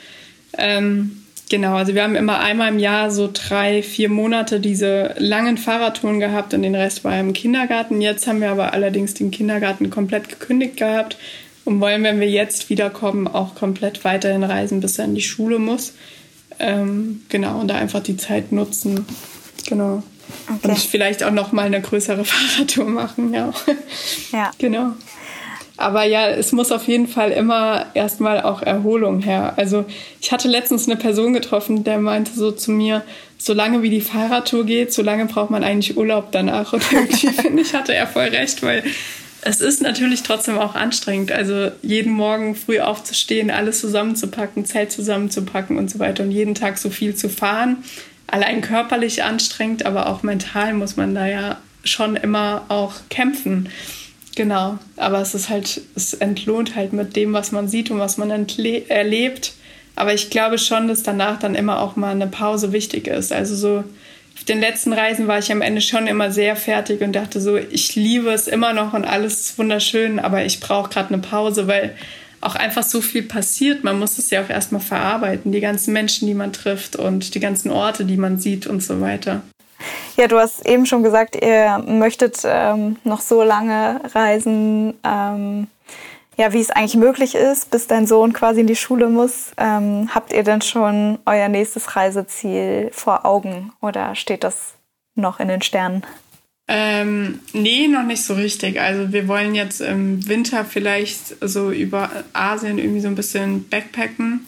Ähm, 0.57 1.23
genau, 1.49 1.75
also 1.75 1.93
wir 1.93 2.03
haben 2.03 2.15
immer 2.15 2.39
einmal 2.39 2.71
im 2.71 2.79
Jahr 2.79 3.11
so 3.11 3.29
drei, 3.33 3.83
vier 3.83 4.07
Monate 4.07 4.61
diese 4.61 5.13
langen 5.17 5.57
Fahrradtouren 5.57 6.21
gehabt 6.21 6.53
und 6.53 6.61
den 6.61 6.73
Rest 6.73 7.03
war 7.03 7.19
im 7.19 7.33
Kindergarten. 7.33 7.99
Jetzt 7.99 8.27
haben 8.27 8.39
wir 8.39 8.49
aber 8.49 8.71
allerdings 8.71 9.13
den 9.13 9.29
Kindergarten 9.29 9.89
komplett 9.89 10.29
gekündigt 10.29 10.77
gehabt 10.77 11.17
und 11.65 11.81
wollen, 11.81 12.01
wenn 12.03 12.21
wir 12.21 12.29
jetzt 12.29 12.69
wiederkommen, 12.69 13.27
auch 13.27 13.55
komplett 13.55 14.05
weiterhin 14.05 14.45
reisen, 14.45 14.79
bis 14.79 14.99
er 14.99 15.03
in 15.03 15.15
die 15.15 15.21
Schule 15.21 15.59
muss. 15.59 15.95
Ähm, 16.59 17.23
genau, 17.27 17.59
und 17.59 17.67
da 17.67 17.75
einfach 17.75 18.03
die 18.03 18.15
Zeit 18.15 18.53
nutzen. 18.53 19.05
Genau. 19.67 20.01
Okay. 20.47 20.69
Und 20.69 20.79
vielleicht 20.79 21.23
auch 21.23 21.31
noch 21.31 21.51
mal 21.51 21.65
eine 21.65 21.81
größere 21.81 22.25
Fahrradtour 22.25 22.85
machen, 22.85 23.33
ja. 23.33 23.53
Ja. 24.31 24.51
genau. 24.57 24.93
Aber 25.75 26.03
ja, 26.03 26.29
es 26.29 26.51
muss 26.51 26.71
auf 26.71 26.87
jeden 26.87 27.07
Fall 27.07 27.31
immer 27.31 27.87
erstmal 27.95 28.41
auch 28.41 28.61
Erholung 28.61 29.21
her. 29.21 29.53
Also 29.57 29.85
ich 30.21 30.31
hatte 30.31 30.47
letztens 30.47 30.87
eine 30.87 30.97
Person 30.97 31.33
getroffen, 31.33 31.83
der 31.83 31.97
meinte 31.97 32.31
so 32.33 32.51
zu 32.51 32.71
mir, 32.71 33.03
solange 33.39 33.81
wie 33.81 33.89
die 33.89 34.01
Fahrradtour 34.01 34.65
geht, 34.65 34.93
solange 34.93 35.25
braucht 35.25 35.49
man 35.49 35.63
eigentlich 35.63 35.97
Urlaub 35.97 36.31
danach. 36.31 36.73
Und 36.73 36.83
irgendwie 36.91 37.27
finde 37.27 37.63
ich, 37.63 37.73
hatte 37.73 37.93
er 37.93 38.07
voll 38.07 38.25
recht, 38.25 38.61
weil 38.61 38.83
es 39.41 39.61
ist 39.61 39.81
natürlich 39.81 40.23
trotzdem 40.23 40.57
auch 40.57 40.75
anstrengend. 40.75 41.31
Also 41.31 41.71
jeden 41.81 42.13
Morgen 42.13 42.55
früh 42.55 42.79
aufzustehen, 42.79 43.51
alles 43.51 43.79
zusammenzupacken, 43.81 44.65
Zelt 44.65 44.91
zusammenzupacken 44.91 45.77
und 45.77 45.89
so 45.89 45.99
weiter 45.99 46.23
und 46.23 46.31
jeden 46.31 46.55
Tag 46.55 46.77
so 46.77 46.89
viel 46.89 47.15
zu 47.15 47.29
fahren. 47.29 47.83
Allein 48.27 48.61
körperlich 48.61 49.23
anstrengend, 49.23 49.85
aber 49.85 50.07
auch 50.07 50.23
mental 50.23 50.73
muss 50.73 50.95
man 50.95 51.13
da 51.13 51.27
ja 51.27 51.57
schon 51.83 52.15
immer 52.15 52.65
auch 52.69 52.95
kämpfen. 53.09 53.69
Genau, 54.35 54.79
aber 54.97 55.21
es 55.21 55.35
ist 55.35 55.49
halt, 55.49 55.81
es 55.95 56.13
entlohnt 56.15 56.75
halt 56.75 56.93
mit 56.93 57.15
dem, 57.15 57.33
was 57.33 57.51
man 57.51 57.67
sieht 57.67 57.91
und 57.91 57.99
was 57.99 58.17
man 58.17 58.31
erlebt. 58.31 59.53
Aber 59.95 60.13
ich 60.13 60.31
glaube 60.31 60.57
schon, 60.57 60.87
dass 60.87 61.03
danach 61.03 61.37
dann 61.37 61.53
immer 61.53 61.79
auch 61.79 61.95
mal 61.95 62.11
eine 62.11 62.27
Pause 62.27 62.71
wichtig 62.71 63.07
ist. 63.07 63.31
Also 63.31 63.55
so 63.55 63.83
auf 64.35 64.43
den 64.45 64.59
letzten 64.59 64.91
Reisen 64.91 65.27
war 65.27 65.37
ich 65.37 65.51
am 65.51 65.61
Ende 65.61 65.81
schon 65.81 66.07
immer 66.07 66.31
sehr 66.31 66.55
fertig 66.55 67.01
und 67.01 67.13
dachte 67.13 67.39
so, 67.39 67.57
ich 67.57 67.95
liebe 67.95 68.31
es 68.31 68.47
immer 68.47 68.73
noch 68.73 68.93
und 68.93 69.05
alles 69.05 69.41
ist 69.41 69.59
wunderschön, 69.59 70.19
aber 70.19 70.43
ich 70.43 70.59
brauche 70.59 70.89
gerade 70.89 71.13
eine 71.13 71.21
Pause, 71.21 71.67
weil 71.67 71.95
auch 72.45 72.55
einfach 72.55 72.83
so 72.83 73.01
viel 73.01 73.23
passiert. 73.23 73.83
Man 73.83 73.99
muss 73.99 74.17
es 74.17 74.29
ja 74.29 74.43
auch 74.43 74.49
erstmal 74.49 74.81
verarbeiten, 74.81 75.51
die 75.51 75.61
ganzen 75.61 75.93
Menschen, 75.93 76.27
die 76.27 76.33
man 76.33 76.53
trifft 76.53 76.95
und 76.95 77.35
die 77.35 77.39
ganzen 77.39 77.71
Orte, 77.71 78.05
die 78.05 78.17
man 78.17 78.37
sieht 78.37 78.67
und 78.67 78.81
so 78.81 79.01
weiter. 79.01 79.41
Ja, 80.15 80.27
du 80.27 80.37
hast 80.37 80.65
eben 80.67 80.85
schon 80.85 81.03
gesagt, 81.03 81.35
ihr 81.35 81.83
möchtet 81.85 82.41
ähm, 82.45 82.97
noch 83.03 83.21
so 83.21 83.43
lange 83.43 84.01
reisen, 84.13 84.93
ähm, 85.03 85.67
ja, 86.37 86.53
wie 86.53 86.61
es 86.61 86.71
eigentlich 86.71 86.95
möglich 86.95 87.35
ist, 87.35 87.69
bis 87.69 87.87
dein 87.87 88.07
Sohn 88.07 88.33
quasi 88.33 88.61
in 88.61 88.67
die 88.67 88.75
Schule 88.75 89.07
muss. 89.09 89.51
Ähm, 89.57 90.09
habt 90.13 90.33
ihr 90.33 90.43
denn 90.43 90.61
schon 90.61 91.19
euer 91.25 91.47
nächstes 91.47 91.95
Reiseziel 91.95 92.89
vor 92.91 93.25
Augen 93.25 93.71
oder 93.81 94.15
steht 94.15 94.43
das 94.43 94.73
noch 95.15 95.39
in 95.39 95.47
den 95.47 95.61
Sternen? 95.61 96.03
Ähm, 96.75 97.39
nee, 97.53 97.87
noch 97.87 98.03
nicht 98.03 98.23
so 98.23 98.33
richtig. 98.33 98.81
Also 98.81 99.13
wir 99.13 99.27
wollen 99.27 99.53
jetzt 99.53 99.79
im 99.79 100.27
Winter 100.27 100.65
vielleicht 100.65 101.35
so 101.47 101.71
über 101.71 102.09
Asien 102.33 102.79
irgendwie 102.79 103.01
so 103.01 103.09
ein 103.09 103.15
bisschen 103.15 103.69
backpacken 103.69 104.47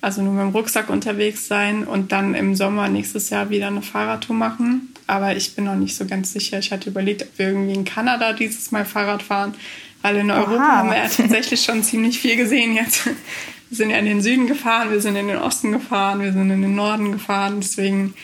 also 0.00 0.22
nur 0.22 0.32
mit 0.32 0.42
dem 0.42 0.50
Rucksack 0.50 0.88
unterwegs 0.88 1.46
sein 1.46 1.84
und 1.84 2.12
dann 2.12 2.34
im 2.34 2.54
Sommer 2.54 2.88
nächstes 2.88 3.30
Jahr 3.30 3.50
wieder 3.50 3.66
eine 3.66 3.82
Fahrradtour 3.82 4.34
machen. 4.34 4.94
Aber 5.06 5.36
ich 5.36 5.54
bin 5.54 5.64
noch 5.64 5.74
nicht 5.74 5.96
so 5.96 6.06
ganz 6.06 6.32
sicher. 6.32 6.58
Ich 6.58 6.72
hatte 6.72 6.90
überlegt, 6.90 7.22
ob 7.22 7.38
wir 7.38 7.48
irgendwie 7.48 7.74
in 7.74 7.84
Kanada 7.84 8.32
dieses 8.32 8.70
Mal 8.70 8.84
Fahrrad 8.84 9.22
fahren, 9.22 9.54
weil 10.02 10.16
in 10.16 10.30
Europa 10.30 10.56
Aha. 10.56 10.76
haben 10.76 10.90
wir 10.90 10.96
ja 10.96 11.08
tatsächlich 11.08 11.62
schon 11.62 11.82
ziemlich 11.82 12.18
viel 12.18 12.36
gesehen 12.36 12.74
jetzt. 12.74 13.06
Wir 13.06 13.76
sind 13.76 13.90
ja 13.90 13.98
in 13.98 14.06
den 14.06 14.20
Süden 14.22 14.46
gefahren, 14.46 14.90
wir 14.90 15.00
sind 15.00 15.16
in 15.16 15.28
den 15.28 15.36
Osten 15.36 15.72
gefahren, 15.72 16.20
wir 16.20 16.32
sind 16.32 16.50
in 16.50 16.62
den 16.62 16.74
Norden 16.74 17.12
gefahren. 17.12 17.60
Deswegen 17.60 18.14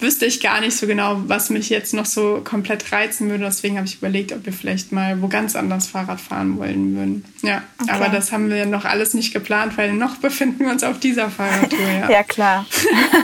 wüsste 0.00 0.26
ich 0.26 0.40
gar 0.40 0.60
nicht 0.60 0.76
so 0.76 0.86
genau, 0.86 1.16
was 1.26 1.50
mich 1.50 1.68
jetzt 1.68 1.94
noch 1.94 2.06
so 2.06 2.40
komplett 2.44 2.92
reizen 2.92 3.28
würde. 3.28 3.44
Deswegen 3.44 3.76
habe 3.76 3.86
ich 3.86 3.96
überlegt, 3.96 4.32
ob 4.32 4.46
wir 4.46 4.52
vielleicht 4.52 4.92
mal 4.92 5.20
wo 5.20 5.28
ganz 5.28 5.56
anders 5.56 5.86
Fahrrad 5.86 6.20
fahren 6.20 6.58
wollen 6.58 6.96
würden. 6.96 7.24
Ja, 7.42 7.62
okay. 7.80 7.90
aber 7.90 8.08
das 8.08 8.32
haben 8.32 8.50
wir 8.50 8.66
noch 8.66 8.84
alles 8.84 9.14
nicht 9.14 9.32
geplant, 9.32 9.76
weil 9.76 9.92
noch 9.92 10.16
befinden 10.16 10.60
wir 10.64 10.70
uns 10.70 10.84
auf 10.84 10.98
dieser 10.98 11.30
Fahrradtour. 11.30 11.78
Ja, 11.80 12.10
ja 12.10 12.22
klar. 12.22 12.66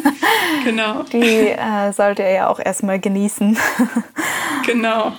genau. 0.64 1.02
Die 1.04 1.48
äh, 1.50 1.92
sollt 1.92 2.18
ihr 2.18 2.30
ja 2.30 2.48
auch 2.48 2.58
erstmal 2.58 2.98
genießen. 2.98 3.56
genau. 4.66 5.12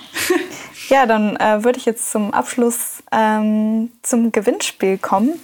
ja, 0.88 1.06
dann 1.06 1.36
äh, 1.36 1.64
würde 1.64 1.78
ich 1.78 1.86
jetzt 1.86 2.10
zum 2.10 2.32
Abschluss 2.34 3.02
ähm, 3.12 3.90
zum 4.02 4.32
Gewinnspiel 4.32 4.98
kommen. 4.98 5.40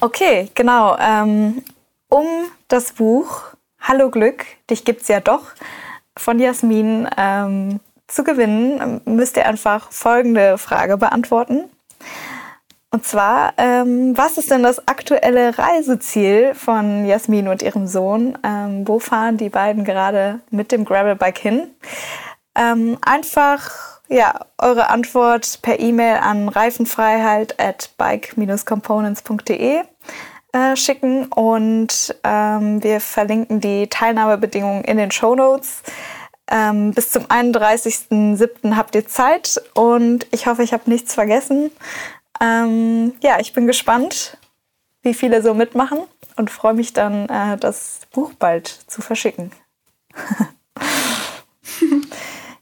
Okay, 0.00 0.50
genau. 0.54 0.96
Ähm, 0.98 1.62
um 2.08 2.26
das 2.68 2.92
Buch 2.92 3.55
Hallo 3.80 4.10
Glück, 4.10 4.44
dich 4.68 4.84
gibt's 4.84 5.08
ja 5.08 5.20
doch 5.20 5.52
von 6.16 6.38
Jasmin 6.38 7.08
ähm, 7.16 7.80
zu 8.08 8.24
gewinnen, 8.24 9.00
müsst 9.04 9.36
ihr 9.36 9.46
einfach 9.46 9.92
folgende 9.92 10.58
Frage 10.58 10.96
beantworten. 10.96 11.64
Und 12.90 13.04
zwar, 13.04 13.52
ähm, 13.58 14.16
was 14.16 14.38
ist 14.38 14.50
denn 14.50 14.62
das 14.62 14.88
aktuelle 14.88 15.58
Reiseziel 15.58 16.54
von 16.54 17.04
Jasmin 17.04 17.48
und 17.48 17.62
ihrem 17.62 17.86
Sohn? 17.86 18.38
Ähm, 18.42 18.88
wo 18.88 18.98
fahren 18.98 19.36
die 19.36 19.50
beiden 19.50 19.84
gerade 19.84 20.40
mit 20.50 20.72
dem 20.72 20.84
Gravelbike 20.84 21.38
hin? 21.38 21.70
Ähm, 22.54 22.96
einfach 23.02 23.96
ja, 24.08 24.46
eure 24.58 24.88
Antwort 24.88 25.60
per 25.62 25.80
E-Mail 25.80 26.18
an 26.18 26.48
reifenfreiheit 26.48 27.60
at 27.60 27.90
bike-components.de 27.98 29.82
äh, 30.56 30.74
schicken 30.74 31.26
und 31.26 32.16
ähm, 32.24 32.82
wir 32.82 33.00
verlinken 33.00 33.60
die 33.60 33.88
Teilnahmebedingungen 33.88 34.84
in 34.84 34.96
den 34.96 35.10
Show 35.10 35.34
Notes. 35.34 35.82
Ähm, 36.48 36.92
bis 36.92 37.10
zum 37.10 37.26
31.07. 37.26 38.74
habt 38.74 38.94
ihr 38.94 39.06
Zeit 39.06 39.60
und 39.74 40.26
ich 40.30 40.46
hoffe, 40.46 40.62
ich 40.62 40.72
habe 40.72 40.88
nichts 40.88 41.12
vergessen. 41.12 41.70
Ähm, 42.40 43.12
ja, 43.22 43.38
ich 43.38 43.52
bin 43.52 43.66
gespannt, 43.66 44.38
wie 45.02 45.12
viele 45.12 45.42
so 45.42 45.52
mitmachen 45.52 45.98
und 46.36 46.50
freue 46.50 46.72
mich 46.72 46.94
dann, 46.94 47.28
äh, 47.28 47.58
das 47.58 48.00
Buch 48.12 48.32
bald 48.32 48.66
zu 48.66 49.02
verschicken. 49.02 49.52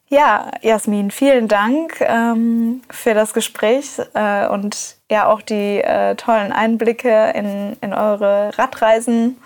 Ja, 0.08 0.50
Jasmin, 0.60 1.10
vielen 1.10 1.48
Dank 1.48 2.00
ähm, 2.00 2.82
für 2.90 3.14
das 3.14 3.32
Gespräch 3.32 3.98
äh, 4.12 4.46
und 4.48 4.96
ja 5.10 5.26
auch 5.26 5.40
die 5.40 5.80
äh, 5.80 6.14
tollen 6.14 6.52
Einblicke 6.52 7.32
in, 7.34 7.76
in 7.80 7.94
eure 7.94 8.56
Radreisen. 8.56 9.38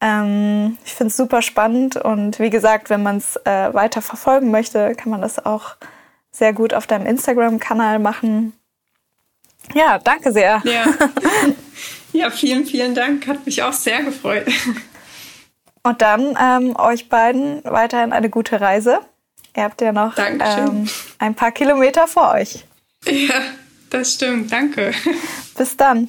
Ähm, 0.00 0.78
ich 0.84 0.94
finde 0.94 1.10
es 1.10 1.16
super 1.16 1.42
spannend 1.42 1.96
und 1.96 2.40
wie 2.40 2.50
gesagt, 2.50 2.90
wenn 2.90 3.02
man 3.02 3.18
es 3.18 3.36
äh, 3.44 3.72
weiter 3.72 4.02
verfolgen 4.02 4.50
möchte, 4.50 4.94
kann 4.94 5.10
man 5.10 5.20
das 5.20 5.44
auch 5.44 5.76
sehr 6.32 6.52
gut 6.52 6.74
auf 6.74 6.86
deinem 6.86 7.06
Instagram-Kanal 7.06 7.98
machen. 7.98 8.54
Ja, 9.74 9.98
danke 9.98 10.32
sehr. 10.32 10.62
Ja. 10.64 10.84
ja, 12.12 12.30
vielen, 12.30 12.66
vielen 12.66 12.94
Dank. 12.94 13.26
Hat 13.28 13.46
mich 13.46 13.62
auch 13.62 13.72
sehr 13.72 14.02
gefreut. 14.02 14.46
Und 15.84 16.02
dann 16.02 16.36
ähm, 16.40 16.76
euch 16.76 17.08
beiden 17.08 17.62
weiterhin 17.64 18.12
eine 18.12 18.30
gute 18.30 18.60
Reise. 18.60 19.00
Ihr 19.54 19.64
habt 19.64 19.80
ja 19.80 19.92
noch 19.92 20.16
ähm, 20.16 20.88
ein 21.18 21.34
paar 21.34 21.52
Kilometer 21.52 22.06
vor 22.06 22.32
euch. 22.32 22.64
Ja, 23.06 23.42
das 23.90 24.14
stimmt. 24.14 24.50
Danke. 24.50 24.92
Bis 25.56 25.76
dann. 25.76 26.08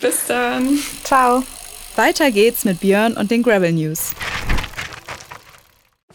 Bis 0.00 0.26
dann. 0.26 0.78
Ciao. 1.04 1.44
Weiter 1.96 2.32
geht's 2.32 2.64
mit 2.64 2.80
Björn 2.80 3.12
und 3.16 3.30
den 3.30 3.42
Gravel 3.44 3.72
News. 3.72 4.14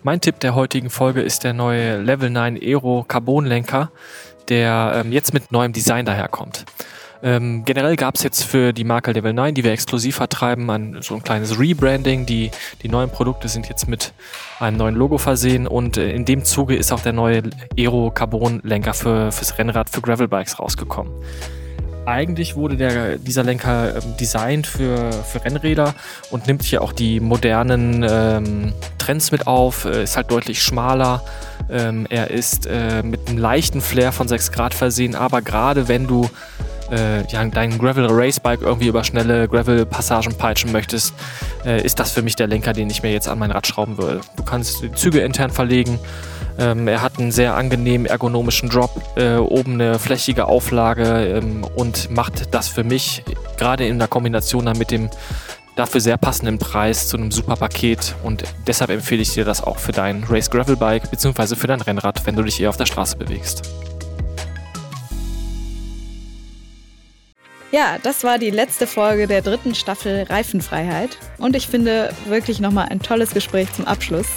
Mein 0.04 0.20
Tipp 0.20 0.40
der 0.42 0.56
heutigen 0.56 0.90
Folge 0.90 1.22
ist 1.22 1.44
der 1.44 1.54
neue 1.54 2.02
Level 2.02 2.30
9 2.30 2.58
Aero 2.62 3.06
Carbon 3.08 3.46
Lenker, 3.46 3.92
der 4.50 5.04
ähm, 5.04 5.12
jetzt 5.12 5.34
mit 5.34 5.52
neuem 5.52 5.72
Design 5.72 6.06
daherkommt. 6.06 6.66
Ähm, 7.22 7.66
generell 7.66 7.98
gab 7.98 8.16
es 8.16 8.24
jetzt 8.24 8.44
für 8.44 8.72
die 8.72 8.86
Marke 8.86 9.12
Level 9.12 9.34
9, 9.34 9.54
die 9.54 9.64
wir 9.64 9.72
exklusiv 9.72 10.16
vertreiben, 10.16 10.70
ein, 10.70 10.98
so 11.02 11.16
ein 11.16 11.24
kleines 11.24 11.60
Rebranding. 11.60 12.26
Die, 12.26 12.50
die 12.82 12.88
neuen 12.88 13.10
Produkte 13.10 13.50
sind 13.50 13.68
jetzt 13.68 13.90
mit 13.90 14.14
einem 14.60 14.78
neuen 14.78 14.96
Logo 14.96 15.18
versehen 15.18 15.68
und 15.68 15.98
äh, 15.98 16.12
in 16.12 16.24
dem 16.24 16.46
Zuge 16.46 16.76
ist 16.76 16.94
auch 16.94 17.02
der 17.02 17.14
neue 17.14 17.44
Aero 17.78 18.12
Carbon 18.12 18.62
Lenker 18.64 18.94
für, 18.94 19.32
fürs 19.32 19.58
Rennrad 19.58 19.90
für 19.90 20.02
Gravelbikes 20.02 20.60
rausgekommen. 20.60 21.12
Eigentlich 22.06 22.56
wurde 22.56 22.78
der, 22.78 23.18
dieser 23.18 23.44
Lenker 23.44 23.98
ähm, 23.98 24.18
designt 24.18 24.66
für, 24.66 25.12
für 25.12 25.44
Rennräder 25.44 25.94
und 26.32 26.48
nimmt 26.48 26.64
hier 26.64 26.82
auch 26.82 26.94
die 26.94 27.20
modernen 27.20 28.06
ähm, 28.10 28.74
Trends 28.98 29.32
mit 29.32 29.46
auf, 29.46 29.84
äh, 29.84 30.04
ist 30.04 30.16
halt 30.16 30.32
deutlich 30.32 30.64
schmaler. 30.64 31.22
Ähm, 31.70 32.08
er 32.10 32.32
ist 32.32 32.66
äh, 32.66 33.04
mit 33.04 33.28
einem 33.28 33.38
leichten 33.38 33.82
Flair 33.82 34.14
von 34.14 34.30
6 34.30 34.54
Grad 34.54 34.74
versehen, 34.74 35.16
aber 35.16 35.42
gerade 35.42 35.90
wenn 35.90 36.08
du 36.08 36.30
äh, 36.92 37.26
ja, 37.28 37.44
dein 37.46 37.78
Gravel 37.78 38.08
Racebike 38.10 38.64
irgendwie 38.64 38.88
über 38.88 39.04
schnelle 39.04 39.48
Gravel-Passagen 39.48 40.36
peitschen 40.36 40.72
möchtest, 40.72 41.14
äh, 41.66 41.84
ist 41.84 42.00
das 42.00 42.12
für 42.12 42.22
mich 42.22 42.36
der 42.36 42.48
Lenker, 42.48 42.74
den 42.74 42.90
ich 42.90 43.04
mir 43.04 43.12
jetzt 43.12 43.28
an 43.28 43.40
mein 43.40 43.52
Rad 43.52 43.68
schrauben 43.68 43.98
würde. 43.98 44.22
Du 44.36 44.44
kannst 44.44 44.82
die 44.82 44.92
Züge 44.92 45.20
intern 45.20 45.52
verlegen. 45.52 46.00
Ähm, 46.58 46.88
er 46.88 47.02
hat 47.02 47.20
einen 47.20 47.32
sehr 47.32 47.56
angenehmen 47.56 48.06
ergonomischen 48.06 48.70
Drop, 48.70 48.92
äh, 49.16 49.38
oben 49.38 49.74
eine 49.74 49.98
flächige 49.98 50.48
Auflage 50.48 51.38
ähm, 51.38 51.64
und 51.76 52.12
macht 52.12 52.54
das 52.54 52.68
für 52.68 52.84
mich 52.84 53.24
gerade 53.58 53.88
in 53.88 53.98
der 53.98 54.10
Kombination 54.10 54.66
dann 54.66 54.78
mit 54.78 54.92
dem 54.92 55.10
dafür 55.78 56.02
sehr 56.02 56.18
passenden 56.18 56.60
Preis 56.60 57.08
zu 57.08 57.16
einem 57.16 57.32
super 57.32 57.56
Paket 57.56 58.14
und 58.24 58.44
deshalb 58.68 58.90
empfehle 58.90 59.22
ich 59.22 59.34
dir 59.34 59.46
das 59.46 59.64
auch 59.64 59.78
für 59.78 59.94
dein 59.94 60.26
Race 60.26 60.50
Gravel 60.50 60.76
Bike 60.76 61.10
bzw. 61.10 61.56
für 61.56 61.68
dein 61.68 61.80
Rennrad, 61.80 62.26
wenn 62.26 62.36
du 62.36 62.44
dich 62.44 62.60
eher 62.60 62.70
auf 62.70 62.78
der 62.78 62.86
Straße 62.86 63.16
bewegst. 63.16 63.64
Ja, 67.72 67.98
das 68.02 68.24
war 68.24 68.40
die 68.40 68.50
letzte 68.50 68.88
Folge 68.88 69.28
der 69.28 69.44
dritten 69.44 69.76
Staffel 69.76 70.24
Reifenfreiheit. 70.24 71.18
Und 71.38 71.56
ich 71.56 71.68
finde 71.68 72.12
wirklich 72.26 72.60
nochmal 72.60 72.88
ein 72.90 73.00
tolles 73.00 73.32
Gespräch 73.32 73.72
zum 73.74 73.86
Abschluss. 73.86 74.28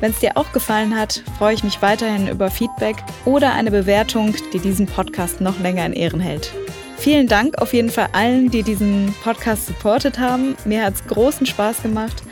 Wenn 0.00 0.10
es 0.10 0.18
dir 0.18 0.36
auch 0.36 0.52
gefallen 0.52 0.98
hat, 0.98 1.22
freue 1.38 1.54
ich 1.54 1.62
mich 1.62 1.80
weiterhin 1.80 2.28
über 2.28 2.50
Feedback 2.50 2.96
oder 3.24 3.52
eine 3.52 3.70
Bewertung, 3.70 4.34
die 4.52 4.58
diesen 4.58 4.86
Podcast 4.86 5.40
noch 5.40 5.58
länger 5.60 5.86
in 5.86 5.92
Ehren 5.92 6.20
hält. 6.20 6.52
Vielen 6.98 7.28
Dank 7.28 7.58
auf 7.58 7.72
jeden 7.72 7.90
Fall 7.90 8.08
allen, 8.12 8.50
die 8.50 8.64
diesen 8.64 9.14
Podcast 9.22 9.66
supportet 9.66 10.18
haben. 10.18 10.56
Mir 10.64 10.84
hat 10.84 10.94
es 10.94 11.06
großen 11.06 11.46
Spaß 11.46 11.82
gemacht. 11.82 12.22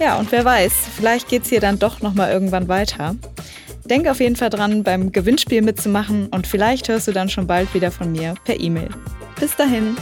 Ja, 0.00 0.18
und 0.18 0.32
wer 0.32 0.44
weiß, 0.44 0.72
vielleicht 0.96 1.28
geht 1.28 1.42
es 1.42 1.50
hier 1.50 1.60
dann 1.60 1.78
doch 1.78 2.00
nochmal 2.00 2.32
irgendwann 2.32 2.68
weiter. 2.68 3.14
Denk 3.84 4.08
auf 4.08 4.20
jeden 4.20 4.36
Fall 4.36 4.50
dran, 4.50 4.82
beim 4.82 5.12
Gewinnspiel 5.12 5.62
mitzumachen 5.62 6.28
und 6.28 6.46
vielleicht 6.46 6.88
hörst 6.88 7.08
du 7.08 7.12
dann 7.12 7.28
schon 7.28 7.46
bald 7.46 7.72
wieder 7.74 7.90
von 7.90 8.10
mir 8.10 8.34
per 8.44 8.58
E-Mail. 8.58 8.88
Bis 9.38 9.54
dahin. 9.56 9.96